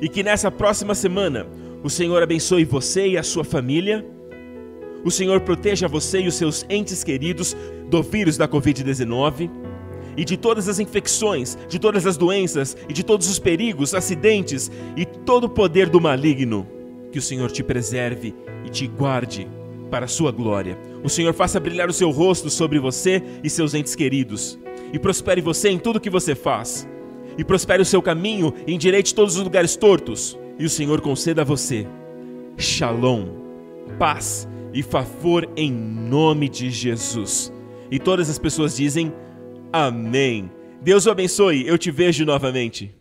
e 0.01 0.07
que 0.07 0.21
nessa 0.21 0.51
próxima 0.51 0.93
semana 0.93 1.47
o 1.83 1.89
Senhor 1.89 2.21
abençoe 2.21 2.65
você 2.65 3.07
e 3.07 3.17
a 3.17 3.23
sua 3.23 3.43
família. 3.43 4.05
O 5.03 5.09
Senhor 5.09 5.39
proteja 5.39 5.87
você 5.87 6.19
e 6.19 6.27
os 6.27 6.35
seus 6.35 6.65
entes 6.69 7.03
queridos 7.03 7.55
do 7.89 8.03
vírus 8.03 8.37
da 8.37 8.47
Covid-19 8.47 9.49
e 10.17 10.25
de 10.25 10.35
todas 10.35 10.67
as 10.67 10.79
infecções, 10.79 11.57
de 11.69 11.79
todas 11.79 12.05
as 12.05 12.17
doenças 12.17 12.75
e 12.89 12.93
de 12.93 13.03
todos 13.03 13.29
os 13.29 13.39
perigos, 13.39 13.93
acidentes 13.93 14.69
e 14.97 15.05
todo 15.05 15.45
o 15.45 15.49
poder 15.49 15.87
do 15.87 16.01
maligno. 16.01 16.67
Que 17.11 17.17
o 17.17 17.21
Senhor 17.21 17.49
te 17.49 17.63
preserve 17.63 18.35
e 18.65 18.69
te 18.69 18.85
guarde 18.85 19.47
para 19.89 20.05
a 20.05 20.09
sua 20.09 20.31
glória. 20.31 20.77
O 21.03 21.09
Senhor 21.09 21.33
faça 21.33 21.59
brilhar 21.59 21.89
o 21.89 21.93
seu 21.93 22.09
rosto 22.09 22.49
sobre 22.49 22.79
você 22.79 23.21
e 23.43 23.49
seus 23.49 23.73
entes 23.73 23.95
queridos, 23.95 24.59
e 24.91 24.99
prospere 24.99 25.41
você 25.41 25.69
em 25.69 25.77
tudo 25.77 25.99
que 25.99 26.09
você 26.09 26.35
faz, 26.35 26.87
e 27.37 27.43
prospere 27.43 27.81
o 27.81 27.85
seu 27.85 28.01
caminho 28.01 28.53
e 28.67 28.73
endireite 28.73 29.15
todos 29.15 29.35
os 29.35 29.43
lugares 29.43 29.75
tortos, 29.75 30.37
e 30.57 30.65
o 30.65 30.69
Senhor 30.69 30.99
conceda 31.01 31.41
a 31.41 31.45
você 31.45 31.87
shalom, 32.59 33.27
paz 33.97 34.47
e 34.73 34.83
favor 34.83 35.49
em 35.55 35.71
nome 35.71 36.49
de 36.49 36.69
Jesus. 36.69 37.51
E 37.89 37.97
todas 37.97 38.29
as 38.29 38.37
pessoas 38.37 38.75
dizem 38.75 39.13
Amém. 39.71 40.51
Deus 40.81 41.05
o 41.05 41.11
abençoe. 41.11 41.65
Eu 41.67 41.77
te 41.77 41.89
vejo 41.91 42.25
novamente. 42.25 42.93